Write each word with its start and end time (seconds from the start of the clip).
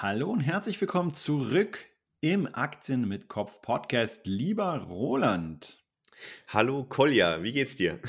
Hallo 0.00 0.30
und 0.30 0.40
herzlich 0.40 0.80
willkommen 0.80 1.14
zurück 1.14 1.84
im 2.20 2.52
Aktien 2.52 3.06
mit 3.06 3.28
Kopf 3.28 3.60
Podcast. 3.60 4.26
Lieber 4.26 4.78
Roland. 4.78 5.80
Hallo 6.48 6.82
Kolja, 6.84 7.42
wie 7.42 7.52
geht's 7.52 7.76
dir? 7.76 8.00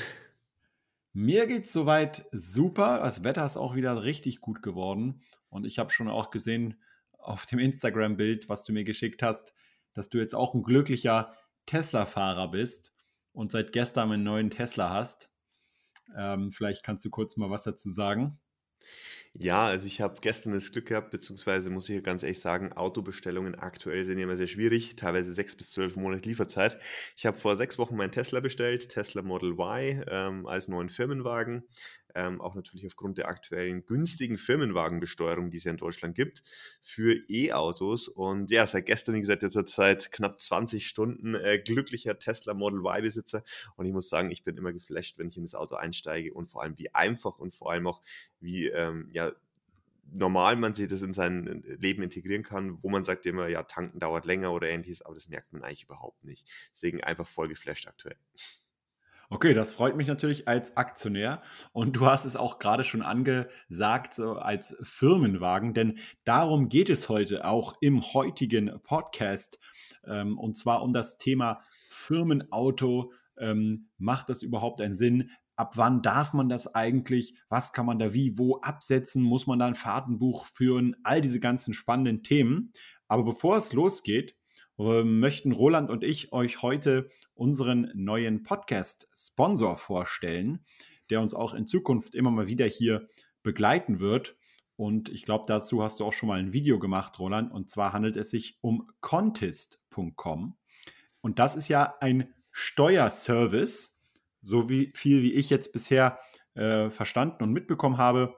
Mir 1.12 1.46
geht's 1.46 1.72
soweit 1.72 2.26
super. 2.32 3.00
Das 3.00 3.22
Wetter 3.22 3.44
ist 3.44 3.58
auch 3.58 3.76
wieder 3.76 4.02
richtig 4.02 4.40
gut 4.40 4.62
geworden. 4.62 5.22
Und 5.50 5.66
ich 5.66 5.78
habe 5.78 5.92
schon 5.92 6.08
auch 6.08 6.30
gesehen 6.30 6.82
auf 7.18 7.44
dem 7.46 7.58
Instagram-Bild, 7.58 8.48
was 8.48 8.64
du 8.64 8.72
mir 8.72 8.84
geschickt 8.84 9.22
hast, 9.22 9.52
dass 9.92 10.08
du 10.08 10.18
jetzt 10.18 10.34
auch 10.34 10.54
ein 10.54 10.64
glücklicher 10.64 11.36
Tesla-Fahrer 11.66 12.50
bist 12.50 12.94
und 13.32 13.52
seit 13.52 13.72
gestern 13.72 14.10
einen 14.10 14.24
neuen 14.24 14.50
Tesla 14.50 14.88
hast. 14.88 15.30
Ähm, 16.16 16.50
vielleicht 16.50 16.82
kannst 16.82 17.04
du 17.04 17.10
kurz 17.10 17.36
mal 17.36 17.50
was 17.50 17.62
dazu 17.62 17.90
sagen. 17.90 18.40
Ja, 19.36 19.66
also 19.66 19.86
ich 19.88 20.00
habe 20.00 20.20
gestern 20.20 20.52
das 20.52 20.70
Glück 20.70 20.86
gehabt, 20.86 21.10
beziehungsweise 21.10 21.68
muss 21.68 21.88
ich 21.88 22.02
ganz 22.04 22.22
ehrlich 22.22 22.38
sagen, 22.38 22.72
Autobestellungen 22.72 23.56
aktuell 23.56 24.04
sind 24.04 24.18
immer 24.18 24.36
sehr 24.36 24.46
schwierig, 24.46 24.94
teilweise 24.94 25.32
sechs 25.32 25.56
bis 25.56 25.70
zwölf 25.70 25.96
Monate 25.96 26.28
Lieferzeit. 26.28 26.78
Ich 27.16 27.26
habe 27.26 27.36
vor 27.36 27.56
sechs 27.56 27.76
Wochen 27.76 27.96
meinen 27.96 28.12
Tesla 28.12 28.38
bestellt, 28.38 28.90
Tesla 28.90 29.22
Model 29.22 29.50
Y 29.58 30.04
ähm, 30.08 30.46
als 30.46 30.68
neuen 30.68 30.88
Firmenwagen 30.88 31.64
ähm, 32.14 32.40
auch 32.40 32.54
natürlich 32.54 32.86
aufgrund 32.86 33.18
der 33.18 33.28
aktuellen 33.28 33.84
günstigen 33.86 34.38
Firmenwagenbesteuerung, 34.38 35.50
die 35.50 35.56
es 35.56 35.64
ja 35.64 35.72
in 35.72 35.76
Deutschland 35.76 36.14
gibt, 36.14 36.42
für 36.80 37.14
E-Autos. 37.28 38.08
Und 38.08 38.50
ja, 38.50 38.66
seit 38.66 38.86
gestern, 38.86 39.14
wie 39.14 39.20
gesagt, 39.20 39.42
jetzt 39.42 39.56
seit 39.74 40.12
knapp 40.12 40.40
20 40.40 40.86
Stunden 40.86 41.34
äh, 41.34 41.58
glücklicher 41.58 42.18
Tesla 42.18 42.54
Model 42.54 42.80
Y-Besitzer. 42.80 43.42
Und 43.76 43.86
ich 43.86 43.92
muss 43.92 44.08
sagen, 44.08 44.30
ich 44.30 44.44
bin 44.44 44.56
immer 44.56 44.72
geflasht, 44.72 45.18
wenn 45.18 45.28
ich 45.28 45.36
in 45.36 45.44
das 45.44 45.54
Auto 45.54 45.74
einsteige 45.74 46.32
und 46.32 46.50
vor 46.50 46.62
allem 46.62 46.78
wie 46.78 46.94
einfach 46.94 47.38
und 47.38 47.54
vor 47.54 47.72
allem 47.72 47.86
auch 47.86 48.02
wie 48.40 48.68
ähm, 48.68 49.08
ja, 49.12 49.32
normal 50.12 50.56
man 50.56 50.74
sich 50.74 50.88
das 50.88 51.02
in 51.02 51.12
sein 51.12 51.62
Leben 51.78 52.02
integrieren 52.02 52.42
kann, 52.42 52.82
wo 52.82 52.88
man 52.88 53.04
sagt 53.04 53.26
immer, 53.26 53.48
ja, 53.48 53.62
tanken 53.62 53.98
dauert 53.98 54.24
länger 54.26 54.52
oder 54.52 54.68
ähnliches, 54.68 55.02
aber 55.02 55.14
das 55.14 55.28
merkt 55.28 55.52
man 55.52 55.62
eigentlich 55.62 55.84
überhaupt 55.84 56.24
nicht. 56.24 56.46
Deswegen 56.72 57.02
einfach 57.02 57.26
voll 57.26 57.48
geflasht 57.48 57.86
aktuell. 57.86 58.16
Okay, 59.34 59.52
das 59.52 59.72
freut 59.72 59.96
mich 59.96 60.06
natürlich 60.06 60.46
als 60.46 60.76
Aktionär. 60.76 61.42
Und 61.72 61.96
du 61.96 62.06
hast 62.06 62.24
es 62.24 62.36
auch 62.36 62.60
gerade 62.60 62.84
schon 62.84 63.02
angesagt, 63.02 64.14
so 64.14 64.34
als 64.34 64.76
Firmenwagen, 64.80 65.74
denn 65.74 65.98
darum 66.22 66.68
geht 66.68 66.88
es 66.88 67.08
heute 67.08 67.44
auch 67.44 67.74
im 67.80 68.00
heutigen 68.00 68.80
Podcast. 68.84 69.58
Ähm, 70.06 70.38
und 70.38 70.56
zwar 70.56 70.82
um 70.82 70.92
das 70.92 71.18
Thema 71.18 71.62
Firmenauto. 71.90 73.12
Ähm, 73.36 73.88
macht 73.98 74.28
das 74.28 74.42
überhaupt 74.42 74.80
einen 74.80 74.94
Sinn? 74.94 75.30
Ab 75.56 75.72
wann 75.78 76.00
darf 76.00 76.32
man 76.32 76.48
das 76.48 76.72
eigentlich? 76.72 77.34
Was 77.48 77.72
kann 77.72 77.86
man 77.86 77.98
da 77.98 78.14
wie, 78.14 78.38
wo 78.38 78.60
absetzen? 78.60 79.20
Muss 79.20 79.48
man 79.48 79.58
da 79.58 79.66
ein 79.66 79.74
Fahrtenbuch 79.74 80.46
führen? 80.46 80.94
All 81.02 81.20
diese 81.20 81.40
ganzen 81.40 81.74
spannenden 81.74 82.22
Themen. 82.22 82.72
Aber 83.08 83.24
bevor 83.24 83.56
es 83.56 83.72
losgeht, 83.72 84.36
möchten 84.76 85.52
Roland 85.52 85.90
und 85.90 86.02
ich 86.02 86.32
euch 86.32 86.62
heute 86.62 87.10
unseren 87.34 87.90
neuen 87.94 88.42
Podcast-Sponsor 88.42 89.76
vorstellen, 89.76 90.64
der 91.10 91.20
uns 91.20 91.34
auch 91.34 91.54
in 91.54 91.66
Zukunft 91.66 92.14
immer 92.14 92.30
mal 92.30 92.46
wieder 92.46 92.66
hier 92.66 93.08
begleiten 93.42 94.00
wird. 94.00 94.36
Und 94.76 95.08
ich 95.08 95.24
glaube, 95.24 95.44
dazu 95.46 95.82
hast 95.82 96.00
du 96.00 96.04
auch 96.04 96.12
schon 96.12 96.28
mal 96.28 96.40
ein 96.40 96.52
Video 96.52 96.78
gemacht, 96.78 97.18
Roland. 97.18 97.52
Und 97.52 97.70
zwar 97.70 97.92
handelt 97.92 98.16
es 98.16 98.30
sich 98.30 98.58
um 98.60 98.90
contest.com. 99.00 100.56
Und 101.20 101.38
das 101.38 101.54
ist 101.54 101.68
ja 101.68 101.94
ein 102.00 102.34
Steuerservice, 102.50 104.00
so 104.42 104.68
wie 104.68 104.92
viel 104.94 105.22
wie 105.22 105.34
ich 105.34 105.50
jetzt 105.50 105.72
bisher 105.72 106.18
äh, 106.54 106.90
verstanden 106.90 107.42
und 107.44 107.52
mitbekommen 107.52 107.98
habe, 107.98 108.36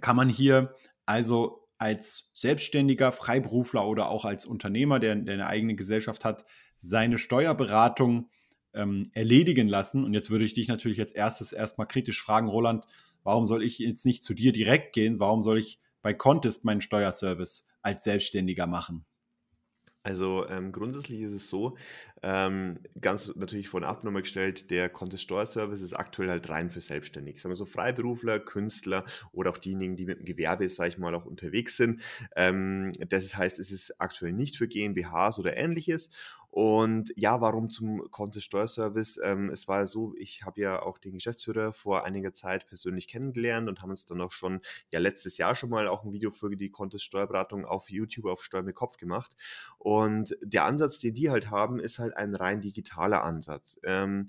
kann 0.00 0.16
man 0.16 0.28
hier 0.28 0.74
also 1.06 1.61
als 1.82 2.30
Selbstständiger, 2.32 3.10
Freiberufler 3.10 3.88
oder 3.88 4.08
auch 4.08 4.24
als 4.24 4.46
Unternehmer, 4.46 5.00
der, 5.00 5.16
der 5.16 5.34
eine 5.34 5.46
eigene 5.48 5.74
Gesellschaft 5.74 6.24
hat, 6.24 6.44
seine 6.76 7.18
Steuerberatung 7.18 8.30
ähm, 8.72 9.10
erledigen 9.14 9.66
lassen. 9.66 10.04
Und 10.04 10.14
jetzt 10.14 10.30
würde 10.30 10.44
ich 10.44 10.54
dich 10.54 10.68
natürlich 10.68 11.00
als 11.00 11.10
erstes 11.10 11.52
erstmal 11.52 11.88
kritisch 11.88 12.22
fragen, 12.22 12.46
Roland, 12.46 12.86
warum 13.24 13.46
soll 13.46 13.64
ich 13.64 13.80
jetzt 13.80 14.06
nicht 14.06 14.22
zu 14.22 14.32
dir 14.32 14.52
direkt 14.52 14.92
gehen? 14.92 15.18
Warum 15.18 15.42
soll 15.42 15.58
ich 15.58 15.80
bei 16.02 16.14
Contest 16.14 16.64
meinen 16.64 16.82
Steuerservice 16.82 17.64
als 17.82 18.04
Selbstständiger 18.04 18.68
machen? 18.68 19.04
Also 20.04 20.48
ähm, 20.48 20.72
grundsätzlich 20.72 21.20
ist 21.20 21.32
es 21.32 21.48
so, 21.48 21.76
ähm, 22.24 22.78
ganz 23.00 23.32
natürlich 23.36 23.68
von 23.68 23.84
ab 23.84 24.02
nochmal 24.02 24.22
gestellt, 24.22 24.70
der 24.70 24.88
Contest 24.88 25.22
Steuerservice 25.22 25.80
ist 25.80 25.92
aktuell 25.92 26.28
halt 26.28 26.48
rein 26.48 26.70
für 26.70 26.80
Selbstständige. 26.80 27.38
Sagen 27.38 27.52
wir 27.52 27.56
so 27.56 27.66
Freiberufler, 27.66 28.40
Künstler 28.40 29.04
oder 29.32 29.50
auch 29.50 29.58
diejenigen, 29.58 29.96
die 29.96 30.06
mit 30.06 30.18
dem 30.18 30.24
Gewerbe, 30.24 30.68
sage 30.68 30.90
ich 30.90 30.98
mal, 30.98 31.14
auch 31.14 31.24
unterwegs 31.24 31.76
sind. 31.76 32.00
Ähm, 32.34 32.90
das 33.08 33.36
heißt, 33.36 33.60
es 33.60 33.70
ist 33.70 34.00
aktuell 34.00 34.32
nicht 34.32 34.56
für 34.56 34.66
GmbHs 34.66 35.38
oder 35.38 35.56
ähnliches. 35.56 36.10
Und 36.52 37.14
ja, 37.16 37.40
warum 37.40 37.70
zum 37.70 38.10
Contest 38.10 38.44
Steuerservice? 38.44 39.18
Ähm, 39.24 39.48
es 39.48 39.68
war 39.68 39.86
so, 39.86 40.14
ich 40.18 40.42
habe 40.44 40.60
ja 40.60 40.82
auch 40.82 40.98
den 40.98 41.14
Geschäftsführer 41.14 41.72
vor 41.72 42.04
einiger 42.04 42.34
Zeit 42.34 42.66
persönlich 42.66 43.08
kennengelernt 43.08 43.70
und 43.70 43.80
haben 43.80 43.88
uns 43.88 44.04
dann 44.04 44.20
auch 44.20 44.32
schon, 44.32 44.60
ja, 44.90 44.98
letztes 44.98 45.38
Jahr 45.38 45.54
schon 45.54 45.70
mal 45.70 45.88
auch 45.88 46.04
ein 46.04 46.12
Video 46.12 46.30
für 46.30 46.54
die 46.54 46.70
Contest 46.70 47.04
Steuerberatung 47.04 47.64
auf 47.64 47.88
YouTube 47.88 48.26
auf 48.26 48.44
Steuer 48.44 48.62
mit 48.62 48.74
Kopf 48.74 48.98
gemacht. 48.98 49.34
Und 49.78 50.36
der 50.42 50.66
Ansatz, 50.66 50.98
den 50.98 51.14
die 51.14 51.30
halt 51.30 51.50
haben, 51.50 51.80
ist 51.80 51.98
halt 51.98 52.14
ein 52.18 52.34
rein 52.34 52.60
digitaler 52.60 53.24
Ansatz. 53.24 53.78
Ähm, 53.82 54.26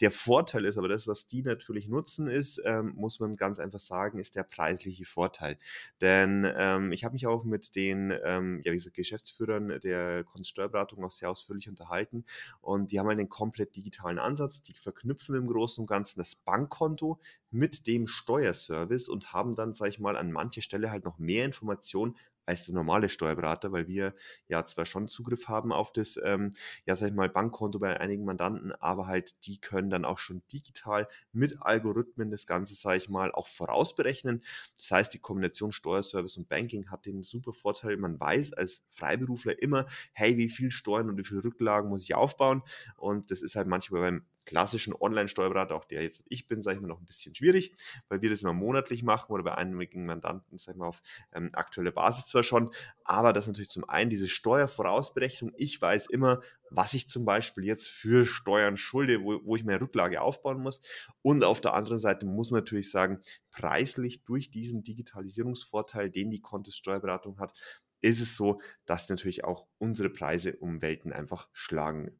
der 0.00 0.10
Vorteil 0.10 0.64
ist 0.64 0.76
aber 0.76 0.88
das, 0.88 1.06
was 1.06 1.26
die 1.26 1.42
natürlich 1.42 1.88
nutzen, 1.88 2.26
ist, 2.26 2.60
ähm, 2.64 2.92
muss 2.96 3.18
man 3.20 3.36
ganz 3.36 3.58
einfach 3.58 3.80
sagen, 3.80 4.18
ist 4.18 4.36
der 4.36 4.42
preisliche 4.42 5.04
Vorteil. 5.04 5.58
Denn 6.00 6.50
ähm, 6.56 6.92
ich 6.92 7.04
habe 7.04 7.14
mich 7.14 7.26
auch 7.26 7.44
mit 7.44 7.74
den, 7.76 8.12
ähm, 8.24 8.60
ja, 8.64 8.72
wie 8.72 8.76
gesagt, 8.76 8.96
Geschäftsführern 8.96 9.80
der 9.82 10.24
Kunststeuerberatung 10.24 11.04
auch 11.04 11.10
sehr 11.10 11.30
ausführlich 11.30 11.68
unterhalten 11.68 12.24
und 12.60 12.92
die 12.92 12.98
haben 12.98 13.08
halt 13.08 13.18
einen 13.18 13.28
komplett 13.28 13.76
digitalen 13.76 14.18
Ansatz. 14.18 14.62
Die 14.62 14.74
verknüpfen 14.74 15.34
im 15.34 15.46
Großen 15.46 15.82
und 15.82 15.86
Ganzen 15.86 16.18
das 16.18 16.34
Bankkonto 16.34 17.18
mit 17.50 17.86
dem 17.86 18.06
Steuerservice 18.06 19.08
und 19.08 19.32
haben 19.32 19.54
dann, 19.54 19.74
sage 19.74 19.90
ich 19.90 19.98
mal, 19.98 20.16
an 20.16 20.32
mancher 20.32 20.62
Stelle 20.62 20.90
halt 20.90 21.04
noch 21.04 21.18
mehr 21.18 21.44
Informationen 21.44 22.16
als 22.46 22.64
der 22.64 22.74
normale 22.74 23.08
Steuerberater, 23.08 23.72
weil 23.72 23.88
wir 23.88 24.14
ja 24.48 24.64
zwar 24.66 24.86
schon 24.86 25.08
Zugriff 25.08 25.48
haben 25.48 25.72
auf 25.72 25.92
das, 25.92 26.18
ähm, 26.24 26.52
ja, 26.86 26.96
sag 26.96 27.08
ich 27.08 27.14
mal, 27.14 27.28
Bankkonto 27.28 27.78
bei 27.78 27.98
einigen 28.00 28.24
Mandanten, 28.24 28.72
aber 28.72 29.06
halt 29.06 29.46
die 29.46 29.60
können 29.60 29.90
dann 29.90 30.04
auch 30.04 30.18
schon 30.18 30.42
digital 30.52 31.08
mit 31.32 31.60
Algorithmen 31.60 32.30
das 32.30 32.46
Ganze, 32.46 32.74
sage 32.74 32.98
ich 32.98 33.08
mal, 33.08 33.32
auch 33.32 33.46
vorausberechnen. 33.46 34.42
Das 34.76 34.90
heißt, 34.90 35.14
die 35.14 35.18
Kombination 35.18 35.72
Steuerservice 35.72 36.36
und 36.36 36.48
Banking 36.48 36.90
hat 36.90 37.06
den 37.06 37.22
super 37.22 37.52
Vorteil, 37.52 37.96
man 37.96 38.18
weiß 38.18 38.52
als 38.54 38.82
Freiberufler 38.88 39.60
immer, 39.62 39.86
hey, 40.12 40.36
wie 40.36 40.48
viel 40.48 40.70
Steuern 40.70 41.10
und 41.10 41.18
wie 41.18 41.24
viele 41.24 41.44
Rücklagen 41.44 41.90
muss 41.90 42.04
ich 42.04 42.14
aufbauen 42.14 42.62
und 42.96 43.30
das 43.30 43.42
ist 43.42 43.56
halt 43.56 43.66
manchmal 43.66 44.00
beim 44.02 44.26
klassischen 44.46 44.94
Online-Steuerberater, 44.94 45.74
auch 45.74 45.84
der 45.84 46.02
jetzt 46.02 46.22
ich 46.28 46.46
bin, 46.46 46.62
sage 46.62 46.76
ich 46.76 46.80
mal, 46.80 46.88
noch 46.88 47.00
ein 47.00 47.06
bisschen 47.06 47.34
schwierig, 47.34 47.74
weil 48.08 48.22
wir 48.22 48.30
das 48.30 48.42
immer 48.42 48.54
monatlich 48.54 49.02
machen 49.02 49.30
oder 49.32 49.42
bei 49.42 49.54
einigen 49.54 50.06
Mandanten, 50.06 50.56
sage 50.56 50.76
ich 50.76 50.78
mal, 50.78 50.86
auf 50.86 51.02
ähm, 51.34 51.50
aktuelle 51.52 51.92
Basis 51.92 52.26
zwar 52.26 52.42
schon, 52.42 52.70
aber 53.04 53.32
das 53.32 53.46
natürlich 53.46 53.70
zum 53.70 53.88
einen 53.88 54.08
diese 54.08 54.28
Steuervorausberechnung. 54.28 55.52
Ich 55.56 55.80
weiß 55.80 56.06
immer, 56.06 56.40
was 56.70 56.94
ich 56.94 57.08
zum 57.08 57.24
Beispiel 57.24 57.64
jetzt 57.64 57.88
für 57.88 58.24
Steuern 58.24 58.76
schulde, 58.76 59.22
wo, 59.22 59.40
wo 59.44 59.56
ich 59.56 59.64
meine 59.64 59.80
Rücklage 59.80 60.20
aufbauen 60.20 60.60
muss. 60.60 60.80
Und 61.22 61.44
auf 61.44 61.60
der 61.60 61.74
anderen 61.74 61.98
Seite 61.98 62.26
muss 62.26 62.50
man 62.50 62.60
natürlich 62.60 62.90
sagen, 62.90 63.20
preislich 63.50 64.24
durch 64.24 64.50
diesen 64.50 64.82
Digitalisierungsvorteil, 64.82 66.10
den 66.10 66.30
die 66.30 66.40
Contest 66.40 66.78
Steuerberatung 66.78 67.38
hat, 67.38 67.52
ist 68.00 68.20
es 68.20 68.36
so, 68.36 68.60
dass 68.84 69.08
natürlich 69.08 69.44
auch 69.44 69.66
unsere 69.78 70.10
Preise 70.10 70.56
um 70.56 70.82
Welten 70.82 71.12
einfach 71.12 71.48
schlagen. 71.52 72.12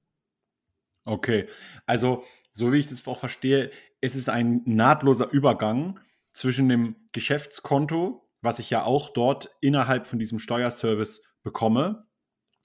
Okay, 1.06 1.49
also 1.87 2.25
so 2.50 2.72
wie 2.72 2.78
ich 2.78 2.89
das 2.89 3.06
auch 3.06 3.19
verstehe, 3.19 3.71
ist 4.00 4.17
es 4.17 4.28
ein 4.28 4.62
nahtloser 4.65 5.31
Übergang 5.31 6.00
zwischen 6.33 6.69
dem 6.69 6.97
Geschäftskonto, 7.12 8.28
was 8.43 8.59
ich 8.59 8.71
ja 8.71 8.83
auch 8.83 9.11
dort 9.11 9.56
innerhalb 9.61 10.06
von 10.06 10.19
diesem 10.19 10.41
Steuerservice 10.41 11.23
bekomme, 11.44 12.06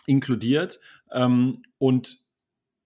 inkludiert, 0.08 0.80
ähm, 1.12 1.62
und 1.78 2.24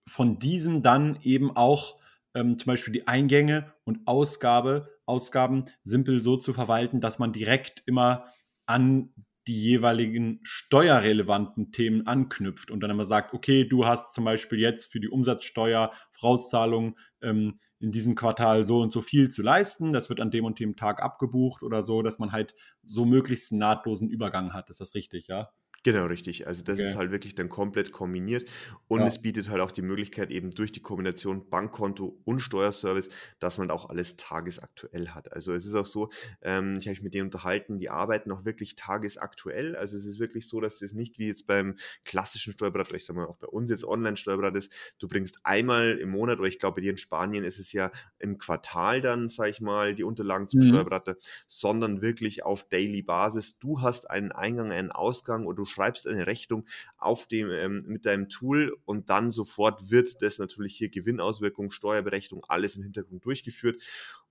von 0.08 0.40
diesem 0.40 0.84
dann 0.84 1.20
eben 1.22 1.56
auch 1.56 2.00
ähm, 2.34 2.60
zum 2.60 2.68
Beispiel 2.68 2.94
die 2.94 3.08
Eingänge 3.08 3.74
und 3.86 4.08
Ausgabe, 4.08 5.00
Ausgaben 5.06 5.66
simpel 5.84 6.20
so 6.20 6.36
zu 6.36 6.54
verwalten, 6.54 7.00
dass 7.00 7.18
man 7.18 7.32
direkt 7.32 7.82
immer 7.86 8.26
an 8.66 9.14
die 9.48 9.62
jeweiligen 9.62 10.40
steuerrelevanten 10.44 11.72
Themen 11.72 12.08
anknüpft 12.08 12.72
und 12.72 12.82
dann 12.82 12.92
immer 12.92 13.06
sagt, 13.06 13.34
okay, 13.34 13.64
du 13.64 13.86
hast 13.86 14.14
zum 14.14 14.26
Beispiel 14.26 14.60
jetzt 14.60 14.92
für 14.92 15.00
die 15.00 15.10
Umsatzsteuer 15.10 15.92
Vorauszahlung 16.12 16.98
ähm, 17.22 17.60
in 17.80 17.92
diesem 17.92 18.16
Quartal 18.16 18.66
so 18.66 18.82
und 18.82 18.92
so 18.92 19.02
viel 19.02 19.30
zu 19.30 19.44
leisten, 19.44 19.94
das 19.94 20.10
wird 20.10 20.20
an 20.20 20.32
dem 20.32 20.46
und 20.46 20.60
dem 20.60 20.76
Tag 20.76 21.04
abgebucht 21.04 21.62
oder 21.62 21.84
so, 21.84 22.02
dass 22.02 22.20
man 22.20 22.32
halt 22.32 22.56
so 22.84 23.06
möglichst 23.06 23.52
einen 23.52 23.60
nahtlosen 23.60 24.10
Übergang 24.10 24.54
hat. 24.54 24.70
Ist 24.70 24.82
das 24.82 24.96
richtig, 24.96 25.28
ja? 25.28 25.52
Genau, 25.86 26.06
richtig. 26.08 26.48
Also 26.48 26.64
das 26.64 26.82
ist 26.82 26.96
halt 26.96 27.12
wirklich 27.12 27.36
dann 27.36 27.48
komplett 27.48 27.92
kombiniert 27.92 28.50
und 28.88 29.06
Ja. 29.06 29.08
es 29.08 29.22
bietet 29.22 29.50
halt 29.50 29.62
auch 29.62 29.70
die 29.72 29.84
Möglichkeit 29.84 30.32
eben 30.32 30.50
durch 30.50 30.72
die 30.72 30.82
Kombination 30.82 31.48
Bankkonto 31.48 32.20
und 32.26 32.40
Steuerservice, 32.40 33.10
dass 33.38 33.60
man 33.60 33.70
auch 33.70 33.88
alles 33.90 34.18
tagesaktuell 34.18 35.10
hat. 35.10 35.32
Also 35.32 35.54
es 35.54 35.64
ist 35.68 35.76
auch 35.76 35.86
so, 35.86 36.10
ähm, 36.42 36.74
ich 36.80 36.88
habe 36.88 36.94
mich 36.94 37.04
mit 37.04 37.14
denen 37.14 37.26
unterhalten, 37.26 37.78
die 37.78 37.92
arbeiten 37.92 38.32
auch 38.32 38.46
wirklich 38.46 38.76
tagesaktuell. 38.76 39.76
Also 39.76 39.96
es 39.96 40.08
ist 40.08 40.18
wirklich 40.18 40.48
so, 40.50 40.60
dass 40.60 40.80
das 40.80 40.94
nicht 40.94 41.20
wie 41.20 41.28
jetzt 41.28 41.46
beim 41.46 41.76
klassischen 42.04 42.54
Steuerberater, 42.54 42.96
ich 42.96 43.06
sage 43.06 43.20
mal 43.20 43.28
auch 43.28 43.38
bei 43.38 43.48
uns 43.48 43.70
jetzt 43.70 43.86
Online-Steuerberater 43.86 44.58
ist, 44.58 44.74
du 44.98 45.08
bringst 45.08 45.38
einmal 45.44 46.00
im 46.00 46.10
Monat 46.10 46.40
oder 46.40 46.48
ich 46.48 46.58
glaube 46.58 46.76
bei 46.78 46.82
dir 46.82 46.92
in 46.92 46.98
Spanien 46.98 47.44
ist 47.44 47.60
es 47.60 47.72
ja 47.74 47.92
im 48.18 48.40
Quartal 48.40 49.02
dann, 49.02 49.30
sage 49.30 49.52
ich 49.52 49.62
mal, 49.62 49.94
die 49.94 50.04
Unterlagen 50.04 50.48
zum 50.48 50.62
Mhm. 50.62 50.86
Steuerberater, 50.86 51.16
sondern 51.48 52.02
wirklich 52.02 52.44
auf 52.44 52.68
Daily 52.68 53.02
Basis. 53.02 53.60
Du 53.60 53.82
hast 53.82 54.10
einen 54.10 54.32
Eingang, 54.32 54.72
einen 54.72 54.92
Ausgang 54.92 55.46
oder 55.46 55.58
du 55.58 55.66
schreibst 55.76 56.08
eine 56.08 56.26
Rechnung 56.26 56.66
auf 56.98 57.28
dem, 57.28 57.50
ähm, 57.52 57.84
mit 57.86 58.06
deinem 58.06 58.30
Tool 58.30 58.76
und 58.86 59.10
dann 59.10 59.30
sofort 59.32 59.92
wird 59.92 60.22
das 60.22 60.40
natürlich 60.40 60.76
hier 60.78 60.90
Gewinnauswirkungen, 60.90 61.70
Steuerberechnung, 61.72 62.44
alles 62.48 62.76
im 62.78 62.84
Hintergrund 62.84 63.26
durchgeführt. 63.26 63.82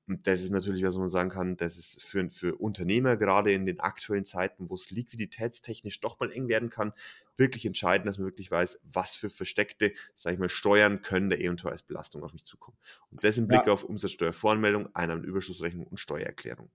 Und 0.07 0.27
das 0.27 0.43
ist 0.43 0.51
natürlich, 0.51 0.83
was 0.85 0.99
man 0.99 1.09
sagen 1.09 1.31
kann, 1.31 1.57
das 1.57 1.79
ist 1.79 2.03
für, 2.03 2.29
für 2.29 2.57
Unternehmer 2.57 3.17
gerade 3.17 3.53
in 3.53 3.65
den 3.65 3.81
aktuellen 3.81 4.27
Zeiten, 4.27 4.69
wo 4.69 4.75
es 4.75 4.91
liquiditätstechnisch 4.91 5.99
doch 6.01 6.21
mal 6.21 6.31
eng 6.31 6.49
werden 6.49 6.69
kann, 6.69 6.93
wirklich 7.39 7.65
entscheidend, 7.65 8.07
dass 8.07 8.19
man 8.19 8.27
wirklich 8.27 8.51
weiß, 8.51 8.81
was 8.83 9.17
für 9.17 9.31
versteckte, 9.31 9.95
sage 10.15 10.35
ich 10.35 10.41
mal, 10.41 10.51
Steuern 10.51 11.01
können 11.01 11.31
da 11.31 11.37
eventuell 11.37 11.73
als 11.73 11.83
Belastung 11.83 12.23
auf 12.23 12.35
mich 12.35 12.45
zukommen. 12.45 12.77
Und 13.11 13.25
das 13.25 13.39
im 13.39 13.49
Blick 13.49 13.67
Ja. 13.67 13.73
auf 13.73 13.83
Umsatzsteuervoranmeldung, 13.85 14.95
Einnahmenüberschussrechnung 14.95 15.87
und 15.87 15.99
Steuererklärung. 15.99 16.71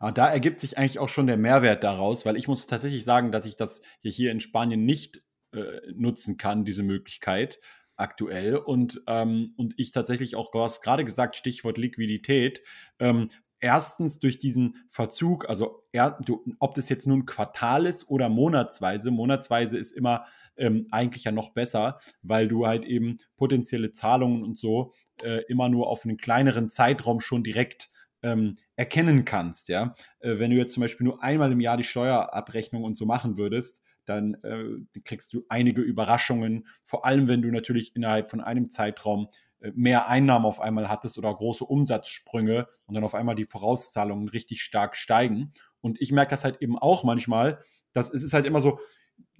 Aber 0.00 0.12
da 0.12 0.28
ergibt 0.28 0.60
sich 0.60 0.78
eigentlich 0.78 0.98
auch 0.98 1.10
schon 1.10 1.26
der 1.26 1.36
Mehrwert 1.36 1.84
daraus, 1.84 2.24
weil 2.24 2.36
ich 2.36 2.48
muss 2.48 2.66
tatsächlich 2.66 3.04
sagen, 3.04 3.30
dass 3.32 3.44
ich 3.44 3.56
das 3.56 3.82
hier, 4.00 4.10
hier 4.10 4.32
in 4.32 4.40
Spanien 4.40 4.84
nicht 4.84 5.22
äh, 5.52 5.92
nutzen 5.94 6.38
kann, 6.38 6.64
diese 6.64 6.82
Möglichkeit 6.82 7.60
aktuell. 7.96 8.56
Und, 8.56 9.02
ähm, 9.06 9.52
und 9.58 9.74
ich 9.76 9.92
tatsächlich 9.92 10.36
auch, 10.36 10.50
du 10.52 10.60
hast 10.60 10.80
gerade 10.82 11.04
gesagt, 11.04 11.36
Stichwort 11.36 11.76
Liquidität. 11.76 12.62
Ähm, 12.98 13.28
erstens 13.60 14.18
durch 14.18 14.38
diesen 14.38 14.76
Verzug, 14.88 15.46
also 15.50 15.84
er, 15.92 16.18
du, 16.24 16.46
ob 16.60 16.72
das 16.72 16.88
jetzt 16.88 17.06
nun 17.06 17.26
Quartal 17.26 17.84
ist 17.84 18.08
oder 18.08 18.30
monatsweise, 18.30 19.10
monatsweise 19.10 19.76
ist 19.76 19.92
immer 19.92 20.24
ähm, 20.56 20.86
eigentlich 20.90 21.24
ja 21.24 21.32
noch 21.32 21.50
besser, 21.50 22.00
weil 22.22 22.48
du 22.48 22.66
halt 22.66 22.86
eben 22.86 23.18
potenzielle 23.36 23.92
Zahlungen 23.92 24.42
und 24.44 24.56
so 24.56 24.94
äh, 25.22 25.42
immer 25.48 25.68
nur 25.68 25.88
auf 25.88 26.04
einen 26.04 26.16
kleineren 26.16 26.70
Zeitraum 26.70 27.20
schon 27.20 27.42
direkt 27.42 27.90
ähm, 28.22 28.54
erkennen 28.76 29.24
kannst, 29.24 29.68
ja. 29.68 29.94
Äh, 30.20 30.38
wenn 30.38 30.50
du 30.50 30.56
jetzt 30.56 30.72
zum 30.72 30.82
Beispiel 30.82 31.04
nur 31.04 31.22
einmal 31.22 31.52
im 31.52 31.60
Jahr 31.60 31.76
die 31.76 31.84
Steuerabrechnung 31.84 32.84
und 32.84 32.96
so 32.96 33.06
machen 33.06 33.36
würdest, 33.36 33.82
dann 34.04 34.34
äh, 34.42 35.00
kriegst 35.04 35.32
du 35.32 35.44
einige 35.48 35.82
Überraschungen, 35.82 36.66
vor 36.84 37.04
allem 37.04 37.28
wenn 37.28 37.42
du 37.42 37.50
natürlich 37.50 37.94
innerhalb 37.94 38.30
von 38.30 38.40
einem 38.40 38.70
Zeitraum 38.70 39.28
äh, 39.60 39.72
mehr 39.74 40.08
Einnahmen 40.08 40.46
auf 40.46 40.60
einmal 40.60 40.88
hattest 40.88 41.18
oder 41.18 41.32
große 41.32 41.64
Umsatzsprünge 41.64 42.66
und 42.86 42.94
dann 42.94 43.04
auf 43.04 43.14
einmal 43.14 43.34
die 43.34 43.44
Vorauszahlungen 43.44 44.28
richtig 44.28 44.62
stark 44.62 44.96
steigen. 44.96 45.52
Und 45.80 46.00
ich 46.00 46.12
merke 46.12 46.30
das 46.30 46.44
halt 46.44 46.60
eben 46.60 46.78
auch 46.78 47.04
manchmal, 47.04 47.62
dass 47.92 48.12
es 48.12 48.22
ist 48.22 48.34
halt 48.34 48.46
immer 48.46 48.60
so, 48.60 48.78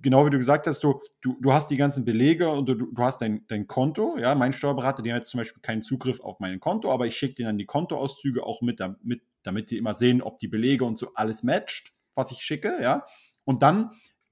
genau 0.01 0.27
wie 0.27 0.31
du 0.31 0.39
gesagt 0.39 0.67
hast, 0.67 0.83
du, 0.83 1.01
du, 1.21 1.37
du 1.41 1.53
hast 1.53 1.69
die 1.71 1.77
ganzen 1.77 2.05
Belege 2.05 2.51
und 2.51 2.67
du, 2.69 2.75
du 2.75 3.03
hast 3.03 3.21
dein, 3.21 3.47
dein 3.49 3.67
Konto. 3.67 4.17
Ja, 4.19 4.35
mein 4.35 4.53
Steuerberater, 4.53 5.03
der 5.03 5.15
hat 5.15 5.23
jetzt 5.23 5.31
zum 5.31 5.39
Beispiel 5.39 5.63
keinen 5.63 5.83
Zugriff 5.83 6.21
auf 6.21 6.41
mein 6.41 6.61
Konto, 6.61 6.91
aber 6.91 7.07
ich 7.07 7.17
schicke 7.17 7.35
denen 7.35 7.49
dann 7.49 7.59
die 7.59 7.67
Kontoauszüge 7.67 8.45
auch 8.45 8.63
mit, 8.63 8.81
damit, 8.81 9.23
damit 9.43 9.69
sie 9.69 9.79
immer 9.79 9.95
sehen, 9.95 10.23
ob 10.23 10.39
die 10.39 10.49
Belege 10.49 10.85
und 10.85 10.99
so 10.99 11.13
alles 11.15 11.43
matcht, 11.43 11.93
was 12.15 12.31
ich 12.31 12.43
schicke. 12.43 12.79
Ja, 12.83 13.05
und 13.45 13.63
dann 13.63 13.91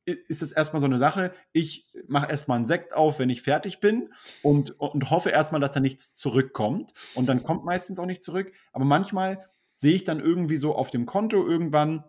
ist 0.08 0.42
es 0.42 0.52
erstmal 0.52 0.80
so 0.80 0.86
eine 0.86 0.98
Sache, 0.98 1.32
ich 1.52 1.86
mache 2.06 2.30
erstmal 2.30 2.56
einen 2.56 2.66
Sekt 2.66 2.94
auf, 2.94 3.18
wenn 3.18 3.28
ich 3.28 3.42
fertig 3.42 3.80
bin 3.80 4.12
und, 4.42 4.78
und 4.80 5.10
hoffe 5.10 5.30
erstmal, 5.30 5.60
dass 5.60 5.72
da 5.72 5.80
nichts 5.80 6.14
zurückkommt. 6.14 6.94
Und 7.14 7.28
dann 7.28 7.42
kommt 7.42 7.64
meistens 7.64 7.98
auch 7.98 8.06
nicht 8.06 8.24
zurück. 8.24 8.52
Aber 8.72 8.86
manchmal 8.86 9.46
sehe 9.74 9.94
ich 9.94 10.04
dann 10.04 10.20
irgendwie 10.20 10.56
so 10.56 10.74
auf 10.74 10.90
dem 10.90 11.04
Konto 11.04 11.46
irgendwann, 11.46 12.04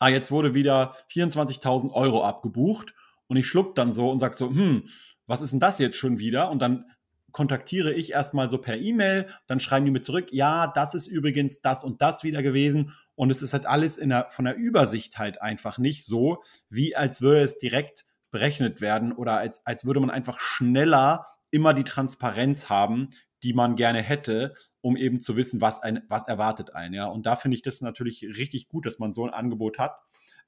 ah, 0.00 0.08
jetzt 0.08 0.32
wurde 0.32 0.54
wieder 0.54 0.96
24.000 1.12 1.92
Euro 1.92 2.24
abgebucht. 2.24 2.94
Und 3.28 3.36
ich 3.36 3.46
schluck 3.46 3.76
dann 3.76 3.92
so 3.92 4.10
und 4.10 4.18
sage 4.18 4.36
so, 4.36 4.48
hm, 4.48 4.88
was 5.26 5.40
ist 5.40 5.52
denn 5.52 5.60
das 5.60 5.78
jetzt 5.78 5.96
schon 5.96 6.18
wieder? 6.18 6.50
Und 6.50 6.60
dann 6.60 6.86
kontaktiere 7.30 7.92
ich 7.92 8.10
erstmal 8.10 8.50
so 8.50 8.58
per 8.58 8.76
E-Mail, 8.76 9.28
dann 9.46 9.60
schreiben 9.60 9.84
die 9.84 9.92
mir 9.92 10.00
zurück, 10.00 10.28
ja, 10.32 10.66
das 10.66 10.94
ist 10.94 11.06
übrigens 11.06 11.60
das 11.60 11.84
und 11.84 12.02
das 12.02 12.24
wieder 12.24 12.42
gewesen. 12.42 12.92
Und 13.14 13.30
es 13.30 13.42
ist 13.42 13.52
halt 13.52 13.66
alles 13.66 13.96
der, 13.96 14.28
von 14.30 14.46
der 14.46 14.56
Übersicht 14.56 15.18
halt 15.18 15.40
einfach 15.40 15.78
nicht 15.78 16.04
so, 16.04 16.42
wie 16.70 16.96
als 16.96 17.20
würde 17.20 17.42
es 17.42 17.58
direkt 17.58 18.04
berechnet 18.32 18.80
werden 18.80 19.12
oder 19.12 19.38
als, 19.38 19.64
als 19.64 19.84
würde 19.84 20.00
man 20.00 20.10
einfach 20.10 20.40
schneller 20.40 21.26
immer 21.50 21.74
die 21.74 21.84
Transparenz 21.84 22.68
haben, 22.68 23.08
die 23.42 23.52
man 23.52 23.76
gerne 23.76 24.02
hätte, 24.02 24.54
um 24.82 24.96
eben 24.96 25.20
zu 25.20 25.36
wissen, 25.36 25.60
was, 25.60 25.82
ein, 25.82 26.02
was 26.08 26.26
erwartet 26.28 26.74
einen. 26.74 26.94
Ja? 26.94 27.06
Und 27.06 27.26
da 27.26 27.36
finde 27.36 27.56
ich 27.56 27.62
das 27.62 27.80
natürlich 27.80 28.22
richtig 28.22 28.68
gut, 28.68 28.86
dass 28.86 28.98
man 28.98 29.12
so 29.12 29.24
ein 29.24 29.32
Angebot 29.32 29.78
hat. 29.78 29.98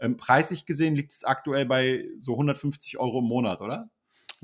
Ähm, 0.00 0.16
preislich 0.16 0.66
gesehen 0.66 0.96
liegt 0.96 1.12
es 1.12 1.24
aktuell 1.24 1.66
bei 1.66 2.08
so 2.18 2.32
150 2.32 2.98
Euro 2.98 3.20
im 3.20 3.26
Monat, 3.26 3.60
oder? 3.60 3.90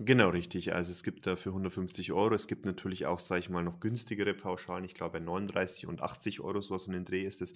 Genau, 0.00 0.28
richtig. 0.28 0.72
Also 0.74 0.92
es 0.92 1.02
gibt 1.02 1.26
da 1.26 1.34
für 1.34 1.52
150 1.52 2.12
Euro. 2.12 2.32
Es 2.32 2.46
gibt 2.46 2.64
natürlich 2.64 3.06
auch, 3.06 3.18
sage 3.18 3.40
ich 3.40 3.50
mal, 3.50 3.64
noch 3.64 3.80
günstigere 3.80 4.32
Pauschalen. 4.32 4.84
Ich 4.84 4.94
glaube, 4.94 5.14
bei 5.18 5.24
39 5.24 5.88
und 5.88 6.02
80 6.02 6.38
Euro, 6.38 6.60
sowas 6.60 6.86
um 6.86 6.92
den 6.92 7.04
Dreh 7.04 7.24
ist 7.24 7.42
es. 7.42 7.54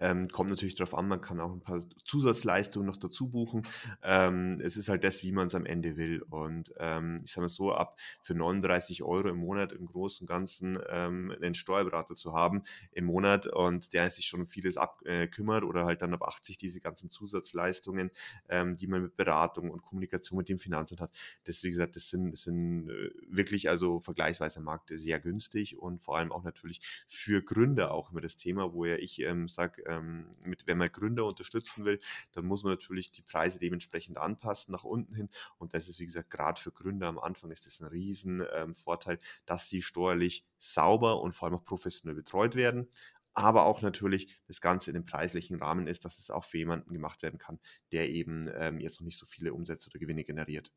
Ähm, 0.00 0.26
kommt 0.28 0.50
natürlich 0.50 0.74
darauf 0.74 0.94
an, 0.94 1.06
man 1.06 1.20
kann 1.20 1.38
auch 1.38 1.52
ein 1.52 1.60
paar 1.60 1.78
Zusatzleistungen 2.04 2.86
noch 2.88 2.96
dazu 2.96 3.28
buchen. 3.30 3.62
Ähm, 4.02 4.60
es 4.60 4.76
ist 4.76 4.88
halt 4.88 5.04
das, 5.04 5.22
wie 5.22 5.30
man 5.30 5.46
es 5.46 5.54
am 5.54 5.66
Ende 5.66 5.96
will. 5.96 6.20
Und 6.22 6.74
ähm, 6.78 7.20
ich 7.24 7.30
sage 7.30 7.42
mal 7.44 7.48
so, 7.48 7.72
ab 7.72 7.96
für 8.22 8.34
39 8.34 9.04
Euro 9.04 9.28
im 9.28 9.36
Monat 9.38 9.70
im 9.72 9.86
Großen 9.86 10.24
und 10.24 10.28
Ganzen 10.28 10.76
ähm, 10.90 11.32
einen 11.40 11.54
Steuerberater 11.54 12.16
zu 12.16 12.32
haben 12.32 12.64
im 12.90 13.04
Monat 13.04 13.46
und 13.46 13.92
der 13.92 14.10
sich 14.10 14.26
schon 14.26 14.48
vieles 14.48 14.76
abkümmert 14.78 15.62
äh, 15.62 15.66
oder 15.66 15.84
halt 15.84 16.02
dann 16.02 16.12
ab 16.12 16.24
80 16.24 16.58
diese 16.58 16.80
ganzen 16.80 17.08
Zusatzleistungen, 17.08 18.10
ähm, 18.48 18.76
die 18.76 18.88
man 18.88 19.02
mit 19.02 19.16
Beratung 19.16 19.70
und 19.70 19.82
Kommunikation 19.82 20.38
mit 20.38 20.48
dem 20.48 20.58
Finanzamt 20.58 21.00
hat. 21.00 21.12
Gesagt, 21.44 21.83
das 21.86 22.08
sind, 22.08 22.32
das 22.32 22.42
sind 22.42 22.90
äh, 22.90 23.10
wirklich 23.28 23.68
also 23.68 24.00
vergleichsweise 24.00 24.58
am 24.58 24.64
Markt 24.64 24.90
sehr 24.92 25.20
günstig 25.20 25.78
und 25.78 26.02
vor 26.02 26.18
allem 26.18 26.32
auch 26.32 26.42
natürlich 26.42 26.80
für 27.06 27.42
Gründer 27.42 27.92
auch 27.92 28.10
immer 28.10 28.20
das 28.20 28.36
Thema, 28.36 28.72
wo 28.72 28.84
ja 28.84 28.96
ich 28.96 29.20
ähm, 29.20 29.48
sage, 29.48 29.82
ähm, 29.86 30.30
wenn 30.66 30.78
man 30.78 30.90
Gründer 30.90 31.26
unterstützen 31.26 31.84
will, 31.84 32.00
dann 32.32 32.46
muss 32.46 32.62
man 32.62 32.72
natürlich 32.72 33.12
die 33.12 33.22
Preise 33.22 33.58
dementsprechend 33.58 34.18
anpassen 34.18 34.72
nach 34.72 34.84
unten 34.84 35.14
hin 35.14 35.28
und 35.58 35.74
das 35.74 35.88
ist 35.88 36.00
wie 36.00 36.06
gesagt 36.06 36.30
gerade 36.30 36.60
für 36.60 36.72
Gründer 36.72 37.08
am 37.08 37.18
Anfang 37.18 37.50
ist 37.50 37.66
das 37.66 37.80
ein 37.80 37.86
riesen 37.86 38.42
ähm, 38.54 38.74
Vorteil, 38.74 39.18
dass 39.46 39.68
sie 39.68 39.82
steuerlich 39.82 40.44
sauber 40.58 41.20
und 41.20 41.34
vor 41.34 41.48
allem 41.48 41.56
auch 41.56 41.64
professionell 41.64 42.14
betreut 42.14 42.54
werden 42.54 42.88
aber 43.34 43.66
auch 43.66 43.82
natürlich 43.82 44.40
das 44.46 44.60
Ganze 44.60 44.90
in 44.90 44.94
dem 44.94 45.04
preislichen 45.04 45.56
Rahmen 45.56 45.88
ist, 45.88 46.04
dass 46.04 46.18
es 46.18 46.30
auch 46.30 46.44
für 46.44 46.58
jemanden 46.58 46.92
gemacht 46.92 47.22
werden 47.22 47.38
kann, 47.38 47.58
der 47.92 48.08
eben 48.10 48.48
ähm, 48.54 48.78
jetzt 48.80 49.00
noch 49.00 49.04
nicht 49.04 49.18
so 49.18 49.26
viele 49.26 49.52
Umsätze 49.52 49.90
oder 49.90 49.98
Gewinne 49.98 50.24
generiert. 50.24 50.72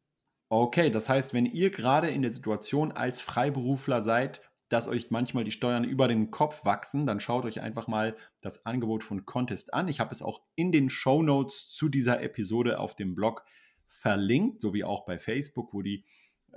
Okay, 0.49 0.89
das 0.89 1.09
heißt, 1.09 1.33
wenn 1.33 1.45
ihr 1.45 1.71
gerade 1.71 2.07
in 2.09 2.21
der 2.21 2.33
Situation 2.33 2.93
als 2.93 3.21
Freiberufler 3.21 4.01
seid, 4.01 4.41
dass 4.69 4.87
euch 4.87 5.11
manchmal 5.11 5.43
die 5.43 5.51
Steuern 5.51 5.83
über 5.83 6.07
den 6.07 6.31
Kopf 6.31 6.65
wachsen, 6.65 7.05
dann 7.05 7.19
schaut 7.19 7.45
euch 7.45 7.61
einfach 7.61 7.87
mal 7.87 8.15
das 8.41 8.65
Angebot 8.65 9.03
von 9.03 9.25
Contest 9.25 9.73
an. 9.73 9.87
Ich 9.87 9.99
habe 9.99 10.11
es 10.11 10.21
auch 10.21 10.41
in 10.55 10.71
den 10.71 10.89
Show 10.89 11.21
Notes 11.21 11.69
zu 11.69 11.89
dieser 11.89 12.21
Episode 12.21 12.79
auf 12.79 12.95
dem 12.95 13.15
Blog 13.15 13.43
verlinkt, 13.87 14.61
sowie 14.61 14.83
auch 14.83 15.05
bei 15.05 15.19
Facebook, 15.19 15.73
wo 15.73 15.81
die 15.81 16.05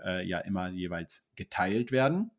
äh, 0.04 0.26
ja 0.26 0.38
immer 0.38 0.68
jeweils 0.68 1.30
geteilt 1.36 1.92
werden. 1.92 2.30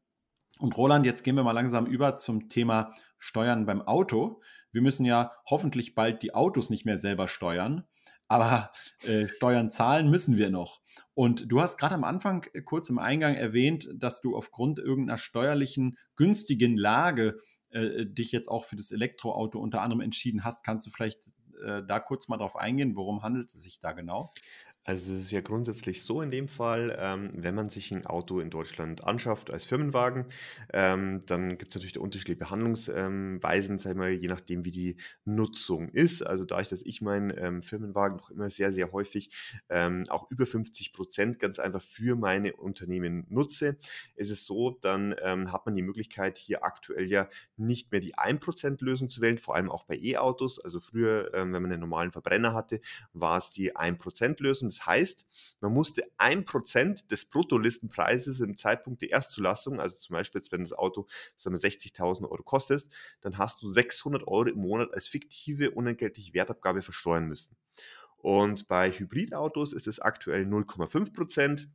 Und 0.59 0.77
Roland, 0.77 1.05
jetzt 1.05 1.23
gehen 1.23 1.35
wir 1.35 1.43
mal 1.43 1.53
langsam 1.53 1.85
über 1.85 2.17
zum 2.17 2.49
Thema 2.49 2.93
Steuern 3.17 3.65
beim 3.65 3.81
Auto. 3.81 4.41
Wir 4.71 4.81
müssen 4.81 5.05
ja 5.05 5.31
hoffentlich 5.49 5.95
bald 5.95 6.21
die 6.21 6.33
Autos 6.33 6.69
nicht 6.69 6.85
mehr 6.85 6.97
selber 6.97 7.27
steuern, 7.27 7.85
aber 8.31 8.71
äh, 9.03 9.27
Steuern 9.27 9.69
zahlen 9.69 10.09
müssen 10.09 10.37
wir 10.37 10.49
noch. 10.49 10.79
Und 11.13 11.51
du 11.51 11.61
hast 11.61 11.77
gerade 11.77 11.95
am 11.95 12.05
Anfang 12.05 12.45
äh, 12.53 12.61
kurz 12.61 12.89
im 12.89 12.97
Eingang 12.97 13.35
erwähnt, 13.35 13.89
dass 13.93 14.21
du 14.21 14.37
aufgrund 14.37 14.79
irgendeiner 14.79 15.17
steuerlichen 15.17 15.97
günstigen 16.15 16.77
Lage 16.77 17.41
äh, 17.71 18.05
dich 18.05 18.31
jetzt 18.31 18.47
auch 18.47 18.63
für 18.63 18.77
das 18.77 18.91
Elektroauto 18.91 19.59
unter 19.59 19.81
anderem 19.81 19.99
entschieden 19.99 20.45
hast. 20.45 20.63
Kannst 20.63 20.85
du 20.85 20.91
vielleicht 20.91 21.19
äh, 21.61 21.83
da 21.85 21.99
kurz 21.99 22.29
mal 22.29 22.37
drauf 22.37 22.55
eingehen? 22.55 22.95
Worum 22.95 23.21
handelt 23.21 23.53
es 23.53 23.61
sich 23.61 23.79
da 23.79 23.91
genau? 23.91 24.31
Also 24.83 25.13
es 25.13 25.19
ist 25.19 25.31
ja 25.31 25.41
grundsätzlich 25.41 26.01
so 26.01 26.23
in 26.23 26.31
dem 26.31 26.47
Fall, 26.47 26.97
ähm, 26.99 27.29
wenn 27.35 27.53
man 27.53 27.69
sich 27.69 27.91
ein 27.91 28.07
Auto 28.07 28.39
in 28.39 28.49
Deutschland 28.49 29.03
anschafft 29.03 29.51
als 29.51 29.63
Firmenwagen, 29.63 30.25
ähm, 30.73 31.21
dann 31.27 31.59
gibt 31.59 31.69
es 31.69 31.75
natürlich 31.75 31.99
unterschiedliche 31.99 32.39
Behandlungsweisen, 32.39 33.77
sag 33.77 33.91
ich 33.91 33.97
mal, 33.97 34.09
je 34.09 34.27
nachdem, 34.27 34.65
wie 34.65 34.71
die 34.71 34.97
Nutzung 35.23 35.89
ist. 35.89 36.25
Also 36.25 36.45
dadurch, 36.45 36.69
dass 36.69 36.81
ich 36.81 36.99
meinen 36.99 37.31
ähm, 37.37 37.61
Firmenwagen 37.61 38.17
noch 38.17 38.31
immer 38.31 38.49
sehr, 38.49 38.71
sehr 38.71 38.91
häufig 38.91 39.29
ähm, 39.69 40.03
auch 40.09 40.31
über 40.31 40.47
50 40.47 40.93
Prozent 40.93 41.37
ganz 41.37 41.59
einfach 41.59 41.83
für 41.83 42.15
meine 42.15 42.53
Unternehmen 42.53 43.27
nutze, 43.29 43.77
ist 44.15 44.31
es 44.31 44.45
so, 44.45 44.71
dann 44.81 45.13
ähm, 45.21 45.51
hat 45.51 45.67
man 45.67 45.75
die 45.75 45.83
Möglichkeit, 45.83 46.39
hier 46.39 46.63
aktuell 46.63 47.05
ja 47.05 47.29
nicht 47.55 47.91
mehr 47.91 48.01
die 48.01 48.17
1%-Lösung 48.17 49.09
zu 49.09 49.21
wählen, 49.21 49.37
vor 49.37 49.55
allem 49.55 49.69
auch 49.69 49.83
bei 49.83 49.95
E-Autos. 49.95 50.57
Also 50.59 50.79
früher, 50.79 51.31
ähm, 51.35 51.53
wenn 51.53 51.61
man 51.61 51.71
einen 51.71 51.81
normalen 51.81 52.11
Verbrenner 52.11 52.55
hatte, 52.55 52.79
war 53.13 53.37
es 53.37 53.51
die 53.51 53.75
1%-Lösung 53.75 54.70
Das 54.71 54.85
heißt, 54.85 55.27
man 55.59 55.73
musste 55.73 56.03
ein 56.17 56.45
Prozent 56.45 57.11
des 57.11 57.25
Bruttolistenpreises 57.25 58.39
im 58.39 58.57
Zeitpunkt 58.57 59.01
der 59.01 59.11
Erstzulassung, 59.11 59.81
also 59.81 59.97
zum 59.97 60.13
Beispiel 60.13 60.41
wenn 60.51 60.61
das 60.61 60.71
Auto 60.71 61.07
60.000 61.37 62.23
Euro 62.23 62.41
kostet, 62.43 62.87
dann 63.19 63.37
hast 63.37 63.61
du 63.61 63.69
600 63.69 64.25
Euro 64.27 64.47
im 64.47 64.59
Monat 64.59 64.93
als 64.93 65.07
fiktive 65.07 65.71
unentgeltliche 65.71 66.33
Wertabgabe 66.33 66.81
versteuern 66.81 67.27
müssen. 67.27 67.57
Und 68.15 68.69
bei 68.69 68.91
Hybridautos 68.91 69.73
ist 69.73 69.87
es 69.87 69.99
aktuell 69.99 70.45
0,5 70.45 71.13
Prozent. 71.13 71.69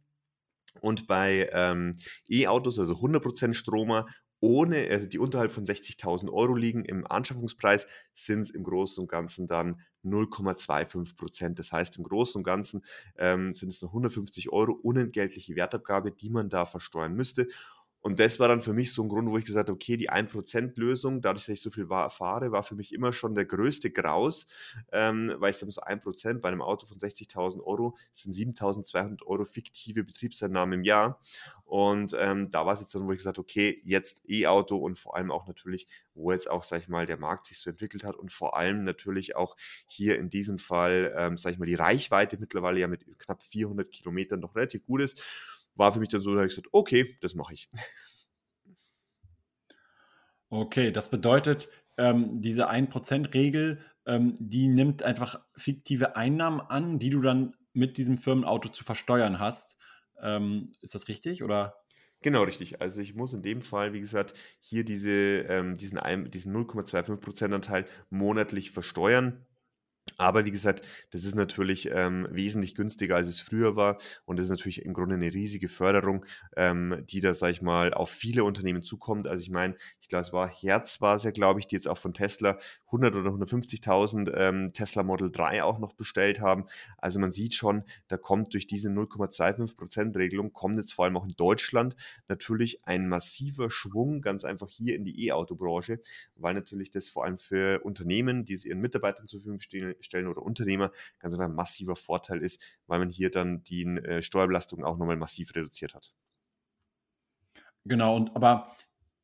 Und 0.81 1.07
bei 1.07 1.51
ähm, 1.53 1.97
E-Autos, 2.29 2.79
also 2.79 2.95
100% 2.95 3.53
Stromer, 3.53 4.07
ohne, 4.47 4.89
also 4.91 5.07
die 5.07 5.19
unterhalb 5.19 5.51
von 5.51 5.65
60.000 5.65 6.33
Euro 6.33 6.55
liegen 6.55 6.85
im 6.85 7.07
Anschaffungspreis, 7.07 7.87
sind 8.15 8.43
es 8.43 8.51
im 8.51 8.63
Großen 8.63 9.03
und 9.03 9.09
Ganzen 9.09 9.47
dann 9.47 9.81
0,25 10.05 11.17
Prozent. 11.17 11.59
Das 11.59 11.73
heißt, 11.73 11.99
im 11.99 12.05
Großen 12.05 12.39
und 12.39 12.45
Ganzen 12.45 12.85
ähm, 13.17 13.55
sind 13.55 13.73
es 13.73 13.83
noch 13.83 13.91
150 13.91 14.51
Euro 14.53 14.73
unentgeltliche 14.73 15.57
Wertabgabe, 15.57 16.13
die 16.13 16.31
man 16.31 16.49
da 16.49 16.65
versteuern 16.65 17.15
müsste. 17.15 17.49
Und 18.01 18.21
das 18.21 18.39
war 18.39 18.47
dann 18.47 18.61
für 18.61 18.73
mich 18.73 18.93
so 18.93 19.03
ein 19.03 19.09
Grund, 19.09 19.29
wo 19.29 19.37
ich 19.37 19.45
gesagt 19.45 19.69
habe, 19.69 19.75
okay, 19.75 19.97
die 19.97 20.11
1%-Lösung, 20.11 21.23
dadurch, 21.23 21.47
dass 21.47 21.55
ich 21.55 21.61
so 21.61 21.71
viel 21.71 21.91
erfahre, 21.91 22.53
war 22.53 22.63
für 22.63 22.77
mich 22.77 22.93
immer 22.95 23.13
schon 23.13 23.35
der 23.35 23.45
größte 23.47 23.91
Graus, 23.91 24.47
ähm, 24.93 25.35
weil 25.39 25.51
ich 25.51 25.59
dann 25.59 25.71
so 25.71 25.81
1% 25.81 26.41
bei 26.41 26.49
einem 26.49 26.63
Auto 26.63 26.87
von 26.87 26.99
60.000 26.99 27.61
Euro 27.65 27.97
sind 28.13 28.35
7.200 28.35 29.25
Euro 29.27 29.45
fiktive 29.45 30.05
Betriebseinnahmen 30.05 30.81
im 30.81 30.85
Jahr. 30.85 31.21
Und 31.65 32.15
ähm, 32.17 32.49
da 32.49 32.65
war 32.65 32.75
es 32.75 32.81
jetzt 32.81 32.95
dann, 32.95 33.09
wo 33.09 33.13
ich 33.13 33.19
gesagt 33.19 33.39
habe, 33.39 33.45
okay, 33.45 33.83
jetzt 33.85 34.23
E-Auto 34.29 34.77
und 34.77 34.97
vor 34.97 35.17
allem 35.17 35.33
auch 35.33 35.49
natürlich, 35.49 35.89
wo 36.15 36.31
jetzt 36.31 36.49
auch, 36.49 36.63
sag 36.63 36.83
ich 36.83 36.89
mal, 36.89 37.07
der 37.07 37.19
Markt 37.19 37.49
sich 37.49 37.59
so 37.59 37.71
entwickelt 37.71 38.05
hat 38.05 38.15
und 38.15 38.31
vor 38.31 38.57
allem 38.57 38.85
natürlich 38.85 39.35
auch 39.35 39.57
hier 39.87 40.17
in 40.17 40.31
diesem 40.31 40.61
Fall, 40.61 41.13
ähm, 41.19 41.37
sag 41.39 41.55
ich 41.55 41.59
mal, 41.59 41.67
die 41.67 41.75
Reichweite 41.75 42.39
mittlerweile 42.39 42.79
ja 42.79 42.87
mit 42.87 43.05
knapp 43.19 43.43
400 43.43 43.91
Kilometern 43.91 44.39
noch 44.39 44.55
relativ 44.55 44.87
gut 44.87 45.01
ist 45.01 45.21
war 45.77 45.93
für 45.93 46.01
mich 46.01 46.09
dann 46.09 46.21
so, 46.21 46.33
da 46.33 46.39
habe 46.39 46.47
ich 46.47 46.55
gesagt, 46.55 46.69
okay, 46.73 47.17
das 47.21 47.35
mache 47.35 47.55
ich. 47.55 47.69
Okay, 50.49 50.93
das 50.93 51.11
bedeutet, 51.11 51.69
ähm, 51.99 52.41
diese 52.41 52.69
1%-Regel, 52.71 53.81
ähm, 54.07 54.37
die 54.39 54.69
nimmt 54.69 55.03
einfach 55.03 55.41
fiktive 55.57 56.17
Einnahmen 56.17 56.61
an, 56.61 56.99
die 56.99 57.11
du 57.11 57.21
dann 57.21 57.57
mit 57.73 57.99
diesem 57.99 58.17
Firmenauto 58.17 58.69
zu 58.69 58.85
versteuern 58.85 59.39
hast. 59.41 59.77
Ähm, 60.23 60.73
ist 60.81 60.95
das 60.95 61.09
richtig 61.09 61.43
oder? 61.43 61.75
Genau, 62.23 62.45
richtig. 62.45 62.81
Also 62.81 63.01
ich 63.01 63.15
muss 63.15 63.35
in 63.35 63.43
dem 63.43 63.61
Fall, 63.61 63.93
wie 63.93 64.01
gesagt, 64.01 64.35
hier 64.59 64.85
diese, 64.85 65.11
ähm, 65.49 65.77
diesen, 65.77 66.01
diesen 66.31 66.53
0,25% 66.53 67.55
Anteil 67.55 67.85
monatlich 68.09 68.71
versteuern. 68.71 69.45
Aber 70.19 70.47
wie 70.47 70.51
gesagt, 70.51 70.83
das 71.11 71.25
ist 71.25 71.35
natürlich 71.35 71.91
ähm, 71.93 72.27
wesentlich 72.31 72.75
günstiger, 72.75 73.17
als 73.17 73.27
es 73.27 73.41
früher 73.41 73.77
war. 73.77 73.99
Und 74.25 74.39
das 74.39 74.47
ist 74.47 74.51
natürlich 74.51 74.83
im 74.85 74.95
Grunde 74.95 75.17
eine 75.17 75.33
riesige 75.33 75.69
Förderung, 75.69 76.25
ähm, 76.57 77.05
die 77.07 77.21
da, 77.21 77.35
sag 77.35 77.51
ich 77.51 77.61
mal, 77.61 77.93
auf 77.93 78.11
viele 78.11 78.45
Unternehmen 78.45 78.83
zukommt. 78.83 79.27
Also 79.27 79.43
ich 79.43 79.51
meine, 79.51 79.77
ich 80.01 80.09
glaube, 80.09 80.23
es 80.23 80.33
war 80.33 80.49
Herz 80.49 81.01
war 81.01 81.17
es 81.17 81.25
ja, 81.25 81.33
glaube 81.33 81.61
ich, 81.61 81.67
die 81.67 81.75
jetzt 81.75 81.89
auch 81.89 81.99
von 81.99 82.15
Tesla 82.15 82.59
100 82.87 83.15
oder 83.15 83.31
150.000 83.31 84.33
ähm, 84.35 84.69
Tesla 84.73 85.03
Model 85.03 85.31
3 85.31 85.65
auch 85.65 85.79
noch 85.79 85.93
bestellt 85.93 86.41
haben. 86.41 86.67
Also 86.99 87.19
man 87.19 87.33
sieht 87.33 87.55
schon, 87.55 87.85
da 88.09 88.17
kommt 88.17 88.55
durch 88.55 88.67
diese 88.67 88.89
0,25%-Regelung, 88.91 90.53
kommt 90.53 90.77
jetzt 90.77 90.93
vor 90.93 91.05
allem 91.05 91.17
auch 91.17 91.25
in 91.25 91.35
Deutschland 91.37 91.97
natürlich 92.29 92.87
ein 92.87 93.09
massiver 93.09 93.71
Schwung 93.71 94.21
ganz 94.21 94.45
einfach 94.45 94.69
hier 94.69 94.95
in 94.95 95.05
die 95.05 95.27
E-Auto-Branche, 95.27 96.01
weil 96.37 96.55
natürlich 96.55 96.91
das 96.91 97.09
vor 97.09 97.25
allem 97.25 97.39
für 97.39 97.81
Unternehmen, 97.85 98.45
die 98.45 98.55
es 98.55 98.65
ihren 98.65 98.81
Mitarbeitern 98.81 99.27
zur 99.27 99.41
Verfügung 99.41 99.61
stellen 100.01 100.27
oder 100.29 100.43
Unternehmer 100.43 100.93
ganz 101.19 101.35
einfach 101.35 101.47
ein 101.47 101.55
massiver 101.55 101.97
Vorteil 101.97 102.43
ist, 102.43 102.63
weil 102.87 102.99
man 102.99 103.11
hier 103.11 103.31
dann 103.31 103.65
die 103.65 103.85
äh, 103.85 104.23
Steuerbelastung 104.23 104.85
auch 104.85 104.97
nochmal 104.97 105.17
massiv 105.17 105.55
reduziert 105.55 105.95
hat. 105.95 106.13
Genau, 107.85 108.17
und 108.17 108.35
aber 108.35 108.73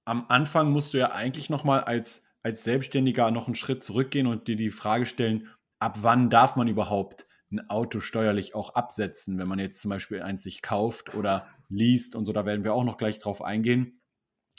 am 0.05 0.27
Anfang 0.29 0.71
musst 0.71 0.95
du 0.95 0.99
ja 0.99 1.13
eigentlich 1.13 1.51
nochmal 1.51 1.81
als, 1.81 2.25
als 2.43 2.65
Selbstständiger 2.65 3.31
noch 3.31 3.47
einen 3.47 3.55
Schritt 3.55 3.83
zurückgehen 3.83 4.27
und 4.27 4.49
dir 4.49 4.57
die 4.57 4.71
Frage 4.71 5.07
stellen, 5.07 5.49
ab 5.79 5.99
wann 6.03 6.31
darf 6.31 6.57
man 6.57 6.69
überhaupt 6.69 7.27
ein 7.51 7.69
Auto 7.69 8.01
steuerlich 8.01 8.55
auch 8.55 8.75
absetzen, 8.75 9.39
wenn 9.39 9.49
man 9.49 9.59
jetzt 9.59 9.81
zum 9.81 9.91
Beispiel 9.91 10.23
eins 10.23 10.43
sich 10.43 10.63
kauft 10.63 11.15
oder 11.15 11.47
liest 11.69 12.17
und 12.17 12.25
so, 12.25 12.33
da 12.33 12.47
werden 12.47 12.65
wir 12.65 12.75
auch 12.75 12.85
noch 12.85 12.97
gleich 12.97 13.19
drauf 13.19 13.43
eingehen. 13.43 14.01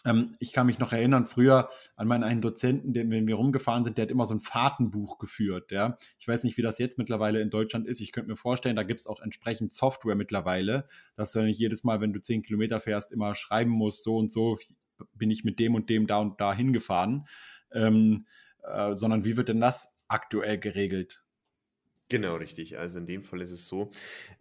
Ähm, 0.06 0.36
ich 0.40 0.52
kann 0.54 0.68
mich 0.68 0.80
noch 0.80 0.92
erinnern, 0.92 1.26
früher 1.26 1.70
an 1.96 2.08
meinen 2.08 2.24
einen 2.24 2.42
Dozenten, 2.42 2.94
der, 2.94 3.10
wenn 3.10 3.28
wir 3.28 3.36
rumgefahren 3.36 3.84
sind, 3.84 3.98
der 3.98 4.04
hat 4.04 4.12
immer 4.12 4.28
so 4.28 4.36
ein 4.36 4.42
Fahrtenbuch 4.42 5.18
geführt. 5.18 5.72
Ja? 5.72 5.98
Ich 6.20 6.28
weiß 6.28 6.44
nicht, 6.44 6.58
wie 6.58 6.62
das 6.62 6.78
jetzt 6.78 6.98
mittlerweile 6.98 7.42
in 7.42 7.50
Deutschland 7.50 7.88
ist. 7.88 8.02
Ich 8.02 8.12
könnte 8.12 8.30
mir 8.30 8.38
vorstellen, 8.38 8.76
da 8.76 8.84
gibt 8.84 9.00
es 9.00 9.08
auch 9.08 9.22
entsprechend 9.22 9.74
Software 9.74 10.16
mittlerweile, 10.16 10.88
dass 11.16 11.32
du 11.32 11.42
nicht 11.42 11.60
jedes 11.60 11.84
Mal, 11.84 12.02
wenn 12.02 12.14
du 12.14 12.22
zehn 12.22 12.44
Kilometer 12.44 12.80
fährst, 12.80 13.12
immer 13.12 13.34
schreiben 13.36 13.72
musst, 13.72 14.04
so 14.04 14.18
und 14.18 14.32
so 14.32 14.58
bin 15.14 15.32
ich 15.32 15.44
mit 15.44 15.60
dem 15.60 15.76
und 15.76 15.90
dem 15.90 16.08
da 16.08 16.18
und 16.18 16.40
da 16.40 16.54
hingefahren. 16.54 17.28
Ähm, 17.74 18.26
äh, 18.64 18.96
sondern 18.96 19.24
wie 19.26 19.38
wird 19.38 19.50
denn 19.50 19.62
das 19.62 19.96
aktuell 20.08 20.58
geregelt? 20.58 21.24
Genau, 22.10 22.36
richtig. 22.36 22.78
Also 22.78 23.00
in 23.00 23.06
dem 23.06 23.24
Fall 23.24 23.42
ist 23.42 23.52
es 23.52 23.68
so, 23.68 23.92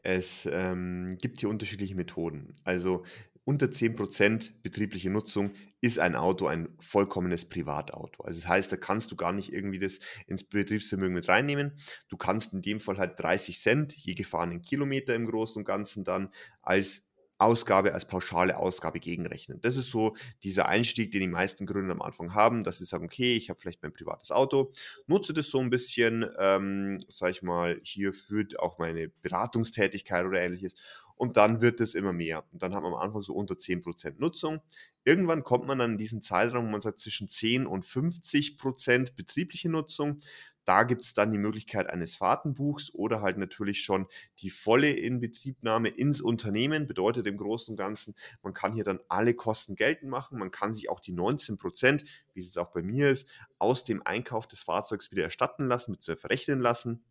es 0.02 0.48
ähm, 0.50 1.16
gibt 1.20 1.40
hier 1.40 1.48
unterschiedliche 1.48 1.94
Methoden. 1.94 2.54
Also 2.64 3.04
unter 3.44 3.70
10% 3.70 4.62
betriebliche 4.62 5.10
Nutzung 5.10 5.52
ist 5.80 5.98
ein 5.98 6.14
Auto 6.14 6.46
ein 6.46 6.68
vollkommenes 6.78 7.44
Privatauto. 7.46 8.22
Also 8.24 8.40
das 8.40 8.48
heißt, 8.48 8.72
da 8.72 8.76
kannst 8.76 9.10
du 9.10 9.16
gar 9.16 9.32
nicht 9.32 9.52
irgendwie 9.52 9.78
das 9.78 9.98
ins 10.26 10.44
Betriebsvermögen 10.44 11.14
mit 11.14 11.28
reinnehmen. 11.28 11.72
Du 12.08 12.16
kannst 12.16 12.52
in 12.52 12.62
dem 12.62 12.78
Fall 12.78 12.98
halt 12.98 13.18
30 13.18 13.60
Cent 13.60 13.96
je 13.96 14.14
gefahrenen 14.14 14.62
Kilometer 14.62 15.14
im 15.14 15.26
Großen 15.26 15.60
und 15.60 15.64
Ganzen 15.64 16.04
dann 16.04 16.28
als 16.60 17.02
Ausgabe 17.42 17.94
als 17.94 18.06
pauschale 18.06 18.56
Ausgabe 18.56 19.00
gegenrechnen. 19.00 19.60
Das 19.60 19.76
ist 19.76 19.90
so 19.90 20.16
dieser 20.42 20.66
Einstieg, 20.68 21.12
den 21.12 21.20
die 21.20 21.28
meisten 21.28 21.66
Gründer 21.66 21.92
am 21.92 22.02
Anfang 22.02 22.34
haben, 22.34 22.64
dass 22.64 22.78
sie 22.78 22.84
sagen, 22.84 23.04
okay, 23.04 23.36
ich 23.36 23.50
habe 23.50 23.60
vielleicht 23.60 23.82
mein 23.82 23.92
privates 23.92 24.30
Auto, 24.30 24.72
nutze 25.06 25.32
das 25.32 25.48
so 25.48 25.58
ein 25.58 25.70
bisschen, 25.70 26.26
ähm, 26.38 26.98
sage 27.08 27.32
ich 27.32 27.42
mal, 27.42 27.80
hier 27.82 28.12
führt 28.12 28.58
auch 28.58 28.78
meine 28.78 29.08
Beratungstätigkeit 29.08 30.24
oder 30.26 30.40
ähnliches 30.40 30.74
und 31.22 31.36
dann 31.36 31.60
wird 31.60 31.80
es 31.80 31.94
immer 31.94 32.12
mehr. 32.12 32.44
Und 32.52 32.62
dann 32.64 32.74
hat 32.74 32.82
man 32.82 32.94
am 32.94 32.98
Anfang 32.98 33.22
so 33.22 33.32
unter 33.34 33.54
10% 33.54 34.14
Nutzung. 34.18 34.60
Irgendwann 35.04 35.44
kommt 35.44 35.66
man 35.66 35.78
dann 35.78 35.92
in 35.92 35.98
diesen 35.98 36.20
Zeitraum, 36.20 36.66
wo 36.66 36.70
man 36.70 36.80
sagt, 36.80 36.98
zwischen 36.98 37.28
10 37.28 37.64
und 37.66 37.84
50% 37.84 39.14
betriebliche 39.14 39.68
Nutzung. 39.68 40.18
Da 40.64 40.84
gibt 40.84 41.02
es 41.02 41.14
dann 41.14 41.32
die 41.32 41.38
Möglichkeit 41.38 41.88
eines 41.88 42.14
Fahrtenbuchs 42.14 42.94
oder 42.94 43.20
halt 43.20 43.38
natürlich 43.38 43.82
schon 43.82 44.06
die 44.38 44.50
volle 44.50 44.90
Inbetriebnahme 44.90 45.88
ins 45.88 46.20
Unternehmen. 46.20 46.86
Bedeutet 46.86 47.26
im 47.26 47.36
Großen 47.36 47.72
und 47.72 47.76
Ganzen, 47.76 48.14
man 48.42 48.54
kann 48.54 48.72
hier 48.72 48.84
dann 48.84 49.00
alle 49.08 49.34
Kosten 49.34 49.74
geltend 49.74 50.10
machen. 50.10 50.38
Man 50.38 50.50
kann 50.50 50.74
sich 50.74 50.88
auch 50.88 51.00
die 51.00 51.12
19 51.12 51.56
Prozent, 51.56 52.04
wie 52.34 52.40
es 52.40 52.46
jetzt 52.46 52.58
auch 52.58 52.70
bei 52.70 52.82
mir 52.82 53.08
ist, 53.08 53.28
aus 53.58 53.84
dem 53.84 54.04
Einkauf 54.06 54.46
des 54.46 54.62
Fahrzeugs 54.62 55.10
wieder 55.10 55.24
erstatten 55.24 55.66
lassen, 55.66 55.92
mit 55.92 56.04
verrechnen 56.04 56.60
lassen. 56.60 57.04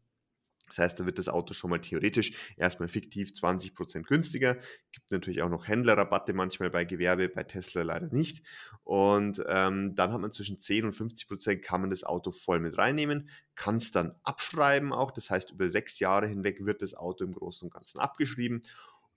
Das 0.71 0.79
heißt, 0.79 0.99
da 0.99 1.05
wird 1.05 1.19
das 1.19 1.27
Auto 1.27 1.53
schon 1.53 1.69
mal 1.69 1.81
theoretisch 1.81 2.31
erstmal 2.55 2.87
fiktiv 2.87 3.31
20% 3.31 4.03
günstiger. 4.03 4.55
Gibt 4.93 5.11
natürlich 5.11 5.41
auch 5.41 5.49
noch 5.49 5.67
Händlerrabatte 5.67 6.31
manchmal 6.33 6.69
bei 6.69 6.85
Gewerbe, 6.85 7.27
bei 7.27 7.43
Tesla 7.43 7.83
leider 7.83 8.07
nicht. 8.07 8.41
Und 8.83 9.43
ähm, 9.47 9.95
dann 9.95 10.13
hat 10.13 10.21
man 10.21 10.31
zwischen 10.31 10.59
10 10.59 10.85
und 10.85 10.95
50% 10.95 11.57
kann 11.57 11.81
man 11.81 11.89
das 11.89 12.05
Auto 12.05 12.31
voll 12.31 12.61
mit 12.61 12.77
reinnehmen, 12.77 13.29
kann 13.55 13.75
es 13.75 13.91
dann 13.91 14.15
abschreiben 14.23 14.93
auch. 14.93 15.11
Das 15.11 15.29
heißt, 15.29 15.51
über 15.51 15.67
sechs 15.67 15.99
Jahre 15.99 16.27
hinweg 16.27 16.65
wird 16.65 16.81
das 16.81 16.93
Auto 16.93 17.25
im 17.25 17.33
Großen 17.33 17.67
und 17.67 17.73
Ganzen 17.73 17.99
abgeschrieben. 17.99 18.61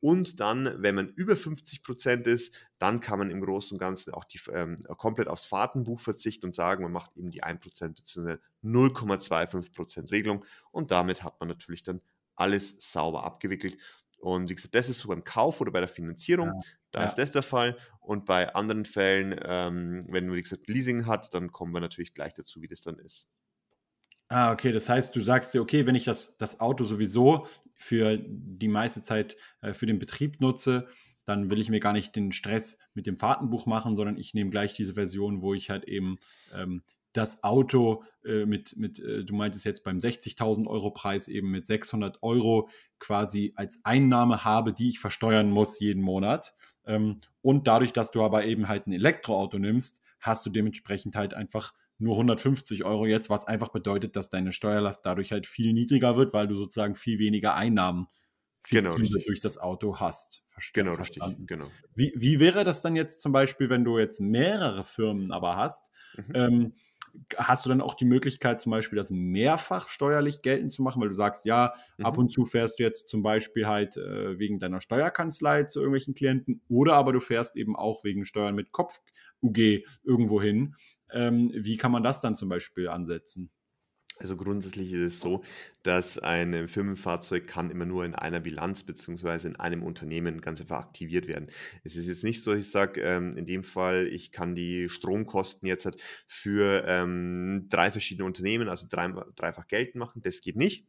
Und 0.04 0.38
dann, 0.38 0.82
wenn 0.82 0.96
man 0.96 1.08
über 1.08 1.34
50 1.34 1.82
Prozent 1.82 2.26
ist, 2.26 2.54
dann 2.76 3.00
kann 3.00 3.18
man 3.18 3.30
im 3.30 3.40
Großen 3.40 3.74
und 3.74 3.78
Ganzen 3.78 4.12
auch 4.12 4.24
die, 4.24 4.38
ähm, 4.52 4.76
komplett 4.98 5.28
aufs 5.28 5.46
Fahrtenbuch 5.46 5.98
verzichten 5.98 6.44
und 6.44 6.54
sagen, 6.54 6.82
man 6.82 6.92
macht 6.92 7.16
eben 7.16 7.30
die 7.30 7.42
1% 7.42 7.94
bzw. 7.94 8.36
0,25 8.62 9.72
Prozent 9.72 10.12
Regelung 10.12 10.44
und 10.72 10.90
damit 10.90 11.22
hat 11.22 11.40
man 11.40 11.48
natürlich 11.48 11.84
dann 11.84 12.02
alles 12.36 12.74
sauber 12.80 13.24
abgewickelt. 13.24 13.78
Und 14.18 14.50
wie 14.50 14.54
gesagt, 14.54 14.74
das 14.74 14.90
ist 14.90 14.98
so 14.98 15.08
beim 15.08 15.24
Kauf 15.24 15.62
oder 15.62 15.72
bei 15.72 15.80
der 15.80 15.88
Finanzierung, 15.88 16.48
ja. 16.48 16.60
da 16.90 17.00
ja. 17.00 17.06
ist 17.06 17.14
das 17.14 17.32
der 17.32 17.42
Fall. 17.42 17.74
Und 18.00 18.26
bei 18.26 18.54
anderen 18.54 18.84
Fällen, 18.84 19.40
ähm, 19.42 20.00
wenn 20.08 20.26
man, 20.26 20.36
wie 20.36 20.42
gesagt, 20.42 20.68
Leasing 20.68 21.06
hat, 21.06 21.32
dann 21.32 21.50
kommen 21.50 21.72
wir 21.72 21.80
natürlich 21.80 22.12
gleich 22.12 22.34
dazu, 22.34 22.60
wie 22.60 22.68
das 22.68 22.82
dann 22.82 22.98
ist. 22.98 23.26
Ah, 24.28 24.52
okay. 24.52 24.72
Das 24.72 24.88
heißt, 24.88 25.16
du 25.16 25.20
sagst 25.22 25.54
dir, 25.54 25.62
okay, 25.62 25.86
wenn 25.86 25.94
ich 25.94 26.04
das, 26.04 26.36
das 26.36 26.60
Auto 26.60 26.84
sowieso 26.84 27.46
für 27.84 28.18
die 28.18 28.68
meiste 28.68 29.02
Zeit 29.02 29.36
äh, 29.60 29.74
für 29.74 29.84
den 29.84 29.98
Betrieb 29.98 30.40
nutze, 30.40 30.88
dann 31.26 31.50
will 31.50 31.60
ich 31.60 31.68
mir 31.68 31.80
gar 31.80 31.92
nicht 31.92 32.16
den 32.16 32.32
Stress 32.32 32.78
mit 32.94 33.06
dem 33.06 33.18
Fahrtenbuch 33.18 33.66
machen, 33.66 33.96
sondern 33.96 34.16
ich 34.16 34.32
nehme 34.32 34.50
gleich 34.50 34.72
diese 34.72 34.94
Version, 34.94 35.42
wo 35.42 35.52
ich 35.52 35.68
halt 35.68 35.84
eben 35.84 36.18
ähm, 36.54 36.82
das 37.12 37.44
Auto 37.44 38.04
äh, 38.24 38.46
mit, 38.46 38.76
mit 38.78 38.98
äh, 39.00 39.24
du 39.24 39.34
meintest 39.34 39.66
jetzt 39.66 39.84
beim 39.84 39.98
60.000 39.98 40.66
Euro 40.66 40.92
Preis 40.92 41.28
eben 41.28 41.50
mit 41.50 41.66
600 41.66 42.22
Euro 42.22 42.70
quasi 42.98 43.52
als 43.54 43.80
Einnahme 43.84 44.44
habe, 44.44 44.72
die 44.72 44.88
ich 44.88 44.98
versteuern 44.98 45.50
muss 45.50 45.78
jeden 45.78 46.02
Monat. 46.02 46.54
Ähm, 46.86 47.18
und 47.42 47.66
dadurch, 47.66 47.92
dass 47.92 48.10
du 48.12 48.22
aber 48.22 48.46
eben 48.46 48.66
halt 48.66 48.86
ein 48.86 48.92
Elektroauto 48.92 49.58
nimmst, 49.58 50.00
hast 50.20 50.46
du 50.46 50.50
dementsprechend 50.50 51.16
halt 51.16 51.34
einfach 51.34 51.74
nur 51.98 52.14
150 52.14 52.84
Euro 52.84 53.06
jetzt, 53.06 53.30
was 53.30 53.46
einfach 53.46 53.68
bedeutet, 53.68 54.16
dass 54.16 54.30
deine 54.30 54.52
Steuerlast 54.52 55.04
dadurch 55.04 55.32
halt 55.32 55.46
viel 55.46 55.72
niedriger 55.72 56.16
wird, 56.16 56.32
weil 56.32 56.48
du 56.48 56.56
sozusagen 56.56 56.94
viel 56.94 57.18
weniger 57.18 57.54
Einnahmen 57.54 58.08
genau, 58.68 58.94
durch 58.96 59.40
das 59.40 59.58
Auto 59.58 59.98
hast. 60.00 60.42
Verst 60.50 60.74
genau, 60.74 60.94
verstanden. 60.94 61.30
richtig. 61.40 61.46
Genau. 61.46 61.66
Wie, 61.94 62.12
wie 62.16 62.40
wäre 62.40 62.64
das 62.64 62.82
dann 62.82 62.96
jetzt 62.96 63.20
zum 63.20 63.32
Beispiel, 63.32 63.70
wenn 63.70 63.84
du 63.84 63.98
jetzt 63.98 64.20
mehrere 64.20 64.84
Firmen 64.84 65.32
aber 65.32 65.56
hast? 65.56 65.90
Mhm. 66.16 66.32
Ähm, 66.34 66.72
hast 67.36 67.64
du 67.64 67.68
dann 67.68 67.80
auch 67.80 67.94
die 67.94 68.04
Möglichkeit, 68.04 68.60
zum 68.60 68.70
Beispiel 68.70 68.96
das 68.96 69.10
mehrfach 69.10 69.88
steuerlich 69.88 70.42
geltend 70.42 70.72
zu 70.72 70.82
machen, 70.82 71.00
weil 71.00 71.08
du 71.08 71.14
sagst, 71.14 71.44
ja, 71.44 71.74
mhm. 71.98 72.06
ab 72.06 72.18
und 72.18 72.30
zu 72.30 72.44
fährst 72.44 72.78
du 72.78 72.82
jetzt 72.82 73.08
zum 73.08 73.22
Beispiel 73.22 73.66
halt 73.66 73.96
äh, 73.96 74.38
wegen 74.38 74.58
deiner 74.58 74.80
Steuerkanzlei 74.80 75.64
zu 75.64 75.80
irgendwelchen 75.80 76.14
Klienten 76.14 76.62
oder 76.68 76.94
aber 76.94 77.12
du 77.12 77.20
fährst 77.20 77.56
eben 77.56 77.76
auch 77.76 78.04
wegen 78.04 78.24
Steuern 78.24 78.54
mit 78.54 78.72
Kopf-UG 78.72 79.84
irgendwo 80.02 80.42
hin. 80.42 80.74
Ähm, 81.14 81.50
wie 81.54 81.76
kann 81.76 81.92
man 81.92 82.02
das 82.02 82.20
dann 82.20 82.34
zum 82.34 82.48
Beispiel 82.48 82.88
ansetzen? 82.88 83.50
Also 84.20 84.36
grundsätzlich 84.36 84.92
ist 84.92 85.14
es 85.14 85.20
so, 85.20 85.42
dass 85.82 86.20
ein 86.20 86.68
Firmenfahrzeug 86.68 87.48
kann 87.48 87.70
immer 87.70 87.84
nur 87.84 88.04
in 88.04 88.14
einer 88.14 88.38
Bilanz 88.38 88.84
beziehungsweise 88.84 89.48
in 89.48 89.56
einem 89.56 89.82
Unternehmen 89.82 90.40
ganz 90.40 90.60
einfach 90.60 90.78
aktiviert 90.78 91.26
werden. 91.26 91.48
Es 91.82 91.96
ist 91.96 92.06
jetzt 92.06 92.22
nicht 92.22 92.44
so, 92.44 92.52
ich 92.52 92.70
sage, 92.70 93.00
ähm, 93.00 93.36
in 93.36 93.44
dem 93.44 93.64
Fall, 93.64 94.06
ich 94.06 94.30
kann 94.30 94.54
die 94.54 94.88
Stromkosten 94.88 95.66
jetzt 95.66 95.84
halt 95.84 96.00
für 96.28 96.84
ähm, 96.86 97.66
drei 97.68 97.90
verschiedene 97.90 98.24
Unternehmen, 98.24 98.68
also 98.68 98.86
drei, 98.88 99.12
dreifach 99.34 99.66
geltend 99.66 99.96
machen. 99.96 100.22
Das 100.22 100.40
geht 100.42 100.56
nicht. 100.56 100.86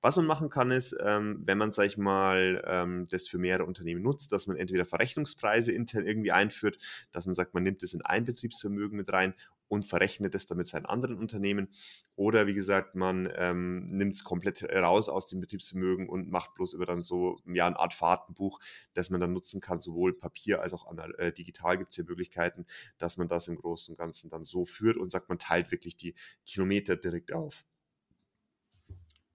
Was 0.00 0.14
man 0.16 0.26
machen 0.26 0.48
kann, 0.48 0.70
ist, 0.70 0.96
ähm, 1.04 1.42
wenn 1.44 1.58
man, 1.58 1.72
sag 1.72 1.86
ich 1.86 1.98
mal, 1.98 2.62
ähm, 2.64 3.06
das 3.10 3.26
für 3.26 3.38
mehrere 3.38 3.66
Unternehmen 3.66 4.02
nutzt, 4.02 4.30
dass 4.30 4.46
man 4.46 4.56
entweder 4.56 4.86
Verrechnungspreise 4.86 5.72
intern 5.72 6.06
irgendwie 6.06 6.30
einführt, 6.30 6.78
dass 7.10 7.26
man 7.26 7.34
sagt, 7.34 7.54
man 7.54 7.64
nimmt 7.64 7.82
es 7.82 7.92
in 7.92 8.02
ein 8.02 8.24
Betriebsvermögen 8.24 8.96
mit 8.96 9.12
rein 9.12 9.34
und 9.68 9.84
verrechnet 9.84 10.34
es 10.34 10.46
damit 10.46 10.68
seinen 10.68 10.86
anderen 10.86 11.18
Unternehmen. 11.18 11.68
Oder 12.16 12.46
wie 12.46 12.54
gesagt, 12.54 12.94
man 12.94 13.30
ähm, 13.36 13.86
nimmt 13.86 14.14
es 14.14 14.24
komplett 14.24 14.64
raus 14.64 15.08
aus 15.08 15.26
dem 15.26 15.40
Betriebsvermögen 15.40 16.08
und 16.08 16.30
macht 16.30 16.54
bloß 16.54 16.72
über 16.72 16.86
dann 16.86 17.02
so 17.02 17.38
ja, 17.46 17.66
eine 17.66 17.78
Art 17.78 17.94
Fahrtenbuch, 17.94 18.60
das 18.94 19.10
man 19.10 19.20
dann 19.20 19.32
nutzen 19.32 19.60
kann, 19.60 19.80
sowohl 19.80 20.18
Papier 20.18 20.60
als 20.62 20.72
auch 20.72 20.86
äh, 21.18 21.32
digital 21.32 21.78
gibt 21.78 21.90
es 21.90 21.96
hier 21.96 22.04
Möglichkeiten, 22.04 22.66
dass 22.98 23.16
man 23.16 23.28
das 23.28 23.48
im 23.48 23.56
Großen 23.56 23.92
und 23.92 23.98
Ganzen 23.98 24.30
dann 24.30 24.44
so 24.44 24.64
führt 24.64 24.96
und 24.96 25.10
sagt, 25.10 25.28
man 25.28 25.38
teilt 25.38 25.70
wirklich 25.70 25.96
die 25.96 26.14
Kilometer 26.46 26.96
direkt 26.96 27.32
auf. 27.32 27.64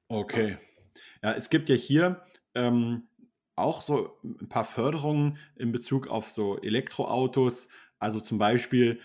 Okay. 0.08 0.58
Ja, 1.22 1.34
es 1.34 1.50
gibt 1.50 1.70
ja 1.70 1.76
hier 1.76 2.24
ähm, 2.56 3.08
auch 3.56 3.82
so 3.82 4.18
ein 4.24 4.50
paar 4.50 4.66
Förderungen 4.66 5.38
in 5.56 5.72
Bezug 5.72 6.08
auf 6.08 6.32
so 6.32 6.60
Elektroautos. 6.62 7.70
Also 8.00 8.20
zum 8.20 8.38
Beispiel 8.38 9.00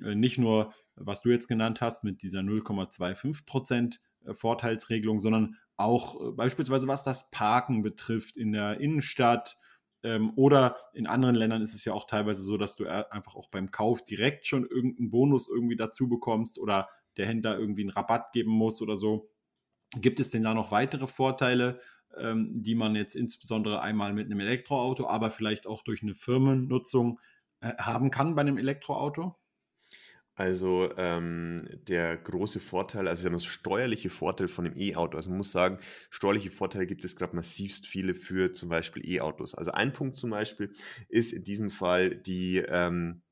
nicht 0.00 0.38
nur, 0.38 0.72
was 0.96 1.22
du 1.22 1.30
jetzt 1.30 1.48
genannt 1.48 1.80
hast, 1.80 2.04
mit 2.04 2.22
dieser 2.22 2.40
0,25% 2.40 3.98
äh, 4.24 4.34
Vorteilsregelung, 4.34 5.20
sondern 5.20 5.56
auch 5.76 6.20
äh, 6.20 6.32
beispielsweise 6.32 6.88
was 6.88 7.02
das 7.02 7.30
Parken 7.30 7.82
betrifft 7.82 8.36
in 8.36 8.52
der 8.52 8.80
Innenstadt. 8.80 9.56
Ähm, 10.02 10.32
oder 10.36 10.76
in 10.92 11.06
anderen 11.06 11.34
Ländern 11.34 11.62
ist 11.62 11.74
es 11.74 11.84
ja 11.84 11.92
auch 11.92 12.06
teilweise 12.06 12.42
so, 12.42 12.56
dass 12.56 12.76
du 12.76 12.86
einfach 12.86 13.34
auch 13.34 13.48
beim 13.50 13.70
Kauf 13.70 14.04
direkt 14.04 14.46
schon 14.46 14.66
irgendeinen 14.66 15.10
Bonus 15.10 15.48
irgendwie 15.48 15.76
dazu 15.76 16.08
bekommst 16.08 16.58
oder 16.58 16.88
der 17.16 17.26
Händler 17.26 17.58
irgendwie 17.58 17.82
einen 17.82 17.90
Rabatt 17.90 18.32
geben 18.32 18.50
muss 18.50 18.82
oder 18.82 18.96
so. 18.96 19.30
Gibt 19.96 20.20
es 20.20 20.30
denn 20.30 20.42
da 20.42 20.54
noch 20.54 20.72
weitere 20.72 21.06
Vorteile, 21.06 21.80
ähm, 22.16 22.62
die 22.62 22.74
man 22.74 22.96
jetzt 22.96 23.14
insbesondere 23.14 23.80
einmal 23.80 24.12
mit 24.12 24.26
einem 24.26 24.40
Elektroauto, 24.40 25.06
aber 25.06 25.30
vielleicht 25.30 25.66
auch 25.66 25.82
durch 25.84 26.02
eine 26.02 26.14
Firmennutzung 26.14 27.20
haben 27.78 28.10
kann 28.10 28.34
bei 28.34 28.42
einem 28.42 28.58
Elektroauto? 28.58 29.36
Also 30.36 30.90
ähm, 30.96 31.68
der 31.86 32.16
große 32.16 32.58
Vorteil, 32.58 33.06
also 33.06 33.28
das 33.28 33.44
steuerliche 33.44 34.10
Vorteil 34.10 34.48
von 34.48 34.64
dem 34.64 34.76
E-Auto. 34.76 35.16
Also 35.16 35.30
man 35.30 35.38
muss 35.38 35.52
sagen, 35.52 35.78
steuerliche 36.10 36.50
Vorteile 36.50 36.86
gibt 36.86 37.04
es 37.04 37.14
gerade 37.14 37.36
massivst 37.36 37.86
viele 37.86 38.14
für 38.14 38.52
zum 38.52 38.68
Beispiel 38.68 39.08
E-Autos. 39.08 39.54
Also 39.54 39.70
ein 39.70 39.92
Punkt 39.92 40.16
zum 40.16 40.30
Beispiel 40.30 40.72
ist 41.08 41.32
in 41.32 41.44
diesem 41.44 41.70
Fall 41.70 42.16
die 42.16 42.58
ähm, 42.58 43.22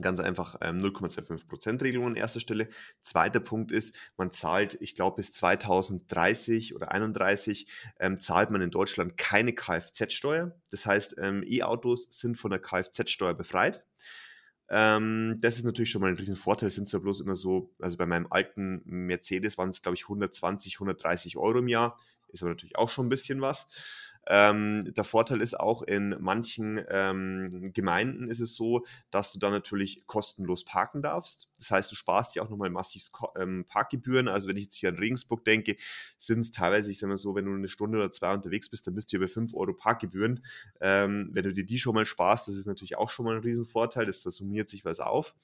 ganz 0.00 0.20
einfach 0.20 0.56
ähm, 0.60 0.78
0,25% 0.78 1.82
Regelung 1.82 2.06
an 2.06 2.14
erster 2.14 2.38
Stelle. 2.38 2.68
Zweiter 3.02 3.40
Punkt 3.40 3.72
ist, 3.72 3.96
man 4.16 4.30
zahlt, 4.30 4.78
ich 4.80 4.94
glaube 4.94 5.16
bis 5.16 5.32
2030 5.32 6.76
oder 6.76 6.92
31 6.92 7.66
ähm, 7.98 8.20
zahlt 8.20 8.50
man 8.50 8.60
in 8.60 8.70
Deutschland 8.70 9.16
keine 9.16 9.52
Kfz-Steuer. 9.52 10.54
Das 10.70 10.86
heißt, 10.86 11.16
ähm, 11.18 11.42
E-Autos 11.44 12.06
sind 12.10 12.36
von 12.36 12.50
der 12.52 12.60
Kfz-Steuer 12.60 13.34
befreit. 13.34 13.84
Ähm, 14.70 15.36
das 15.40 15.56
ist 15.56 15.64
natürlich 15.64 15.90
schon 15.90 16.02
mal 16.02 16.08
ein 16.08 16.16
riesen 16.16 16.36
Vorteil. 16.36 16.70
Sind 16.70 16.88
zwar 16.88 17.00
bloß 17.00 17.20
immer 17.20 17.34
so, 17.34 17.74
also 17.80 17.96
bei 17.96 18.06
meinem 18.06 18.26
alten 18.30 18.82
Mercedes 18.84 19.58
waren 19.58 19.70
es, 19.70 19.82
glaube 19.82 19.96
ich, 19.96 20.04
120, 20.04 20.76
130 20.76 21.36
Euro 21.36 21.58
im 21.58 21.68
Jahr. 21.68 21.98
Ist 22.28 22.42
aber 22.42 22.50
natürlich 22.50 22.76
auch 22.76 22.90
schon 22.90 23.06
ein 23.06 23.10
bisschen 23.10 23.40
was. 23.40 23.66
Ähm, 24.28 24.80
der 24.94 25.04
Vorteil 25.04 25.40
ist 25.40 25.58
auch, 25.58 25.82
in 25.82 26.14
manchen 26.20 26.80
ähm, 26.90 27.72
Gemeinden 27.72 28.28
ist 28.28 28.40
es 28.40 28.54
so, 28.54 28.84
dass 29.10 29.32
du 29.32 29.38
dann 29.38 29.52
natürlich 29.52 30.06
kostenlos 30.06 30.64
parken 30.64 31.02
darfst. 31.02 31.48
Das 31.58 31.70
heißt, 31.70 31.90
du 31.90 31.96
sparst 31.96 32.34
dir 32.34 32.42
auch 32.42 32.50
nochmal 32.50 32.70
massiv 32.70 33.08
ähm, 33.38 33.64
Parkgebühren. 33.66 34.28
Also 34.28 34.48
wenn 34.48 34.56
ich 34.56 34.64
jetzt 34.64 34.76
hier 34.76 34.90
an 34.90 34.96
Regensburg 34.96 35.44
denke, 35.44 35.76
sind 36.18 36.40
es 36.40 36.50
teilweise, 36.50 36.90
ich 36.90 36.98
sage 36.98 37.08
mal 37.08 37.16
so, 37.16 37.34
wenn 37.34 37.46
du 37.46 37.54
eine 37.54 37.68
Stunde 37.68 37.98
oder 37.98 38.12
zwei 38.12 38.34
unterwegs 38.34 38.68
bist, 38.68 38.86
dann 38.86 38.94
bist 38.94 39.10
du 39.12 39.16
über 39.16 39.28
5 39.28 39.54
Euro 39.54 39.72
Parkgebühren. 39.72 40.44
Ähm, 40.80 41.30
wenn 41.32 41.44
du 41.44 41.52
dir 41.52 41.64
die 41.64 41.78
schon 41.78 41.94
mal 41.94 42.06
sparst, 42.06 42.48
das 42.48 42.56
ist 42.56 42.66
natürlich 42.66 42.98
auch 42.98 43.10
schon 43.10 43.24
mal 43.24 43.36
ein 43.36 43.42
Riesenvorteil. 43.42 44.04
Das 44.04 44.22
da 44.22 44.30
summiert 44.30 44.68
sich 44.68 44.84
was 44.84 45.00
auf. 45.00 45.34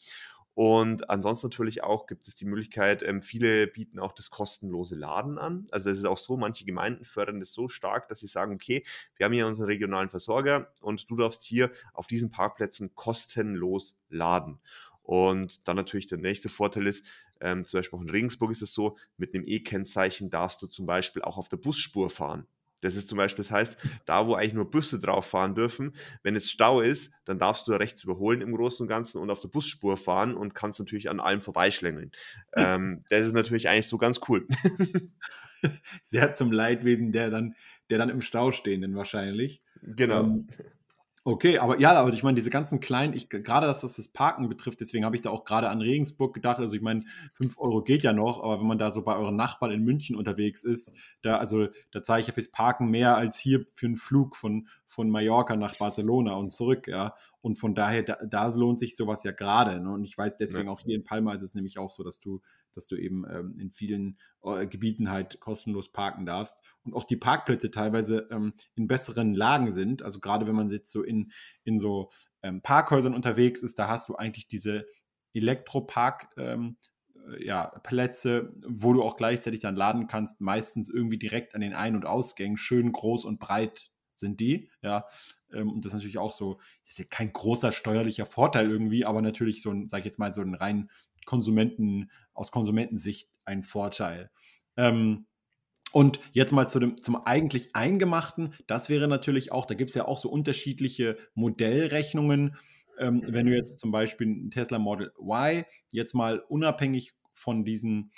Und 0.54 1.10
ansonsten 1.10 1.48
natürlich 1.48 1.82
auch 1.82 2.06
gibt 2.06 2.28
es 2.28 2.36
die 2.36 2.44
Möglichkeit, 2.44 3.02
ähm, 3.02 3.22
viele 3.22 3.66
bieten 3.66 3.98
auch 3.98 4.12
das 4.12 4.30
kostenlose 4.30 4.94
Laden 4.94 5.36
an. 5.36 5.66
Also 5.72 5.90
es 5.90 5.98
ist 5.98 6.04
auch 6.04 6.16
so, 6.16 6.36
manche 6.36 6.64
Gemeinden 6.64 7.04
fördern 7.04 7.40
das 7.40 7.52
so 7.52 7.68
stark, 7.68 8.08
dass 8.08 8.20
sie 8.20 8.28
sagen, 8.28 8.54
okay, 8.54 8.84
wir 9.16 9.26
haben 9.26 9.32
hier 9.32 9.48
unseren 9.48 9.66
regionalen 9.66 10.10
Versorger 10.10 10.72
und 10.80 11.10
du 11.10 11.16
darfst 11.16 11.42
hier 11.42 11.72
auf 11.92 12.06
diesen 12.06 12.30
Parkplätzen 12.30 12.94
kostenlos 12.94 13.96
laden. 14.08 14.60
Und 15.02 15.66
dann 15.68 15.76
natürlich 15.76 16.06
der 16.06 16.18
nächste 16.18 16.48
Vorteil 16.48 16.86
ist, 16.86 17.04
ähm, 17.40 17.64
zum 17.64 17.78
Beispiel 17.78 17.98
auch 17.98 18.02
in 18.02 18.10
Regensburg 18.10 18.52
ist 18.52 18.62
es 18.62 18.72
so, 18.72 18.96
mit 19.16 19.34
einem 19.34 19.44
E-Kennzeichen 19.46 20.30
darfst 20.30 20.62
du 20.62 20.68
zum 20.68 20.86
Beispiel 20.86 21.22
auch 21.22 21.36
auf 21.36 21.48
der 21.48 21.56
Busspur 21.56 22.10
fahren. 22.10 22.46
Das 22.84 22.96
ist 22.96 23.08
zum 23.08 23.18
Beispiel, 23.18 23.42
das 23.42 23.50
heißt, 23.50 23.78
da 24.04 24.26
wo 24.26 24.34
eigentlich 24.34 24.54
nur 24.54 24.70
Busse 24.70 24.98
drauf 24.98 25.26
fahren 25.26 25.54
dürfen, 25.54 25.92
wenn 26.22 26.36
es 26.36 26.50
Stau 26.50 26.80
ist, 26.80 27.10
dann 27.24 27.38
darfst 27.38 27.66
du 27.66 27.72
rechts 27.72 28.04
überholen 28.04 28.40
im 28.40 28.54
Großen 28.54 28.84
und 28.84 28.88
Ganzen 28.88 29.18
und 29.18 29.30
auf 29.30 29.40
der 29.40 29.48
Busspur 29.48 29.96
fahren 29.96 30.34
und 30.34 30.54
kannst 30.54 30.78
natürlich 30.80 31.08
an 31.08 31.20
allem 31.20 31.40
vorbeischlängeln. 31.40 32.12
ähm, 32.56 33.04
das 33.08 33.26
ist 33.26 33.32
natürlich 33.32 33.68
eigentlich 33.68 33.88
so 33.88 33.98
ganz 33.98 34.20
cool. 34.28 34.46
Sehr 36.02 36.32
zum 36.32 36.52
Leidwesen 36.52 37.10
der 37.12 37.30
dann, 37.30 37.54
der 37.88 37.98
dann 37.98 38.10
im 38.10 38.20
Stau 38.20 38.52
stehenden 38.52 38.94
wahrscheinlich. 38.94 39.62
Genau. 39.82 40.24
Ähm, 40.24 40.46
Okay, 41.26 41.56
aber 41.56 41.80
ja, 41.80 41.94
aber 41.94 42.12
ich 42.12 42.22
meine, 42.22 42.34
diese 42.34 42.50
ganzen 42.50 42.80
kleinen, 42.80 43.14
ich, 43.14 43.30
gerade 43.30 43.66
dass 43.66 43.80
das 43.80 43.96
das 43.96 44.08
Parken 44.08 44.46
betrifft, 44.50 44.82
deswegen 44.82 45.06
habe 45.06 45.16
ich 45.16 45.22
da 45.22 45.30
auch 45.30 45.46
gerade 45.46 45.70
an 45.70 45.80
Regensburg 45.80 46.34
gedacht. 46.34 46.58
Also 46.58 46.76
ich 46.76 46.82
meine, 46.82 47.04
5 47.32 47.56
Euro 47.56 47.82
geht 47.82 48.02
ja 48.02 48.12
noch, 48.12 48.44
aber 48.44 48.60
wenn 48.60 48.66
man 48.66 48.76
da 48.76 48.90
so 48.90 49.00
bei 49.00 49.16
euren 49.16 49.34
Nachbarn 49.34 49.70
in 49.72 49.82
München 49.84 50.16
unterwegs 50.16 50.62
ist, 50.62 50.92
da, 51.22 51.38
also 51.38 51.68
da 51.92 52.02
zahle 52.02 52.20
ich 52.20 52.26
ja 52.26 52.34
fürs 52.34 52.50
Parken 52.50 52.90
mehr 52.90 53.16
als 53.16 53.38
hier 53.38 53.64
für 53.74 53.87
einen 53.87 53.96
Flug 53.96 54.37
von, 54.37 54.68
von 54.87 55.08
Mallorca 55.08 55.56
nach 55.56 55.76
Barcelona 55.76 56.34
und 56.34 56.52
zurück, 56.52 56.88
ja. 56.88 57.14
Und 57.40 57.58
von 57.58 57.74
daher, 57.74 58.02
da, 58.02 58.18
da 58.26 58.46
lohnt 58.48 58.78
sich 58.78 58.94
sowas 58.94 59.24
ja 59.24 59.32
gerade. 59.32 59.80
Ne? 59.80 59.92
Und 59.92 60.04
ich 60.04 60.18
weiß 60.18 60.37
deswegen 60.37 60.66
ja. 60.66 60.74
auch 60.74 60.80
hier 60.80 60.94
in 60.94 61.04
Palma 61.04 61.32
ist 61.32 61.42
es 61.42 61.54
nämlich 61.54 61.78
auch 61.78 61.90
so, 61.90 62.04
dass 62.04 62.20
du 62.20 62.42
dass 62.76 62.87
du 62.87 62.96
eben 62.96 63.24
ähm, 63.28 63.58
in 63.58 63.70
vielen 63.70 64.18
äh, 64.42 64.66
Gebieten 64.66 65.10
halt 65.10 65.40
kostenlos 65.40 65.92
parken 65.92 66.26
darfst 66.26 66.62
und 66.82 66.94
auch 66.94 67.04
die 67.04 67.16
Parkplätze 67.16 67.70
teilweise 67.70 68.26
ähm, 68.30 68.54
in 68.74 68.87
besseren 68.87 69.34
Lagen 69.34 69.70
sind. 69.70 70.02
Also 70.02 70.20
gerade 70.20 70.46
wenn 70.46 70.54
man 70.54 70.68
jetzt 70.68 70.90
so 70.90 71.02
in, 71.02 71.32
in 71.64 71.78
so 71.78 72.10
ähm, 72.42 72.62
Parkhäusern 72.62 73.14
unterwegs 73.14 73.62
ist, 73.62 73.78
da 73.78 73.88
hast 73.88 74.08
du 74.08 74.16
eigentlich 74.16 74.48
diese 74.48 74.87
Elektropark- 75.34 76.37
ähm, 76.37 76.76
äh, 77.30 77.44
ja, 77.44 77.66
Plätze, 77.82 78.52
wo 78.66 78.92
du 78.92 79.02
auch 79.02 79.16
gleichzeitig 79.16 79.60
dann 79.60 79.76
laden 79.76 80.06
kannst, 80.06 80.40
meistens 80.40 80.88
irgendwie 80.88 81.18
direkt 81.18 81.54
an 81.54 81.60
den 81.60 81.74
Ein- 81.74 81.96
und 81.96 82.06
Ausgängen, 82.06 82.56
schön 82.56 82.92
groß 82.92 83.24
und 83.24 83.38
breit 83.38 83.90
sind 84.14 84.40
die, 84.40 84.70
ja. 84.82 85.06
Ähm, 85.52 85.72
und 85.72 85.84
das 85.84 85.90
ist 85.90 85.94
natürlich 85.94 86.18
auch 86.18 86.32
so, 86.32 86.60
ist 86.87 86.98
ja 86.98 87.04
kein 87.04 87.32
großer 87.32 87.72
steuerlicher 87.72 88.26
Vorteil 88.26 88.70
irgendwie, 88.70 89.04
aber 89.04 89.22
natürlich 89.22 89.62
so 89.62 89.70
ein, 89.70 89.88
sag 89.88 90.00
ich 90.00 90.04
jetzt 90.04 90.18
mal, 90.18 90.32
so 90.32 90.42
ein 90.42 90.54
rein 90.54 90.90
Konsumenten, 91.26 92.10
aus 92.32 92.50
Konsumentensicht 92.50 93.28
ein 93.44 93.62
Vorteil. 93.62 94.30
Ähm, 94.76 95.26
und 95.92 96.18
jetzt 96.32 96.52
mal 96.52 96.68
zu 96.68 96.80
dem, 96.80 96.98
zum 96.98 97.16
eigentlich 97.24 97.76
Eingemachten. 97.76 98.54
Das 98.66 98.88
wäre 98.88 99.06
natürlich 99.06 99.52
auch, 99.52 99.64
da 99.64 99.74
gibt 99.74 99.90
es 99.90 99.94
ja 99.94 100.06
auch 100.06 100.18
so 100.18 100.28
unterschiedliche 100.28 101.16
Modellrechnungen. 101.34 102.56
Ähm, 102.98 103.22
wenn 103.26 103.46
du 103.46 103.54
jetzt 103.54 103.78
zum 103.78 103.92
Beispiel 103.92 104.26
ein 104.26 104.50
Tesla 104.50 104.80
Model 104.80 105.12
Y 105.20 105.64
jetzt 105.92 106.14
mal 106.14 106.40
unabhängig 106.40 107.14
von 107.32 107.64
diesen, 107.64 108.10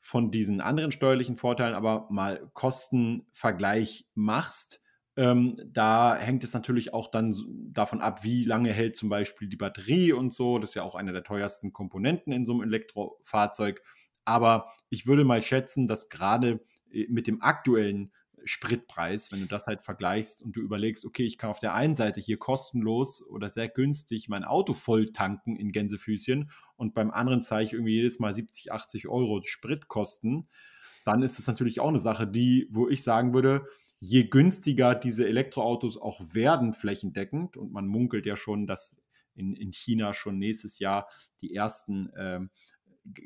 von 0.00 0.30
diesen 0.30 0.60
anderen 0.60 0.92
steuerlichen 0.92 1.38
Vorteilen, 1.38 1.74
aber 1.74 2.08
mal 2.10 2.50
Kostenvergleich 2.52 4.06
machst, 4.14 4.82
ähm, 5.18 5.60
da 5.66 6.14
hängt 6.14 6.44
es 6.44 6.54
natürlich 6.54 6.94
auch 6.94 7.10
dann 7.10 7.34
davon 7.72 8.00
ab, 8.00 8.22
wie 8.22 8.44
lange 8.44 8.72
hält 8.72 8.94
zum 8.94 9.08
Beispiel 9.08 9.48
die 9.48 9.56
Batterie 9.56 10.12
und 10.12 10.32
so. 10.32 10.60
Das 10.60 10.70
ist 10.70 10.74
ja 10.74 10.84
auch 10.84 10.94
eine 10.94 11.12
der 11.12 11.24
teuersten 11.24 11.72
Komponenten 11.72 12.32
in 12.32 12.46
so 12.46 12.52
einem 12.52 12.62
Elektrofahrzeug. 12.62 13.82
Aber 14.24 14.72
ich 14.90 15.08
würde 15.08 15.24
mal 15.24 15.42
schätzen, 15.42 15.88
dass 15.88 16.08
gerade 16.08 16.60
äh, 16.92 17.06
mit 17.08 17.26
dem 17.26 17.42
aktuellen 17.42 18.12
Spritpreis, 18.44 19.32
wenn 19.32 19.40
du 19.40 19.46
das 19.46 19.66
halt 19.66 19.82
vergleichst 19.82 20.40
und 20.40 20.54
du 20.54 20.60
überlegst, 20.60 21.04
okay, 21.04 21.24
ich 21.24 21.36
kann 21.36 21.50
auf 21.50 21.58
der 21.58 21.74
einen 21.74 21.96
Seite 21.96 22.20
hier 22.20 22.38
kostenlos 22.38 23.20
oder 23.28 23.50
sehr 23.50 23.68
günstig 23.68 24.28
mein 24.28 24.44
Auto 24.44 24.72
voll 24.72 25.06
tanken 25.06 25.56
in 25.56 25.72
Gänsefüßchen 25.72 26.48
und 26.76 26.94
beim 26.94 27.10
anderen 27.10 27.42
zahle 27.42 27.64
ich 27.64 27.72
irgendwie 27.72 27.94
jedes 27.94 28.20
Mal 28.20 28.32
70, 28.32 28.70
80 28.70 29.08
Euro 29.08 29.40
Spritkosten, 29.42 30.46
dann 31.04 31.22
ist 31.22 31.38
das 31.38 31.48
natürlich 31.48 31.80
auch 31.80 31.88
eine 31.88 31.98
Sache, 31.98 32.28
die, 32.28 32.68
wo 32.70 32.88
ich 32.88 33.02
sagen 33.02 33.34
würde, 33.34 33.66
je 34.00 34.24
günstiger 34.24 34.94
diese 34.94 35.26
Elektroautos 35.26 36.00
auch 36.00 36.20
werden 36.32 36.72
flächendeckend 36.72 37.56
und 37.56 37.72
man 37.72 37.86
munkelt 37.86 38.26
ja 38.26 38.36
schon, 38.36 38.66
dass 38.66 38.96
in, 39.34 39.54
in 39.54 39.72
China 39.72 40.14
schon 40.14 40.38
nächstes 40.38 40.78
Jahr 40.78 41.08
die 41.40 41.54
ersten 41.54 42.10
ähm, 42.16 42.50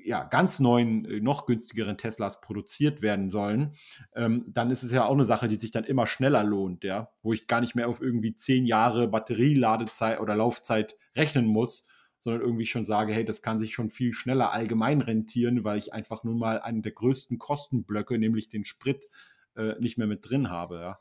ja, 0.04 0.24
ganz 0.24 0.60
neuen, 0.60 1.04
äh, 1.04 1.20
noch 1.20 1.46
günstigeren 1.46 1.98
Teslas 1.98 2.40
produziert 2.40 3.02
werden 3.02 3.28
sollen, 3.28 3.74
ähm, 4.14 4.44
dann 4.48 4.70
ist 4.70 4.82
es 4.82 4.92
ja 4.92 5.04
auch 5.04 5.12
eine 5.14 5.24
Sache, 5.24 5.48
die 5.48 5.56
sich 5.56 5.70
dann 5.70 5.84
immer 5.84 6.06
schneller 6.06 6.44
lohnt, 6.44 6.84
ja, 6.84 7.10
wo 7.22 7.32
ich 7.32 7.46
gar 7.46 7.60
nicht 7.60 7.74
mehr 7.74 7.88
auf 7.88 8.00
irgendwie 8.00 8.34
zehn 8.34 8.64
Jahre 8.66 9.08
Batterieladezeit 9.08 10.20
oder 10.20 10.36
Laufzeit 10.36 10.96
rechnen 11.16 11.46
muss, 11.46 11.86
sondern 12.20 12.42
irgendwie 12.42 12.66
schon 12.66 12.84
sage, 12.84 13.12
hey, 13.12 13.24
das 13.24 13.42
kann 13.42 13.58
sich 13.58 13.74
schon 13.74 13.90
viel 13.90 14.12
schneller 14.12 14.52
allgemein 14.52 15.00
rentieren, 15.00 15.64
weil 15.64 15.78
ich 15.78 15.92
einfach 15.92 16.22
nun 16.22 16.38
mal 16.38 16.60
einen 16.60 16.82
der 16.82 16.92
größten 16.92 17.38
Kostenblöcke, 17.38 18.16
nämlich 18.18 18.48
den 18.48 18.64
Sprit, 18.64 19.08
äh, 19.56 19.74
nicht 19.80 19.98
mehr 19.98 20.06
mit 20.06 20.28
drin 20.28 20.50
habe, 20.50 20.80
ja. 20.80 20.98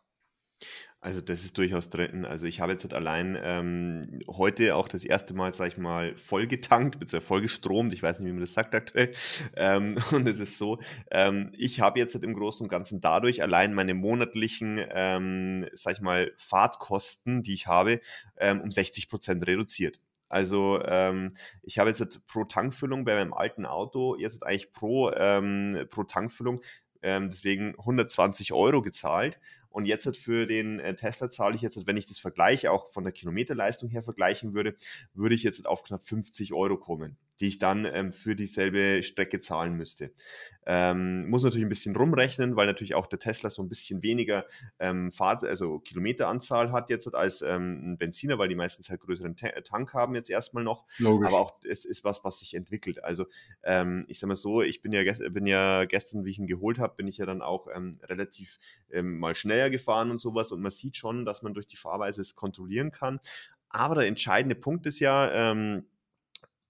Also 1.03 1.19
das 1.19 1.43
ist 1.43 1.57
durchaus 1.57 1.89
drin. 1.89 2.25
Also 2.25 2.45
ich 2.45 2.59
habe 2.59 2.73
jetzt 2.73 2.83
halt 2.83 2.93
allein 2.93 3.35
ähm, 3.41 4.19
heute 4.27 4.75
auch 4.75 4.87
das 4.87 5.03
erste 5.03 5.33
Mal, 5.33 5.51
sag 5.51 5.69
ich 5.69 5.77
mal, 5.79 6.15
vollgetankt, 6.15 6.99
beziehungsweise 6.99 7.27
vollgestromt. 7.27 7.91
Ich 7.91 8.03
weiß 8.03 8.19
nicht, 8.19 8.27
wie 8.27 8.33
man 8.33 8.41
das 8.41 8.53
sagt 8.53 8.75
aktuell. 8.75 9.11
Ähm, 9.55 9.97
und 10.11 10.27
es 10.29 10.37
ist 10.39 10.59
so, 10.59 10.77
ähm, 11.09 11.51
ich 11.57 11.79
habe 11.79 11.97
jetzt 11.97 12.13
halt 12.13 12.23
im 12.23 12.35
Großen 12.35 12.63
und 12.63 12.69
Ganzen 12.69 13.01
dadurch 13.01 13.41
allein 13.41 13.73
meine 13.73 13.95
monatlichen, 13.95 14.79
ähm, 14.91 15.65
sag 15.73 15.93
ich 15.93 16.01
mal, 16.01 16.33
Fahrtkosten, 16.37 17.41
die 17.41 17.55
ich 17.55 17.65
habe, 17.65 17.99
ähm, 18.37 18.61
um 18.61 18.69
60 18.69 19.09
Prozent 19.09 19.47
reduziert. 19.47 19.99
Also 20.29 20.81
ähm, 20.85 21.33
ich 21.63 21.79
habe 21.79 21.89
jetzt 21.89 21.99
halt 21.99 22.25
pro 22.27 22.45
Tankfüllung 22.45 23.05
bei 23.05 23.15
meinem 23.15 23.33
alten 23.33 23.65
Auto 23.65 24.15
jetzt 24.17 24.45
eigentlich 24.45 24.71
pro, 24.71 25.11
ähm, 25.11 25.87
pro 25.89 26.03
Tankfüllung 26.03 26.61
ähm, 27.01 27.29
deswegen 27.29 27.75
120 27.77 28.53
Euro 28.53 28.81
gezahlt. 28.81 29.39
Und 29.69 29.85
jetzt 29.85 30.05
hat 30.05 30.17
für 30.17 30.47
den 30.47 30.79
äh, 30.79 30.95
Tesla 30.95 31.31
zahle 31.31 31.55
ich 31.55 31.61
jetzt, 31.61 31.87
wenn 31.87 31.97
ich 31.97 32.05
das 32.05 32.19
vergleiche, 32.19 32.71
auch 32.71 32.89
von 32.89 33.03
der 33.03 33.13
Kilometerleistung 33.13 33.89
her 33.89 34.03
vergleichen 34.03 34.53
würde, 34.53 34.75
würde 35.13 35.35
ich 35.35 35.43
jetzt 35.43 35.65
auf 35.65 35.83
knapp 35.83 36.03
50 36.03 36.53
Euro 36.53 36.77
kommen 36.77 37.17
die 37.41 37.47
ich 37.47 37.57
dann 37.57 37.85
ähm, 37.85 38.11
für 38.11 38.35
dieselbe 38.35 39.01
Strecke 39.03 39.39
zahlen 39.39 39.73
müsste. 39.73 40.11
Ähm, 40.67 41.27
muss 41.27 41.41
natürlich 41.41 41.65
ein 41.65 41.69
bisschen 41.69 41.95
rumrechnen, 41.95 42.55
weil 42.55 42.67
natürlich 42.67 42.93
auch 42.93 43.07
der 43.07 43.17
Tesla 43.17 43.49
so 43.49 43.63
ein 43.63 43.67
bisschen 43.67 44.03
weniger 44.03 44.45
ähm, 44.77 45.11
Fahrt, 45.11 45.43
also 45.43 45.79
Kilometeranzahl 45.79 46.71
hat 46.71 46.91
jetzt 46.91 47.13
als 47.15 47.41
ähm, 47.41 47.93
ein 47.93 47.97
Benziner, 47.97 48.37
weil 48.37 48.47
die 48.47 48.55
meistens 48.55 48.91
halt 48.91 49.01
größeren 49.01 49.35
Ta 49.35 49.49
Tank 49.61 49.93
haben 49.95 50.13
jetzt 50.13 50.29
erstmal 50.29 50.63
noch. 50.63 50.85
Logisch. 50.99 51.27
Aber 51.27 51.39
auch 51.39 51.57
es 51.67 51.83
ist 51.83 52.03
was, 52.03 52.23
was 52.23 52.39
sich 52.39 52.53
entwickelt. 52.53 53.03
Also 53.03 53.25
ähm, 53.63 54.05
ich 54.07 54.19
sag 54.19 54.27
mal 54.27 54.35
so, 54.35 54.61
ich 54.61 54.83
bin 54.83 54.91
ja, 54.91 55.01
bin 55.31 55.47
ja 55.47 55.85
gestern, 55.85 56.25
wie 56.25 56.29
ich 56.29 56.37
ihn 56.37 56.45
geholt 56.45 56.77
habe, 56.77 56.93
bin 56.95 57.07
ich 57.07 57.17
ja 57.17 57.25
dann 57.25 57.41
auch 57.41 57.67
ähm, 57.73 57.99
relativ 58.03 58.59
mal 59.01 59.35
schneller 59.35 59.69
gefahren 59.69 60.11
und 60.11 60.19
sowas 60.19 60.51
und 60.51 60.61
man 60.61 60.71
sieht 60.71 60.97
schon, 60.97 61.25
dass 61.25 61.41
man 61.41 61.53
durch 61.53 61.67
die 61.67 61.77
Fahrweise 61.77 62.21
es 62.21 62.35
kontrollieren 62.35 62.91
kann. 62.91 63.19
Aber 63.73 63.95
der 63.95 64.07
entscheidende 64.07 64.55
Punkt 64.55 64.85
ist 64.85 64.99
ja, 64.99 65.51
ähm, 65.51 65.85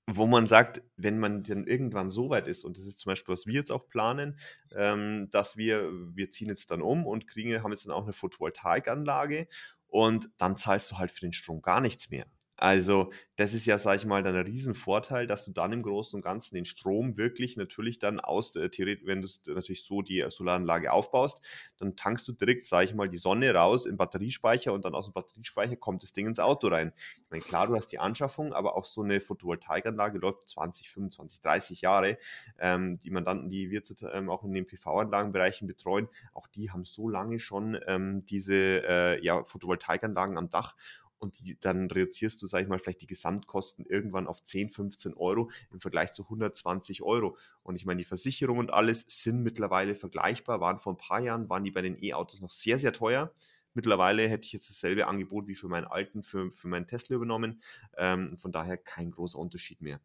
wo 0.08 0.28
man 0.28 0.46
sagt, 0.46 0.82
wenn 0.98 1.20
man 1.20 1.44
dann 1.44 1.66
irgendwann 1.66 2.10
so 2.10 2.30
weit 2.30 2.48
ist, 2.48 2.66
und 2.66 2.78
das 2.78 2.86
ist 2.86 3.00
zum 3.00 3.12
Beispiel, 3.12 3.34
was 3.34 3.46
wir 3.46 3.54
jetzt 3.54 3.72
auch 3.72 3.88
planen, 3.88 4.38
ähm, 4.76 5.30
dass 5.30 5.58
wir, 5.58 5.90
wir 6.14 6.32
ziehen 6.32 6.50
jetzt 6.50 6.72
dann 6.72 6.82
um 6.82 7.06
und 7.06 7.28
kriegen, 7.28 7.64
haben 7.64 7.72
jetzt 7.72 7.86
dann 7.86 7.94
auch 7.94 8.04
eine 8.04 8.14
Photovoltaikanlage 8.14 9.48
und 9.88 10.30
dann 10.38 10.58
zahlst 10.58 10.92
du 10.92 10.98
halt 10.98 11.12
für 11.12 11.22
den 11.22 11.34
Strom 11.34 11.62
gar 11.62 11.82
nichts 11.82 12.10
mehr. 12.10 12.26
Also 12.62 13.12
das 13.38 13.56
ist 13.56 13.66
ja, 13.66 13.80
sage 13.80 13.98
ich 13.98 14.06
mal, 14.06 14.22
dann 14.22 14.36
ein 14.36 14.46
Riesenvorteil, 14.46 15.26
dass 15.26 15.46
du 15.46 15.52
dann 15.52 15.74
im 15.74 15.82
Großen 15.82 16.16
und 16.16 16.22
Ganzen 16.22 16.54
den 16.54 16.66
Strom 16.66 17.18
wirklich 17.18 17.58
natürlich 17.58 17.98
dann 17.98 18.20
aus, 18.20 18.56
äh, 18.56 18.70
theoretisch, 18.70 19.08
wenn 19.08 19.20
du 19.20 19.28
natürlich 19.56 19.84
so 19.84 20.04
die 20.04 20.24
Solaranlage 20.30 20.92
aufbaust, 20.94 21.44
dann 21.78 21.96
tankst 21.96 22.28
du 22.28 22.34
direkt, 22.34 22.66
sage 22.66 22.86
ich 22.86 22.94
mal, 22.94 23.10
die 23.10 23.18
Sonne 23.18 23.52
raus 23.52 23.88
im 23.88 23.98
Batteriespeicher 23.98 24.74
und 24.74 24.86
dann 24.86 24.94
aus 24.94 25.06
dem 25.06 25.14
Batteriespeicher 25.14 25.76
kommt 25.76 26.04
das 26.04 26.14
Ding 26.14 26.28
ins 26.28 26.40
Auto 26.40 26.68
rein. 26.68 26.94
Ich 26.96 27.32
meine, 27.32 27.42
klar, 27.42 27.66
du 27.66 27.76
hast 27.76 27.88
die 27.88 27.98
Anschaffung, 27.98 28.54
aber 28.54 28.78
auch 28.78 28.86
so 28.86 29.02
eine 29.02 29.22
Photovoltaikanlage 29.22 30.20
läuft 30.20 30.48
20, 30.48 30.92
25, 30.92 31.42
30 31.42 31.82
Jahre. 31.82 32.20
Ähm, 32.60 32.94
die 33.00 33.10
Mandanten, 33.10 33.50
die 33.50 33.72
wir 33.72 33.82
ähm, 34.14 34.30
auch 34.30 34.44
in 34.44 34.54
den 34.54 34.68
PV-Anlagenbereichen 34.68 35.68
betreuen, 35.68 36.10
auch 36.36 36.46
die 36.46 36.70
haben 36.70 36.86
so 36.86 37.10
lange 37.10 37.40
schon 37.40 37.80
ähm, 37.88 38.24
diese 38.28 38.54
äh, 38.54 39.26
ja, 39.26 39.44
Photovoltaikanlagen 39.46 40.38
am 40.38 40.50
Dach 40.50 40.76
und 41.22 41.40
die, 41.40 41.60
dann 41.60 41.90
reduzierst 41.90 42.42
du, 42.42 42.48
sag 42.48 42.64
ich 42.64 42.68
mal, 42.68 42.80
vielleicht 42.80 43.02
die 43.02 43.08
Gesamtkosten 43.08 43.86
irgendwann 43.86 44.28
auf 44.28 44.44
10, 44.44 44.70
15 44.70 45.14
Euro 45.14 45.52
im 45.72 45.80
Vergleich 45.80 46.12
zu 46.12 46.24
120 46.24 47.04
Euro. 47.04 47.38
Und 47.64 47.76
ich 47.76 47.86
meine, 47.86 48.00
die 48.00 48.06
Versicherung 48.06 48.58
und 48.58 48.72
alles 48.72 49.06
sind 49.08 49.44
mittlerweile 49.44 49.96
vergleichbar, 49.96 50.60
waren 50.60 50.80
vor 50.80 50.94
ein 50.94 50.98
paar 50.98 51.20
Jahren, 51.20 51.50
waren 51.50 51.64
die 51.64 51.72
bei 51.72 51.82
den 51.82 52.02
E-Autos 52.02 52.42
noch 52.42 52.50
sehr, 52.50 52.80
sehr 52.80 52.92
teuer. 52.92 53.32
Mittlerweile 53.74 54.28
hätte 54.28 54.48
ich 54.48 54.54
jetzt 54.54 54.70
dasselbe 54.70 55.08
Angebot 55.08 55.48
wie 55.48 55.56
für 55.56 55.68
meinen 55.68 55.86
alten, 55.86 56.24
für, 56.24 56.52
für 56.52 56.68
meinen 56.68 56.88
Tesla 56.88 57.16
übernommen. 57.16 57.62
Ähm, 57.98 58.36
von 58.38 58.52
daher 58.52 58.78
kein 58.78 59.12
großer 59.12 59.38
Unterschied 59.38 59.82
mehr. 59.82 60.02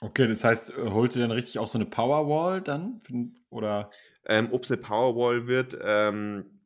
Okay, 0.00 0.26
das 0.26 0.44
heißt, 0.44 0.70
äh, 0.70 0.90
holt 0.90 1.16
ihr 1.16 1.22
dann 1.22 1.30
richtig 1.30 1.58
auch 1.58 1.68
so 1.68 1.78
eine 1.78 1.86
Powerwall 1.86 2.60
dann? 2.60 3.00
Oder? 3.50 3.90
Ähm, 4.26 4.48
Ob 4.52 4.64
es 4.64 4.70
eine 4.70 4.80
Powerwall 4.80 5.46
wird, 5.46 5.78
ähm, 5.80 6.61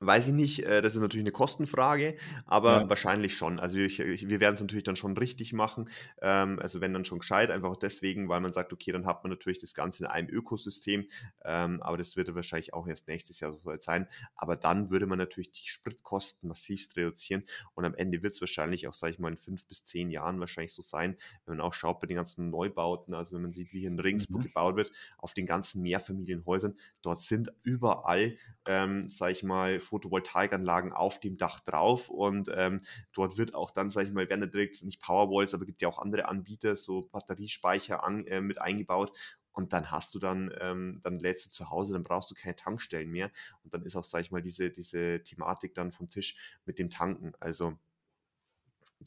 Weiß 0.00 0.28
ich 0.28 0.32
nicht, 0.34 0.64
äh, 0.64 0.82
das 0.82 0.94
ist 0.94 1.00
natürlich 1.00 1.22
eine 1.22 1.32
Kostenfrage, 1.32 2.16
aber 2.44 2.82
ja. 2.82 2.88
wahrscheinlich 2.88 3.36
schon. 3.36 3.58
Also 3.58 3.78
ich, 3.78 4.00
ich, 4.00 4.28
wir 4.28 4.40
werden 4.40 4.54
es 4.54 4.60
natürlich 4.60 4.84
dann 4.84 4.96
schon 4.96 5.16
richtig 5.16 5.52
machen. 5.52 5.88
Ähm, 6.20 6.58
also 6.60 6.80
wenn 6.80 6.92
dann 6.92 7.04
schon 7.04 7.20
gescheit, 7.20 7.50
einfach 7.50 7.70
auch 7.70 7.76
deswegen, 7.76 8.28
weil 8.28 8.40
man 8.40 8.52
sagt, 8.52 8.72
okay, 8.72 8.92
dann 8.92 9.06
hat 9.06 9.24
man 9.24 9.30
natürlich 9.30 9.58
das 9.58 9.74
Ganze 9.74 10.04
in 10.04 10.10
einem 10.10 10.28
Ökosystem, 10.28 11.06
ähm, 11.44 11.82
aber 11.82 11.96
das 11.96 12.16
wird 12.16 12.34
wahrscheinlich 12.34 12.74
auch 12.74 12.86
erst 12.86 13.08
nächstes 13.08 13.40
Jahr 13.40 13.52
so 13.52 13.60
sein. 13.80 14.06
Aber 14.34 14.56
dann 14.56 14.90
würde 14.90 15.06
man 15.06 15.18
natürlich 15.18 15.52
die 15.52 15.68
Spritkosten 15.68 16.48
massiv 16.48 16.88
reduzieren 16.96 17.44
und 17.74 17.84
am 17.84 17.94
Ende 17.94 18.22
wird 18.22 18.34
es 18.34 18.40
wahrscheinlich 18.40 18.86
auch, 18.88 18.94
sage 18.94 19.14
ich 19.14 19.18
mal, 19.18 19.30
in 19.30 19.38
fünf 19.38 19.66
bis 19.66 19.84
zehn 19.84 20.10
Jahren 20.10 20.40
wahrscheinlich 20.40 20.74
so 20.74 20.82
sein, 20.82 21.16
wenn 21.44 21.56
man 21.56 21.66
auch 21.66 21.72
schaut 21.72 22.00
bei 22.00 22.06
den 22.06 22.16
ganzen 22.16 22.50
Neubauten, 22.50 23.14
also 23.14 23.34
wenn 23.34 23.42
man 23.42 23.52
sieht, 23.52 23.72
wie 23.72 23.80
hier 23.80 23.88
in 23.88 23.98
Regensburg 23.98 24.40
mhm. 24.40 24.46
gebaut 24.46 24.76
wird, 24.76 24.92
auf 25.18 25.32
den 25.32 25.46
ganzen 25.46 25.82
Mehrfamilienhäusern, 25.82 26.76
dort 27.02 27.22
sind 27.22 27.52
überall, 27.62 28.36
ähm, 28.66 29.08
sage 29.08 29.32
ich 29.32 29.42
mal, 29.42 29.80
Photovoltaikanlagen 29.86 30.92
auf 30.92 31.20
dem 31.20 31.36
Dach 31.36 31.60
drauf 31.60 32.10
und 32.10 32.50
ähm, 32.54 32.80
dort 33.12 33.38
wird 33.38 33.54
auch 33.54 33.70
dann, 33.70 33.90
sage 33.90 34.08
ich 34.08 34.12
mal, 34.12 34.28
werden 34.28 34.42
da 34.42 34.46
direkt 34.46 34.82
nicht 34.82 35.00
Powerwalls, 35.00 35.54
aber 35.54 35.64
gibt 35.64 35.82
ja 35.82 35.88
auch 35.88 35.98
andere 35.98 36.28
Anbieter, 36.28 36.76
so 36.76 37.02
Batteriespeicher 37.02 38.04
an, 38.04 38.26
äh, 38.26 38.40
mit 38.40 38.60
eingebaut 38.60 39.12
und 39.52 39.72
dann 39.72 39.90
hast 39.90 40.14
du 40.14 40.18
dann, 40.18 40.52
ähm, 40.60 41.00
dann 41.02 41.18
lädst 41.18 41.46
du 41.46 41.50
zu 41.50 41.70
Hause, 41.70 41.94
dann 41.94 42.04
brauchst 42.04 42.30
du 42.30 42.34
keine 42.34 42.56
Tankstellen 42.56 43.10
mehr 43.10 43.30
und 43.64 43.72
dann 43.72 43.82
ist 43.82 43.96
auch, 43.96 44.04
sage 44.04 44.22
ich 44.22 44.30
mal, 44.30 44.42
diese, 44.42 44.70
diese 44.70 45.22
Thematik 45.22 45.74
dann 45.74 45.92
vom 45.92 46.10
Tisch 46.10 46.36
mit 46.66 46.78
dem 46.78 46.90
Tanken. 46.90 47.32
Also 47.40 47.78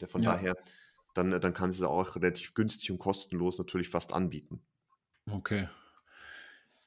von 0.08 0.22
ja. 0.22 0.32
daher, 0.32 0.56
dann, 1.14 1.30
dann 1.30 1.52
kann 1.52 1.70
es 1.70 1.82
auch 1.82 2.16
relativ 2.16 2.54
günstig 2.54 2.90
und 2.90 2.98
kostenlos 2.98 3.58
natürlich 3.58 3.88
fast 3.88 4.12
anbieten. 4.12 4.60
Okay. 5.30 5.68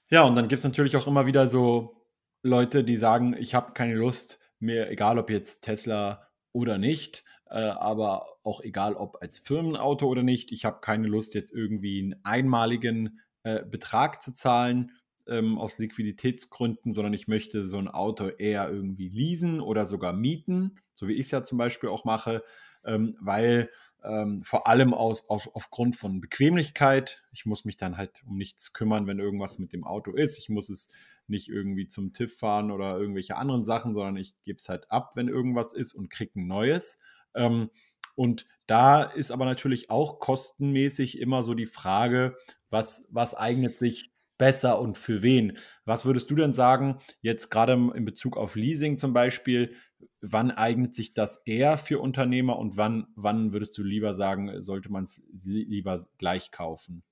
Ja, 0.09 0.23
und 0.23 0.35
dann 0.35 0.47
gibt 0.47 0.59
es 0.59 0.63
natürlich 0.63 0.95
auch 0.97 1.07
immer 1.07 1.25
wieder 1.25 1.47
so 1.47 2.02
Leute, 2.43 2.83
die 2.83 2.97
sagen, 2.97 3.35
ich 3.39 3.55
habe 3.55 3.71
keine 3.71 3.95
Lust, 3.95 4.39
mir 4.59 4.89
egal 4.89 5.17
ob 5.17 5.29
jetzt 5.29 5.61
Tesla 5.61 6.27
oder 6.51 6.77
nicht, 6.77 7.23
äh, 7.49 7.59
aber 7.59 8.27
auch 8.43 8.61
egal 8.61 8.95
ob 8.95 9.21
als 9.21 9.39
Firmenauto 9.39 10.07
oder 10.07 10.23
nicht, 10.23 10.51
ich 10.51 10.65
habe 10.65 10.81
keine 10.81 11.07
Lust 11.07 11.33
jetzt 11.35 11.53
irgendwie 11.53 12.01
einen 12.01 12.15
einmaligen 12.23 13.21
äh, 13.43 13.63
Betrag 13.63 14.21
zu 14.21 14.33
zahlen 14.33 14.91
ähm, 15.25 15.57
aus 15.57 15.77
Liquiditätsgründen, 15.77 16.93
sondern 16.93 17.13
ich 17.13 17.29
möchte 17.29 17.65
so 17.65 17.77
ein 17.77 17.87
Auto 17.87 18.27
eher 18.27 18.69
irgendwie 18.69 19.07
leasen 19.07 19.61
oder 19.61 19.85
sogar 19.85 20.11
mieten, 20.11 20.75
so 20.95 21.07
wie 21.07 21.13
ich 21.13 21.27
es 21.27 21.31
ja 21.31 21.43
zum 21.43 21.57
Beispiel 21.57 21.89
auch 21.89 22.03
mache, 22.03 22.43
ähm, 22.83 23.15
weil 23.21 23.69
ähm, 24.03 24.43
vor 24.43 24.67
allem 24.67 24.93
aus, 24.93 25.29
auf, 25.29 25.49
aufgrund 25.53 25.95
von 25.95 26.19
Bequemlichkeit. 26.19 27.23
Ich 27.31 27.45
muss 27.45 27.63
mich 27.63 27.77
dann 27.77 27.95
halt 27.95 28.21
um 28.25 28.35
nichts 28.37 28.73
kümmern, 28.73 29.07
wenn 29.07 29.19
irgendwas 29.19 29.59
mit 29.59 29.71
dem 29.71 29.85
Auto 29.85 30.11
ist. 30.11 30.37
Ich 30.37 30.49
muss 30.49 30.69
es 30.69 30.91
nicht 31.27 31.49
irgendwie 31.49 31.87
zum 31.87 32.13
TÜV 32.13 32.37
fahren 32.37 32.71
oder 32.71 32.97
irgendwelche 32.97 33.35
anderen 33.35 33.63
Sachen, 33.63 33.93
sondern 33.93 34.17
ich 34.17 34.41
gebe 34.43 34.57
es 34.57 34.69
halt 34.69 34.89
ab, 34.91 35.11
wenn 35.15 35.27
irgendwas 35.27 35.73
ist 35.73 35.93
und 35.93 36.09
kriege 36.09 36.39
ein 36.39 36.47
neues. 36.47 36.99
Ähm, 37.35 37.69
und 38.15 38.45
da 38.67 39.03
ist 39.03 39.31
aber 39.31 39.45
natürlich 39.45 39.89
auch 39.89 40.19
kostenmäßig 40.19 41.19
immer 41.19 41.43
so 41.43 41.53
die 41.53 41.65
Frage, 41.65 42.37
was, 42.69 43.07
was 43.11 43.35
eignet 43.35 43.79
sich 43.79 44.13
besser 44.37 44.79
und 44.79 44.97
für 44.97 45.21
wen? 45.23 45.57
Was 45.85 46.05
würdest 46.05 46.29
du 46.29 46.35
denn 46.35 46.53
sagen, 46.53 46.99
jetzt 47.21 47.49
gerade 47.49 47.73
in 47.73 48.05
Bezug 48.05 48.37
auf 48.37 48.55
Leasing 48.55 48.97
zum 48.97 49.13
Beispiel, 49.13 49.75
wann 50.21 50.51
eignet 50.51 50.95
sich 50.95 51.13
das 51.13 51.41
eher 51.45 51.77
für 51.77 51.99
Unternehmer 51.99 52.57
und 52.57 52.77
wann, 52.77 53.07
wann 53.15 53.53
würdest 53.53 53.77
du 53.77 53.83
lieber 53.83 54.13
sagen, 54.13 54.61
sollte 54.61 54.91
man 54.91 55.03
es 55.03 55.23
lieber 55.31 55.99
gleich 56.17 56.51
kaufen? 56.51 57.03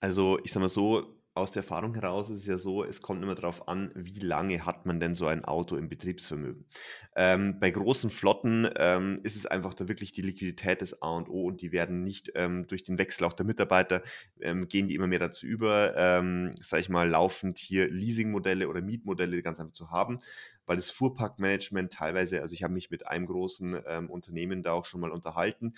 Also 0.00 0.38
ich 0.42 0.52
sage 0.52 0.62
mal 0.62 0.68
so, 0.68 1.19
aus 1.34 1.52
der 1.52 1.62
Erfahrung 1.62 1.94
heraus 1.94 2.28
ist 2.28 2.40
es 2.40 2.46
ja 2.46 2.58
so, 2.58 2.84
es 2.84 3.02
kommt 3.02 3.22
immer 3.22 3.36
darauf 3.36 3.68
an, 3.68 3.92
wie 3.94 4.18
lange 4.18 4.66
hat 4.66 4.84
man 4.84 4.98
denn 4.98 5.14
so 5.14 5.26
ein 5.26 5.44
Auto 5.44 5.76
im 5.76 5.88
Betriebsvermögen. 5.88 6.66
Ähm, 7.14 7.60
bei 7.60 7.70
großen 7.70 8.10
Flotten 8.10 8.68
ähm, 8.76 9.20
ist 9.22 9.36
es 9.36 9.46
einfach 9.46 9.74
da 9.74 9.86
wirklich 9.86 10.12
die 10.12 10.22
Liquidität 10.22 10.80
des 10.80 11.02
A 11.02 11.16
und 11.16 11.28
O 11.28 11.44
und 11.46 11.62
die 11.62 11.70
werden 11.70 12.02
nicht 12.02 12.32
ähm, 12.34 12.66
durch 12.66 12.82
den 12.82 12.98
Wechsel 12.98 13.24
auch 13.24 13.32
der 13.32 13.46
Mitarbeiter, 13.46 14.02
ähm, 14.40 14.66
gehen 14.68 14.88
die 14.88 14.96
immer 14.96 15.06
mehr 15.06 15.20
dazu 15.20 15.46
über, 15.46 15.94
ähm, 15.96 16.52
sage 16.60 16.80
ich 16.80 16.88
mal, 16.88 17.08
laufend 17.08 17.58
hier 17.58 17.88
Leasingmodelle 17.88 18.68
oder 18.68 18.80
Mietmodelle 18.82 19.40
ganz 19.42 19.60
einfach 19.60 19.72
zu 19.74 19.90
haben, 19.90 20.18
weil 20.66 20.76
das 20.76 20.90
Fuhrparkmanagement 20.90 21.92
teilweise, 21.92 22.40
also 22.40 22.54
ich 22.54 22.64
habe 22.64 22.74
mich 22.74 22.90
mit 22.90 23.06
einem 23.06 23.26
großen 23.26 23.80
ähm, 23.86 24.10
Unternehmen 24.10 24.62
da 24.62 24.72
auch 24.72 24.84
schon 24.84 25.00
mal 25.00 25.10
unterhalten, 25.10 25.74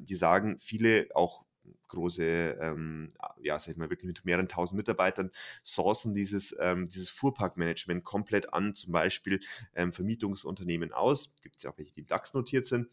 die 0.00 0.14
sagen, 0.14 0.58
viele 0.58 1.08
auch 1.14 1.44
große, 1.88 2.58
ähm, 2.60 3.08
ja, 3.40 3.58
sag 3.58 3.72
ich 3.72 3.76
mal, 3.76 3.90
wirklich 3.90 4.08
mit 4.08 4.24
mehreren 4.24 4.48
tausend 4.48 4.76
Mitarbeitern, 4.76 5.30
sourcen 5.62 6.14
dieses, 6.14 6.54
ähm, 6.58 6.86
dieses 6.86 7.10
Fuhrparkmanagement 7.10 8.04
komplett 8.04 8.52
an, 8.52 8.74
zum 8.74 8.92
Beispiel 8.92 9.40
ähm, 9.74 9.92
Vermietungsunternehmen 9.92 10.92
aus. 10.92 11.34
Gibt 11.42 11.56
es 11.56 11.62
ja 11.62 11.70
auch 11.70 11.78
welche, 11.78 11.92
die 11.92 12.00
im 12.00 12.06
DAX 12.06 12.34
notiert 12.34 12.66
sind. 12.66 12.88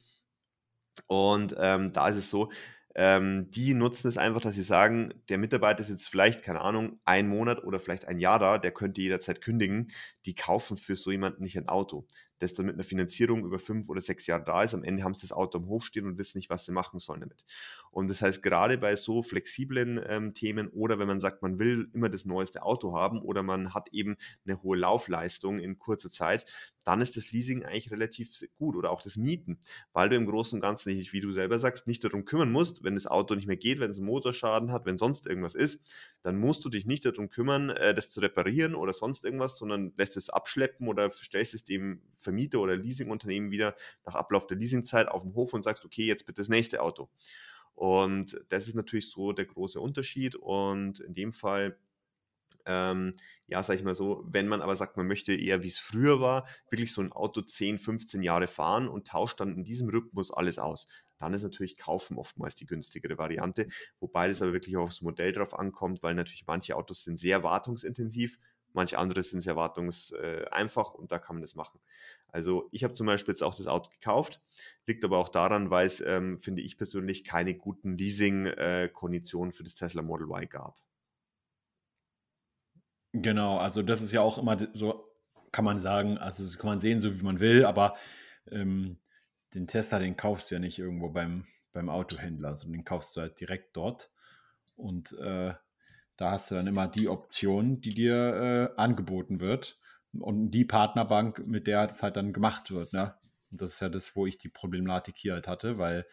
Und 1.08 1.56
ähm, 1.58 1.92
da 1.92 2.10
ist 2.10 2.18
es 2.18 2.30
so, 2.30 2.52
ähm, 2.96 3.50
die 3.52 3.74
nutzen 3.74 4.10
es 4.10 4.18
einfach, 4.18 4.42
dass 4.42 4.56
sie 4.56 4.64
sagen, 4.64 5.14
der 5.30 5.38
Mitarbeiter 5.38 5.80
ist 5.80 5.90
jetzt 5.90 6.10
vielleicht, 6.10 6.44
keine 6.44 6.62
Ahnung, 6.62 7.00
ein 7.06 7.28
Monat 7.30 7.64
oder 7.64 7.80
vielleicht 7.80 8.06
ein 8.06 8.20
Jahr 8.20 8.40
da, 8.40 8.58
der 8.58 8.72
könnte 8.72 9.02
jederzeit 9.02 9.42
kündigen. 9.42 9.88
Die 10.26 10.36
kaufen 10.36 10.76
für 10.76 10.96
so 10.96 11.12
jemanden 11.12 11.44
nicht 11.44 11.58
ein 11.58 11.70
Auto 11.70 12.06
das 12.41 12.54
dann 12.54 12.65
mit 12.65 12.75
einer 12.75 12.84
Finanzierung 12.84 13.45
über 13.45 13.60
fünf 13.60 13.89
oder 13.89 14.01
sechs 14.01 14.27
Jahre 14.27 14.43
da 14.43 14.63
ist. 14.63 14.73
Am 14.73 14.84
Ende 14.84 15.04
haben 15.04 15.13
sie 15.13 15.21
das 15.21 15.32
Auto 15.32 15.60
am 15.60 15.67
Hof 15.67 15.86
stehen 15.86 16.06
und 16.06 16.17
wissen 16.17 16.38
nicht, 16.38 16.49
was 16.49 16.65
sie 16.65 16.71
machen 16.71 16.99
sollen 16.99 17.21
damit. 17.21 17.45
Und 17.91 18.10
das 18.10 18.21
heißt, 18.21 18.41
gerade 18.41 18.77
bei 18.77 18.95
so 18.95 19.21
flexiblen 19.21 20.01
ähm, 20.08 20.34
Themen 20.34 20.69
oder 20.69 20.99
wenn 20.99 21.08
man 21.08 21.19
sagt, 21.19 21.41
man 21.41 21.60
will 21.60 21.89
immer 21.93 22.10
das 22.10 22.25
neueste 22.25 22.63
Auto 22.63 22.93
haben 22.93 23.21
oder 23.21 23.43
man 23.43 23.73
hat 23.73 23.89
eben 23.91 24.17
eine 24.45 24.62
hohe 24.63 24.77
Laufleistung 24.77 25.60
in 25.60 25.77
kurzer 25.77 26.10
Zeit, 26.10 26.45
dann 26.84 27.01
ist 27.01 27.15
das 27.15 27.32
Leasing 27.32 27.63
eigentlich 27.63 27.91
relativ 27.91 28.32
gut 28.58 28.75
oder 28.75 28.89
auch 28.89 29.01
das 29.01 29.17
Mieten, 29.17 29.60
weil 29.93 30.10
du 30.10 30.15
im 30.15 30.25
Großen 30.25 30.58
und 30.58 30.62
Ganzen 30.62 30.95
nicht, 30.95 31.13
wie 31.13 31.21
du 31.21 31.32
selber 31.32 31.60
sagst, 31.60 31.88
nicht 31.88 32.04
darum 32.04 32.25
kümmern 32.25 32.51
musst, 32.51 32.84
wenn 32.84 32.95
das 32.95 33.08
Auto 33.08 33.36
nicht 33.36 33.47
mehr 33.47 33.58
geht, 33.58 33.80
wenn 33.80 33.91
es 33.91 33.97
einen 33.97 34.08
Motorschaden 34.08 34.71
hat, 34.71 34.86
wenn 34.86 34.97
sonst 34.97 35.27
irgendwas 35.27 35.56
ist, 35.56 35.80
dann 36.23 36.39
musst 36.39 36.65
du 36.65 36.69
dich 36.69 36.86
nicht 36.86 37.06
darum 37.06 37.30
kümmern, 37.30 37.69
äh, 37.69 37.93
das 37.93 38.10
zu 38.10 38.19
reparieren 38.19 38.75
oder 38.75 38.93
sonst 38.93 39.25
irgendwas, 39.25 39.58
sondern 39.58 39.93
lässt 39.97 40.17
es 40.17 40.30
abschleppen 40.30 40.88
oder 40.88 41.12
stellst 41.12 41.54
es 41.54 41.63
dem 41.63 42.01
Vermieter 42.32 42.60
oder 42.60 42.76
Leasingunternehmen 42.76 43.52
wieder 43.52 43.76
nach 44.06 44.15
Ablauf 44.15 44.48
der 44.48 44.58
Leasingzeit 44.58 45.10
auf 45.10 45.24
dem 45.24 45.36
Hof 45.36 45.54
und 45.54 45.63
sagst, 45.63 45.84
okay, 45.84 46.06
jetzt 46.06 46.26
bitte 46.26 46.41
das 46.41 46.50
nächste 46.50 46.82
Auto. 46.82 47.10
Und 47.76 48.39
das 48.50 48.67
ist 48.67 48.76
natürlich 48.76 49.10
so 49.10 49.34
der 49.34 49.46
große 49.46 49.80
Unterschied. 49.80 50.36
Und 50.36 51.02
in 51.02 51.13
dem 51.13 51.34
Fall 51.34 51.78
ähm, 52.65 53.15
ja, 53.48 53.63
sag 53.63 53.76
ich 53.76 53.84
mal 53.84 53.96
so, 53.96 54.24
wenn 54.28 54.48
man 54.48 54.62
aber 54.62 54.76
sagt, 54.76 54.96
man 54.96 55.08
möchte 55.08 55.34
eher, 55.34 55.63
wie 55.63 55.67
es 55.67 55.80
früher 55.80 56.22
war, 56.22 56.48
wirklich 56.70 56.94
so 56.94 57.02
ein 57.02 57.12
Auto 57.12 57.41
10, 57.41 57.80
15 57.80 58.22
Jahre 58.22 58.48
fahren 58.48 58.88
und 58.88 59.08
tauscht 59.08 59.39
dann 59.39 59.56
in 59.56 59.63
diesem 59.63 59.89
Rhythmus 59.89 60.32
alles 60.32 60.60
aus, 60.60 60.86
dann 61.17 61.34
ist 61.34 61.41
natürlich 61.41 61.76
Kaufen 61.76 62.17
oftmals 62.17 62.54
die 62.54 62.67
günstigere 62.67 63.17
Variante, 63.17 63.67
wobei 64.00 64.28
das 64.28 64.44
aber 64.44 64.54
wirklich 64.54 64.78
aufs 64.78 65.02
Modell 65.02 65.32
drauf 65.32 65.58
ankommt, 65.58 66.04
weil 66.04 66.13
natürlich 66.13 66.46
manche 66.46 66.76
Autos 66.76 67.04
sind 67.04 67.20
sehr 67.20 67.41
wartungsintensiv 67.41 68.38
Manche 68.74 68.98
andere 68.98 69.22
sind 69.22 69.41
sehr 69.41 69.56
wartungseinfach 69.56 70.94
und 70.94 71.12
da 71.12 71.20
kann 71.20 71.36
man 71.36 71.41
das 71.41 71.56
machen. 71.56 71.80
Also 72.32 72.70
ich 72.72 72.84
habe 72.84 72.94
zum 72.94 73.08
Beispiel 73.08 73.34
jetzt 73.34 73.44
auch 73.44 73.56
das 73.56 73.67
Auto 73.67 73.89
gekauft, 73.89 74.41
liegt 74.88 75.04
aber 75.04 75.17
auch 75.17 75.30
daran, 75.30 75.70
weil 75.70 75.86
es, 75.86 76.02
ähm, 76.02 76.38
finde 76.39 76.62
ich 76.62 76.78
persönlich, 76.78 77.24
keine 77.24 77.54
guten 77.56 77.98
Leasing-Konditionen 77.98 79.52
für 79.52 79.63
das 79.63 79.76
Tesla 79.76 80.02
Model 80.02 80.28
Y 80.28 80.48
gab. 80.48 80.80
Genau, 83.13 83.58
also 83.58 83.82
das 83.84 84.02
ist 84.02 84.13
ja 84.13 84.22
auch 84.22 84.38
immer 84.38 84.58
so, 84.74 85.06
kann 85.52 85.65
man 85.65 85.82
sagen, 85.82 86.17
also 86.17 86.44
das 86.44 86.58
kann 86.58 86.70
man 86.70 86.80
sehen, 86.80 87.00
so 87.00 87.20
wie 87.20 87.24
man 87.24 87.41
will, 87.41 87.65
aber 87.65 87.98
ähm, 88.50 88.98
den 89.54 89.67
Tesla, 89.67 90.00
den 90.00 90.15
kaufst 90.15 90.50
du 90.50 90.56
ja 90.56 90.60
nicht 90.60 90.80
irgendwo 90.80 91.10
beim, 91.10 91.46
beim 91.74 91.89
Autohändler, 91.89 92.56
sondern 92.56 92.80
den 92.80 92.86
kaufst 92.86 93.17
du 93.17 93.22
halt 93.22 93.38
direkt 93.41 93.76
dort. 93.76 94.12
Und 94.78 95.12
äh, 95.20 95.54
da 96.15 96.32
hast 96.32 96.50
du 96.50 96.56
dann 96.56 96.67
immer 96.67 96.88
die 96.88 97.10
Option, 97.10 97.82
die 97.82 97.89
dir 97.89 98.72
äh, 98.78 98.80
angeboten 98.80 99.41
wird 99.41 99.81
und 100.19 100.52
die 100.52 100.65
Partnerbank, 100.65 101.45
mit 101.47 101.67
der 101.67 101.88
das 101.88 102.04
halt 102.04 102.15
dann 102.15 102.34
gemacht 102.34 102.71
wird. 102.71 102.93
Ne? 102.93 103.15
Und 103.52 103.62
das 103.62 103.74
ist 103.74 103.80
ja 103.80 103.89
das, 103.89 104.15
wo 104.15 104.26
ich 104.26 104.38
die 104.38 104.50
Problematik 104.50 105.15
hier 105.17 105.34
halt 105.34 105.47
hatte, 105.47 105.78
weil 105.78 106.06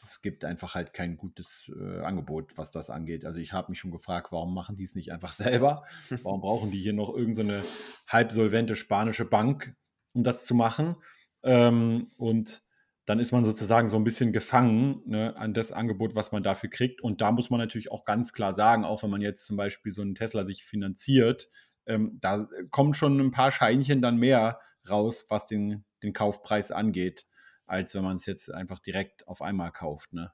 es 0.00 0.22
gibt 0.22 0.44
einfach 0.44 0.74
halt 0.74 0.92
kein 0.92 1.16
gutes 1.16 1.72
äh, 1.76 2.00
Angebot, 2.00 2.56
was 2.56 2.70
das 2.70 2.90
angeht. 2.90 3.24
Also 3.24 3.40
ich 3.40 3.52
habe 3.52 3.70
mich 3.70 3.80
schon 3.80 3.90
gefragt, 3.90 4.28
warum 4.30 4.54
machen 4.54 4.76
die 4.76 4.84
es 4.84 4.94
nicht 4.94 5.12
einfach 5.12 5.32
selber? 5.32 5.84
Warum 6.22 6.40
brauchen 6.40 6.70
die 6.70 6.78
hier 6.78 6.92
noch 6.92 7.14
irgendeine 7.14 7.62
so 7.62 7.68
halbsolvente 8.08 8.76
spanische 8.76 9.24
Bank, 9.24 9.74
um 10.12 10.24
das 10.24 10.44
zu 10.44 10.54
machen? 10.54 10.96
Ähm, 11.42 12.10
und 12.16 12.62
dann 13.06 13.20
ist 13.20 13.32
man 13.32 13.42
sozusagen 13.44 13.88
so 13.88 13.96
ein 13.96 14.04
bisschen 14.04 14.32
gefangen 14.32 15.02
ne, 15.06 15.34
an 15.36 15.54
das 15.54 15.72
Angebot, 15.72 16.14
was 16.14 16.30
man 16.30 16.42
dafür 16.42 16.68
kriegt. 16.68 17.00
Und 17.00 17.20
da 17.20 17.32
muss 17.32 17.48
man 17.48 17.58
natürlich 17.58 17.90
auch 17.90 18.04
ganz 18.04 18.32
klar 18.32 18.52
sagen, 18.52 18.84
auch 18.84 19.02
wenn 19.02 19.10
man 19.10 19.22
jetzt 19.22 19.46
zum 19.46 19.56
Beispiel 19.56 19.92
so 19.92 20.02
einen 20.02 20.14
Tesla 20.14 20.44
sich 20.44 20.62
finanziert, 20.62 21.48
ähm, 21.88 22.18
da 22.20 22.46
kommen 22.70 22.94
schon 22.94 23.18
ein 23.18 23.30
paar 23.30 23.50
Scheinchen 23.50 24.00
dann 24.00 24.18
mehr 24.18 24.60
raus, 24.88 25.26
was 25.28 25.46
den, 25.46 25.84
den 26.02 26.12
Kaufpreis 26.12 26.70
angeht, 26.70 27.26
als 27.66 27.94
wenn 27.94 28.04
man 28.04 28.16
es 28.16 28.26
jetzt 28.26 28.52
einfach 28.52 28.78
direkt 28.78 29.26
auf 29.26 29.42
einmal 29.42 29.72
kauft. 29.72 30.12
Ne? 30.12 30.32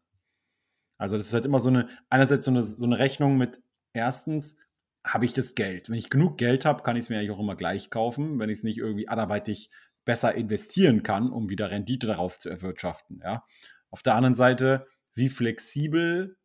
Also 0.99 1.17
das 1.17 1.29
ist 1.29 1.35
halt 1.35 1.47
immer 1.47 1.61
so 1.61 1.69
eine, 1.71 1.89
einerseits 2.11 2.45
so 2.45 2.51
eine, 2.51 2.63
so 2.63 2.85
eine 2.85 2.99
Rechnung 2.99 3.39
mit, 3.39 3.63
erstens, 3.93 4.57
habe 5.05 5.27
ich 5.27 5.35
das 5.35 5.55
Geld? 5.55 5.91
Wenn 5.91 5.99
ich 5.99 6.09
genug 6.09 6.39
Geld 6.39 6.65
habe, 6.65 6.83
kann 6.83 6.97
ich 6.97 7.05
es 7.05 7.09
mir 7.11 7.19
eigentlich 7.19 7.31
auch 7.31 7.41
immer 7.41 7.57
gleich 7.57 7.91
kaufen, 7.91 8.39
wenn 8.39 8.49
ich 8.49 8.59
es 8.59 8.65
nicht 8.65 8.79
irgendwie 8.79 9.09
anderweitig 9.09 9.71
besser 10.05 10.35
investieren 10.35 11.03
kann, 11.03 11.31
um 11.31 11.51
wieder 11.51 11.71
Rendite 11.71 12.07
darauf 12.07 12.39
zu 12.39 12.49
erwirtschaften. 12.49 13.21
Ja. 13.23 13.45
Auf 13.91 14.03
der 14.03 14.15
anderen 14.15 14.35
Seite, 14.35 14.87
wie 15.13 15.29
flexibel 15.29 16.37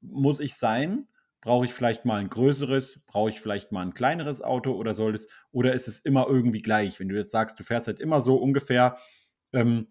muss 0.00 0.40
ich 0.40 0.56
sein? 0.56 1.08
Brauche 1.44 1.66
ich 1.66 1.74
vielleicht 1.74 2.06
mal 2.06 2.20
ein 2.20 2.30
größeres? 2.30 3.02
Brauche 3.06 3.28
ich 3.28 3.38
vielleicht 3.38 3.70
mal 3.70 3.82
ein 3.82 3.92
kleineres 3.92 4.40
Auto 4.40 4.72
oder 4.72 4.94
soll 4.94 5.14
es, 5.14 5.28
oder 5.52 5.74
ist 5.74 5.88
es 5.88 5.98
immer 5.98 6.26
irgendwie 6.26 6.62
gleich? 6.62 6.98
Wenn 6.98 7.10
du 7.10 7.16
jetzt 7.16 7.32
sagst, 7.32 7.60
du 7.60 7.64
fährst 7.64 7.86
halt 7.86 8.00
immer 8.00 8.22
so 8.22 8.36
ungefähr 8.36 8.96
ähm, 9.52 9.88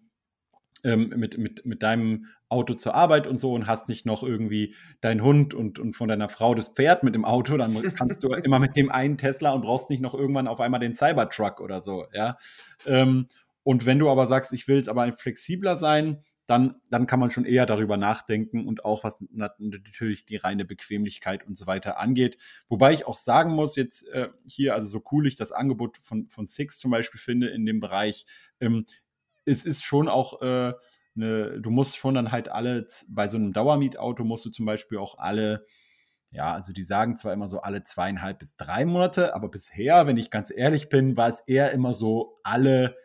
ähm, 0.82 1.12
mit, 1.14 1.38
mit, 1.38 1.64
mit 1.64 1.84
deinem 1.84 2.26
Auto 2.48 2.74
zur 2.74 2.96
Arbeit 2.96 3.28
und 3.28 3.38
so 3.38 3.52
und 3.52 3.68
hast 3.68 3.88
nicht 3.88 4.04
noch 4.04 4.24
irgendwie 4.24 4.74
deinen 5.00 5.22
Hund 5.22 5.54
und, 5.54 5.78
und 5.78 5.94
von 5.94 6.08
deiner 6.08 6.28
Frau 6.28 6.56
das 6.56 6.70
Pferd 6.70 7.04
mit 7.04 7.14
dem 7.14 7.24
Auto, 7.24 7.56
dann 7.56 7.80
kannst 7.94 8.24
du 8.24 8.32
immer 8.32 8.58
mit 8.58 8.74
dem 8.74 8.90
einen 8.90 9.16
Tesla 9.16 9.52
und 9.52 9.62
brauchst 9.62 9.90
nicht 9.90 10.02
noch 10.02 10.14
irgendwann 10.14 10.48
auf 10.48 10.58
einmal 10.58 10.80
den 10.80 10.94
Cybertruck 10.94 11.60
oder 11.60 11.78
so, 11.78 12.06
ja. 12.12 12.36
Ähm, 12.84 13.28
und 13.62 13.86
wenn 13.86 14.00
du 14.00 14.10
aber 14.10 14.26
sagst, 14.26 14.52
ich 14.52 14.66
will 14.66 14.78
es 14.78 14.88
aber 14.88 15.10
flexibler 15.12 15.76
sein, 15.76 16.24
dann, 16.46 16.74
dann 16.90 17.06
kann 17.06 17.20
man 17.20 17.30
schon 17.30 17.46
eher 17.46 17.64
darüber 17.64 17.96
nachdenken 17.96 18.66
und 18.66 18.84
auch 18.84 19.02
was 19.04 19.18
natürlich 19.30 20.26
die 20.26 20.36
reine 20.36 20.64
Bequemlichkeit 20.64 21.46
und 21.46 21.56
so 21.56 21.66
weiter 21.66 21.98
angeht. 21.98 22.36
Wobei 22.68 22.92
ich 22.92 23.06
auch 23.06 23.16
sagen 23.16 23.52
muss, 23.52 23.76
jetzt 23.76 24.06
äh, 24.08 24.28
hier, 24.46 24.74
also 24.74 24.88
so 24.88 25.02
cool 25.10 25.26
ich 25.26 25.36
das 25.36 25.52
Angebot 25.52 25.96
von, 25.98 26.28
von 26.28 26.46
Six 26.46 26.78
zum 26.78 26.90
Beispiel 26.90 27.20
finde 27.20 27.48
in 27.48 27.64
dem 27.64 27.80
Bereich, 27.80 28.26
ähm, 28.60 28.84
es 29.46 29.64
ist 29.64 29.84
schon 29.84 30.08
auch 30.08 30.42
äh, 30.42 30.74
eine, 31.16 31.60
du 31.60 31.70
musst 31.70 31.96
schon 31.96 32.14
dann 32.14 32.32
halt 32.32 32.48
alle, 32.48 32.86
bei 33.08 33.28
so 33.28 33.36
einem 33.36 33.52
Dauermietauto 33.52 34.24
musst 34.24 34.44
du 34.44 34.50
zum 34.50 34.66
Beispiel 34.66 34.98
auch 34.98 35.18
alle, 35.18 35.66
ja, 36.30 36.52
also 36.52 36.72
die 36.72 36.82
sagen 36.82 37.16
zwar 37.16 37.32
immer 37.32 37.48
so 37.48 37.60
alle 37.60 37.84
zweieinhalb 37.84 38.38
bis 38.38 38.56
drei 38.56 38.84
Monate, 38.84 39.34
aber 39.34 39.48
bisher, 39.48 40.06
wenn 40.06 40.16
ich 40.16 40.30
ganz 40.30 40.52
ehrlich 40.54 40.88
bin, 40.90 41.16
war 41.16 41.28
es 41.28 41.40
eher 41.40 41.72
immer 41.72 41.94
so 41.94 42.40
alle 42.42 42.96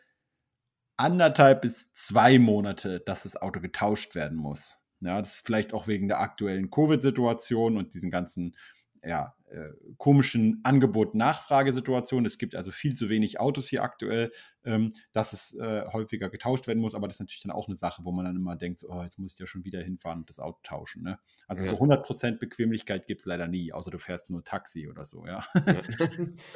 anderthalb 1.00 1.62
bis 1.62 1.94
zwei 1.94 2.40
Monate, 2.40 3.00
dass 3.00 3.24
das 3.24 3.38
Auto 3.38 3.62
getauscht 3.62 4.16
werden 4.16 4.38
muss. 4.38 4.84
Ja, 5.02 5.22
das 5.22 5.36
ist 5.36 5.46
vielleicht 5.46 5.74
auch 5.74 5.88
wegen 5.88 6.10
der 6.10 6.20
aktuellen 6.20 6.70
Covid-Situation 6.70 7.78
und 7.78 7.94
diesen 7.94 8.12
ganzen 8.12 8.56
ja, 9.02 9.34
äh, 9.50 9.70
komischen 9.98 10.60
Angebot-Nachfragesituation. 10.64 12.26
Es 12.26 12.38
gibt 12.38 12.54
also 12.54 12.72
viel 12.72 12.96
zu 12.96 13.08
wenig 13.08 13.40
Autos 13.40 13.70
hier 13.70 13.82
aktuell, 13.82 14.34
ähm, 14.66 14.90
dass 15.14 15.32
es 15.32 15.58
äh, 15.58 15.86
häufiger 15.94 16.30
getauscht 16.30 16.68
werden 16.68 16.82
muss. 16.82 16.96
Aber 16.96 17.08
das 17.08 17.16
ist 17.16 17.22
natürlich 17.22 17.44
dann 17.44 17.54
auch 17.54 17.68
eine 17.68 17.78
Sache, 17.78 18.04
wo 18.04 18.12
man 18.12 18.26
dann 18.26 18.36
immer 18.36 18.58
denkt, 18.58 18.84
oh, 18.88 19.02
jetzt 19.02 19.18
muss 19.18 19.34
ich 19.34 19.40
ja 19.40 19.48
schon 19.48 19.64
wieder 19.64 19.82
hinfahren 19.82 20.20
und 20.20 20.30
das 20.30 20.40
Auto 20.40 20.60
tauschen. 20.64 21.04
Ne? 21.04 21.18
Also 21.48 21.64
ja. 21.64 21.70
so 21.70 21.78
100% 21.78 22.40
Bequemlichkeit 22.40 23.08
gibt 23.08 23.22
es 23.22 23.26
leider 23.26 23.48
nie, 23.48 23.72
außer 23.72 23.90
du 23.90 24.00
fährst 24.00 24.30
nur 24.30 24.44
Taxi 24.44 24.90
oder 24.90 25.06
so. 25.06 25.26
Ja. 25.26 25.46
ja. 25.66 25.82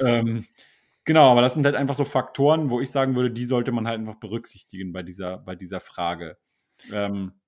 ähm, 0.00 0.44
genau, 1.04 1.30
aber 1.30 1.42
das 1.42 1.54
sind 1.54 1.64
halt 1.66 1.76
einfach 1.76 1.94
so 1.94 2.04
Faktoren, 2.04 2.70
wo 2.70 2.80
ich 2.80 2.90
sagen 2.90 3.14
würde, 3.14 3.30
die 3.30 3.46
sollte 3.46 3.72
man 3.72 3.86
halt 3.86 3.98
einfach 3.98 4.18
berücksichtigen 4.20 4.92
bei 4.92 5.02
dieser, 5.02 5.38
bei 5.38 5.54
dieser 5.54 5.80
Frage. 5.80 6.38
Ähm, 6.90 7.40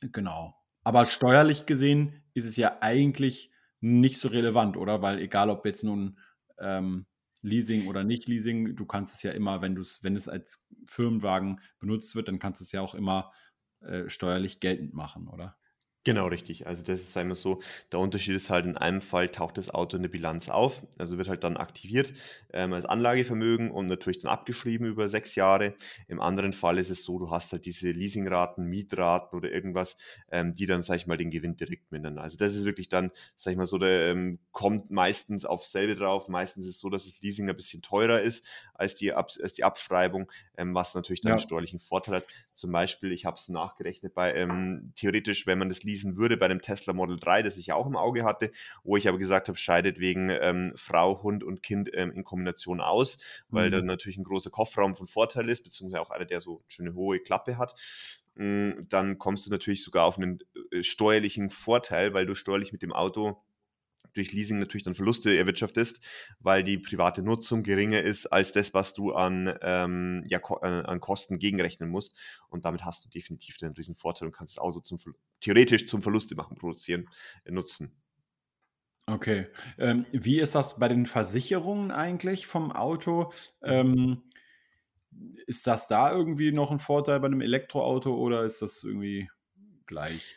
genau. 0.00 0.54
Aber 0.84 1.06
steuerlich 1.06 1.66
gesehen 1.66 2.22
ist 2.34 2.46
es 2.46 2.56
ja 2.56 2.78
eigentlich 2.80 3.52
nicht 3.80 4.18
so 4.18 4.28
relevant, 4.28 4.76
oder? 4.76 5.02
Weil 5.02 5.18
egal, 5.18 5.50
ob 5.50 5.64
jetzt 5.66 5.84
nun 5.84 6.18
ähm, 6.58 7.06
Leasing 7.42 7.86
oder 7.86 8.04
nicht 8.04 8.26
Leasing, 8.26 8.74
du 8.74 8.86
kannst 8.86 9.14
es 9.14 9.22
ja 9.22 9.32
immer, 9.32 9.62
wenn 9.62 9.74
du 9.74 9.82
es, 9.82 10.02
wenn 10.02 10.16
es 10.16 10.28
als 10.28 10.66
Firmenwagen 10.86 11.60
benutzt 11.78 12.14
wird, 12.14 12.28
dann 12.28 12.38
kannst 12.38 12.60
du 12.60 12.64
es 12.64 12.72
ja 12.72 12.80
auch 12.80 12.94
immer 12.94 13.32
äh, 13.80 14.08
steuerlich 14.08 14.60
geltend 14.60 14.94
machen, 14.94 15.28
oder? 15.28 15.56
Genau, 16.08 16.28
richtig. 16.28 16.66
Also 16.66 16.82
das 16.82 17.02
ist 17.02 17.14
einmal 17.18 17.34
so, 17.34 17.60
der 17.92 18.00
Unterschied 18.00 18.34
ist 18.34 18.48
halt, 18.48 18.64
in 18.64 18.78
einem 18.78 19.02
Fall 19.02 19.28
taucht 19.28 19.58
das 19.58 19.68
Auto 19.68 19.98
in 19.98 20.02
der 20.02 20.08
Bilanz 20.08 20.48
auf, 20.48 20.82
also 20.96 21.18
wird 21.18 21.28
halt 21.28 21.44
dann 21.44 21.58
aktiviert 21.58 22.14
ähm, 22.54 22.72
als 22.72 22.86
Anlagevermögen 22.86 23.70
und 23.70 23.90
natürlich 23.90 24.20
dann 24.20 24.30
abgeschrieben 24.30 24.86
über 24.86 25.10
sechs 25.10 25.34
Jahre. 25.34 25.74
Im 26.06 26.18
anderen 26.18 26.54
Fall 26.54 26.78
ist 26.78 26.88
es 26.88 27.04
so, 27.04 27.18
du 27.18 27.30
hast 27.30 27.52
halt 27.52 27.66
diese 27.66 27.90
Leasingraten, 27.90 28.64
Mietraten 28.64 29.36
oder 29.36 29.52
irgendwas, 29.52 29.98
ähm, 30.30 30.54
die 30.54 30.64
dann, 30.64 30.80
sag 30.80 30.96
ich 30.96 31.06
mal, 31.06 31.18
den 31.18 31.30
Gewinn 31.30 31.58
direkt 31.58 31.92
mindern. 31.92 32.16
Also 32.16 32.38
das 32.38 32.54
ist 32.54 32.64
wirklich 32.64 32.88
dann, 32.88 33.10
sag 33.36 33.50
ich 33.50 33.58
mal 33.58 33.66
so, 33.66 33.76
der 33.76 34.12
ähm, 34.12 34.38
kommt 34.50 34.90
meistens 34.90 35.44
aufs 35.44 35.72
selbe 35.72 35.94
drauf. 35.94 36.28
Meistens 36.28 36.64
ist 36.64 36.76
es 36.76 36.80
so, 36.80 36.88
dass 36.88 37.04
das 37.04 37.20
Leasing 37.20 37.50
ein 37.50 37.56
bisschen 37.56 37.82
teurer 37.82 38.22
ist 38.22 38.46
als 38.72 38.94
die, 38.94 39.12
Ab 39.12 39.28
als 39.42 39.52
die 39.52 39.64
Abschreibung, 39.64 40.32
ähm, 40.56 40.74
was 40.74 40.94
natürlich 40.94 41.20
dann 41.20 41.32
ja. 41.32 41.34
einen 41.34 41.42
steuerlichen 41.42 41.80
Vorteil 41.80 42.14
hat. 42.14 42.24
Zum 42.54 42.72
Beispiel, 42.72 43.12
ich 43.12 43.26
habe 43.26 43.36
es 43.36 43.50
nachgerechnet, 43.50 44.14
bei 44.14 44.34
ähm, 44.34 44.94
theoretisch, 44.96 45.46
wenn 45.46 45.58
man 45.58 45.68
das 45.68 45.82
Leasing 45.82 45.97
würde 46.04 46.36
bei 46.36 46.48
dem 46.48 46.60
Tesla 46.60 46.92
Model 46.92 47.18
3, 47.18 47.42
das 47.42 47.56
ich 47.56 47.66
ja 47.66 47.74
auch 47.74 47.86
im 47.86 47.96
Auge 47.96 48.24
hatte, 48.24 48.50
wo 48.82 48.96
ich 48.96 49.08
aber 49.08 49.18
gesagt 49.18 49.48
habe, 49.48 49.58
scheidet 49.58 49.98
wegen 49.98 50.30
ähm, 50.30 50.72
Frau, 50.76 51.22
Hund 51.22 51.44
und 51.44 51.62
Kind 51.62 51.90
ähm, 51.94 52.12
in 52.12 52.24
Kombination 52.24 52.80
aus, 52.80 53.18
weil 53.48 53.68
mhm. 53.68 53.72
dann 53.72 53.86
natürlich 53.86 54.18
ein 54.18 54.24
großer 54.24 54.50
Kofferraum 54.50 54.96
von 54.96 55.06
Vorteil 55.06 55.48
ist, 55.48 55.64
beziehungsweise 55.64 56.02
auch 56.02 56.10
einer, 56.10 56.24
der 56.26 56.40
so 56.40 56.58
eine 56.58 56.64
schöne 56.68 56.94
hohe 56.94 57.20
Klappe 57.20 57.58
hat 57.58 57.74
hm, 58.36 58.86
dann 58.88 59.18
kommst 59.18 59.46
du 59.46 59.50
natürlich 59.50 59.82
sogar 59.82 60.04
auf 60.04 60.16
einen 60.16 60.38
äh, 60.70 60.82
steuerlichen 60.82 61.50
Vorteil, 61.50 62.14
weil 62.14 62.24
du 62.24 62.34
steuerlich 62.34 62.72
mit 62.72 62.82
dem 62.82 62.92
Auto 62.92 63.42
durch 64.14 64.32
Leasing 64.32 64.58
natürlich 64.58 64.82
dann 64.82 64.94
Verluste 64.94 65.36
erwirtschaftest, 65.36 66.00
weil 66.40 66.64
die 66.64 66.78
private 66.78 67.22
Nutzung 67.22 67.62
geringer 67.62 68.00
ist 68.00 68.26
als 68.26 68.52
das, 68.52 68.74
was 68.74 68.94
du 68.94 69.12
an, 69.12 69.56
ähm, 69.62 70.24
ja, 70.28 70.38
ko 70.38 70.58
äh, 70.62 70.66
an 70.66 71.00
Kosten 71.00 71.38
gegenrechnen 71.38 71.88
musst. 71.88 72.16
Und 72.48 72.64
damit 72.64 72.84
hast 72.84 73.04
du 73.04 73.08
definitiv 73.08 73.58
den 73.58 73.72
riesen 73.72 73.96
Vorteil 73.96 74.26
und 74.26 74.32
kannst 74.34 74.56
das 74.56 74.62
Auto 74.62 74.80
zum, 74.80 74.98
theoretisch 75.40 75.86
zum 75.86 76.02
Verluste 76.02 76.34
machen, 76.34 76.56
produzieren, 76.56 77.06
äh, 77.44 77.52
nutzen. 77.52 77.92
Okay. 79.06 79.46
Ähm, 79.78 80.04
wie 80.12 80.38
ist 80.38 80.54
das 80.54 80.78
bei 80.78 80.88
den 80.88 81.06
Versicherungen 81.06 81.90
eigentlich 81.90 82.46
vom 82.46 82.72
Auto? 82.72 83.32
Ähm, 83.62 84.22
ist 85.46 85.66
das 85.66 85.88
da 85.88 86.12
irgendwie 86.12 86.52
noch 86.52 86.70
ein 86.70 86.78
Vorteil 86.78 87.20
bei 87.20 87.26
einem 87.26 87.40
Elektroauto 87.40 88.14
oder 88.14 88.44
ist 88.44 88.60
das 88.60 88.84
irgendwie 88.84 89.30
gleich? 89.86 90.36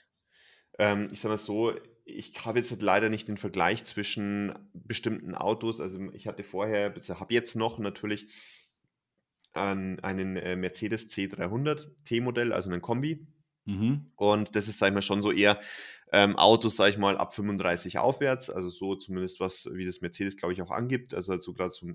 Ähm, 0.79 1.09
ich 1.11 1.19
sage 1.19 1.33
mal 1.33 1.37
so, 1.37 1.73
ich 2.11 2.45
habe 2.45 2.59
jetzt 2.59 2.81
leider 2.81 3.09
nicht 3.09 3.27
den 3.27 3.37
Vergleich 3.37 3.83
zwischen 3.85 4.53
bestimmten 4.73 5.35
Autos. 5.35 5.81
Also 5.81 5.99
ich 6.13 6.27
hatte 6.27 6.43
vorher, 6.43 6.93
habe 6.93 7.33
jetzt 7.33 7.55
noch 7.55 7.79
natürlich 7.79 8.27
einen, 9.53 9.99
einen 9.99 10.37
äh, 10.37 10.55
Mercedes 10.55 11.09
C300 11.09 11.87
T-Modell, 12.05 12.53
also 12.53 12.69
einen 12.69 12.81
Kombi. 12.81 13.27
Mhm. 13.65 14.11
Und 14.15 14.55
das 14.55 14.67
ist, 14.67 14.79
sag 14.79 14.89
ich 14.89 14.93
mal, 14.93 15.01
schon 15.01 15.21
so 15.21 15.31
eher 15.31 15.59
ähm, 16.11 16.35
Autos, 16.35 16.75
sag 16.75 16.89
ich 16.89 16.97
mal, 16.97 17.17
ab 17.17 17.33
35 17.33 17.97
aufwärts. 17.97 18.49
Also 18.49 18.69
so 18.69 18.95
zumindest 18.95 19.39
was, 19.39 19.69
wie 19.73 19.85
das 19.85 20.01
Mercedes, 20.01 20.37
glaube 20.37 20.53
ich, 20.53 20.61
auch 20.61 20.71
angibt. 20.71 21.13
Also, 21.13 21.33
also 21.33 21.53
gerade 21.53 21.71
so 21.71 21.87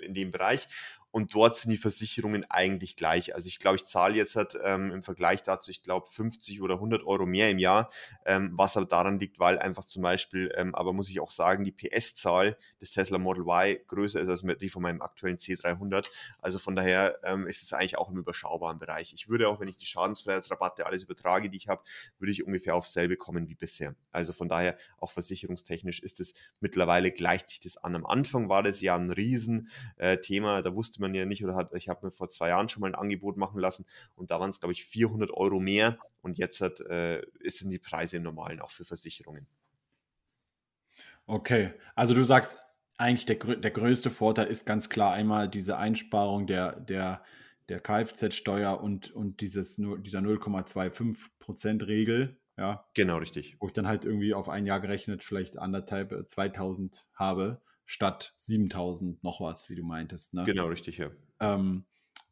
in 0.00 0.14
dem 0.14 0.30
Bereich 0.30 0.68
und 1.12 1.34
dort 1.34 1.56
sind 1.56 1.70
die 1.70 1.76
Versicherungen 1.76 2.50
eigentlich 2.50 2.96
gleich. 2.96 3.34
Also 3.34 3.46
ich 3.46 3.58
glaube, 3.58 3.76
ich 3.76 3.84
zahle 3.84 4.14
jetzt 4.14 4.34
halt, 4.34 4.58
ähm, 4.64 4.90
im 4.90 5.02
Vergleich 5.02 5.42
dazu, 5.42 5.70
ich 5.70 5.82
glaube 5.82 6.06
50 6.06 6.62
oder 6.62 6.74
100 6.76 7.04
Euro 7.04 7.26
mehr 7.26 7.50
im 7.50 7.58
Jahr, 7.58 7.90
ähm, 8.24 8.50
was 8.54 8.76
aber 8.76 8.86
daran 8.86 9.20
liegt, 9.20 9.38
weil 9.38 9.58
einfach 9.58 9.84
zum 9.84 10.02
Beispiel, 10.02 10.52
ähm, 10.56 10.74
aber 10.74 10.94
muss 10.94 11.10
ich 11.10 11.20
auch 11.20 11.30
sagen, 11.30 11.64
die 11.64 11.70
PS-Zahl 11.70 12.56
des 12.80 12.90
Tesla 12.90 13.18
Model 13.18 13.42
Y 13.42 13.78
größer 13.86 14.20
ist 14.20 14.28
als 14.28 14.42
die 14.58 14.70
von 14.70 14.82
meinem 14.82 15.02
aktuellen 15.02 15.36
C300. 15.36 16.08
Also 16.38 16.58
von 16.58 16.74
daher 16.74 17.18
ähm, 17.24 17.46
ist 17.46 17.62
es 17.62 17.74
eigentlich 17.74 17.98
auch 17.98 18.10
im 18.10 18.16
überschaubaren 18.16 18.78
Bereich. 18.78 19.12
Ich 19.12 19.28
würde 19.28 19.48
auch, 19.48 19.60
wenn 19.60 19.68
ich 19.68 19.76
die 19.76 19.86
Schadensfreiheitsrabatte 19.86 20.86
alles 20.86 21.02
übertrage, 21.02 21.50
die 21.50 21.58
ich 21.58 21.68
habe, 21.68 21.82
würde 22.18 22.32
ich 22.32 22.44
ungefähr 22.44 22.74
auf 22.74 22.86
selbe 22.86 23.16
kommen 23.16 23.48
wie 23.48 23.54
bisher. 23.54 23.94
Also 24.12 24.32
von 24.32 24.48
daher 24.48 24.78
auch 24.98 25.10
versicherungstechnisch 25.10 26.00
ist 26.00 26.20
es 26.20 26.32
mittlerweile 26.60 27.12
gleicht 27.12 27.50
sich 27.50 27.60
das 27.60 27.76
an. 27.76 27.94
Am 27.96 28.06
Anfang 28.06 28.48
war 28.48 28.62
das 28.62 28.80
ja 28.80 28.96
ein 28.96 29.10
Riesenthema, 29.10 30.58
äh, 30.58 30.62
da 30.62 30.74
wusste 30.74 31.01
man 31.02 31.14
ja 31.14 31.26
nicht 31.26 31.44
oder 31.44 31.54
hat, 31.54 31.74
ich 31.74 31.88
habe 31.88 32.06
mir 32.06 32.12
vor 32.12 32.30
zwei 32.30 32.48
Jahren 32.48 32.68
schon 32.68 32.80
mal 32.80 32.88
ein 32.88 32.94
Angebot 32.94 33.36
machen 33.36 33.60
lassen 33.60 33.84
und 34.14 34.30
da 34.30 34.40
waren 34.40 34.50
es, 34.50 34.60
glaube 34.60 34.72
ich, 34.72 34.84
400 34.84 35.30
Euro 35.30 35.60
mehr 35.60 35.98
und 36.22 36.38
jetzt 36.38 36.60
hat, 36.60 36.80
äh, 36.80 37.22
sind 37.44 37.70
die 37.70 37.78
Preise 37.78 38.16
im 38.16 38.22
Normalen 38.22 38.60
auch 38.60 38.70
für 38.70 38.84
Versicherungen. 38.84 39.46
Okay, 41.26 41.72
also 41.94 42.14
du 42.14 42.24
sagst, 42.24 42.58
eigentlich 42.98 43.26
der, 43.26 43.36
der 43.56 43.70
größte 43.70 44.10
Vorteil 44.10 44.46
ist 44.46 44.66
ganz 44.66 44.88
klar 44.88 45.12
einmal 45.12 45.48
diese 45.48 45.76
Einsparung 45.76 46.46
der, 46.46 46.80
der, 46.80 47.22
der 47.68 47.80
Kfz-Steuer 47.80 48.80
und, 48.80 49.12
und 49.12 49.40
dieses, 49.40 49.76
dieser 49.76 50.20
0,25%-Regel. 50.20 52.36
Ja, 52.58 52.84
genau, 52.94 53.16
richtig. 53.16 53.56
Wo 53.60 53.66
ich 53.66 53.72
dann 53.72 53.86
halt 53.86 54.04
irgendwie 54.04 54.34
auf 54.34 54.48
ein 54.48 54.66
Jahr 54.66 54.80
gerechnet 54.80 55.22
vielleicht 55.22 55.58
anderthalb, 55.58 56.28
2000 56.28 56.94
äh, 56.94 56.98
habe 57.14 57.62
statt 57.92 58.32
7000 58.38 59.22
noch 59.22 59.42
was, 59.42 59.68
wie 59.68 59.74
du 59.74 59.82
meintest. 59.82 60.32
Ne? 60.32 60.44
Genau, 60.44 60.68
richtig, 60.68 60.96
ja. 60.96 61.10
Ähm, 61.40 61.84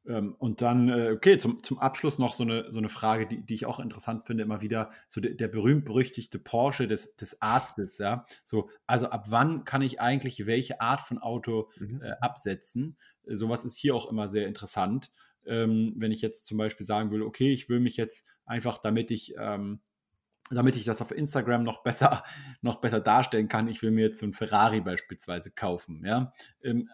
ähm, 0.07 0.35
und 0.39 0.63
dann, 0.63 0.89
äh, 0.89 1.13
okay, 1.15 1.37
zum, 1.37 1.63
zum 1.63 1.79
Abschluss 1.79 2.19
noch 2.19 2.33
so 2.33 2.45
eine, 2.45 2.73
so 2.73 2.79
eine 2.79 2.89
Frage, 2.89 3.27
die, 3.27 3.45
die 3.45 3.53
ich 3.53 3.67
auch 3.67 3.79
interessant 3.79 4.27
finde, 4.27 4.43
immer 4.43 4.63
wieder, 4.63 4.91
so 5.07 5.21
der, 5.21 5.35
der 5.35 5.49
berühmt-berüchtigte 5.49 6.39
Porsche 6.39 6.89
des, 6.89 7.15
des 7.17 7.43
Arztes, 7.43 7.99
ja. 7.99 8.25
So, 8.43 8.71
also 8.87 9.11
ab 9.11 9.27
wann 9.29 9.67
kann 9.67 9.83
ich 9.83 10.01
eigentlich 10.01 10.47
welche 10.47 10.81
Art 10.81 11.03
von 11.03 11.19
Auto 11.19 11.71
mhm. 11.79 12.01
äh, 12.03 12.13
absetzen? 12.23 12.97
Sowas 13.27 13.67
ist 13.67 13.77
hier 13.77 13.95
auch 13.95 14.11
immer 14.11 14.29
sehr 14.29 14.47
interessant. 14.47 15.13
Ähm, 15.45 15.93
wenn 15.97 16.11
ich 16.11 16.23
jetzt 16.23 16.47
zum 16.47 16.57
Beispiel 16.57 16.87
sagen 16.87 17.11
will, 17.11 17.21
okay, 17.21 17.53
ich 17.53 17.69
will 17.69 17.81
mich 17.81 17.99
jetzt 17.99 18.25
einfach, 18.47 18.79
damit 18.79 19.11
ich 19.11 19.35
ähm, 19.39 19.83
damit 20.51 20.75
ich 20.75 20.85
das 20.85 21.01
auf 21.01 21.13
Instagram 21.13 21.63
noch 21.63 21.83
besser, 21.83 22.25
noch 22.61 22.77
besser 22.81 23.01
darstellen 23.01 23.49
kann, 23.49 23.69
ich 23.69 23.83
will 23.83 23.93
mir 23.93 24.07
jetzt 24.07 24.21
so 24.21 24.27
ein 24.27 24.33
Ferrari 24.33 24.81
beispielsweise 24.81 25.51
kaufen. 25.53 26.05
Ja? 26.05 26.33
Ähm, 26.63 26.89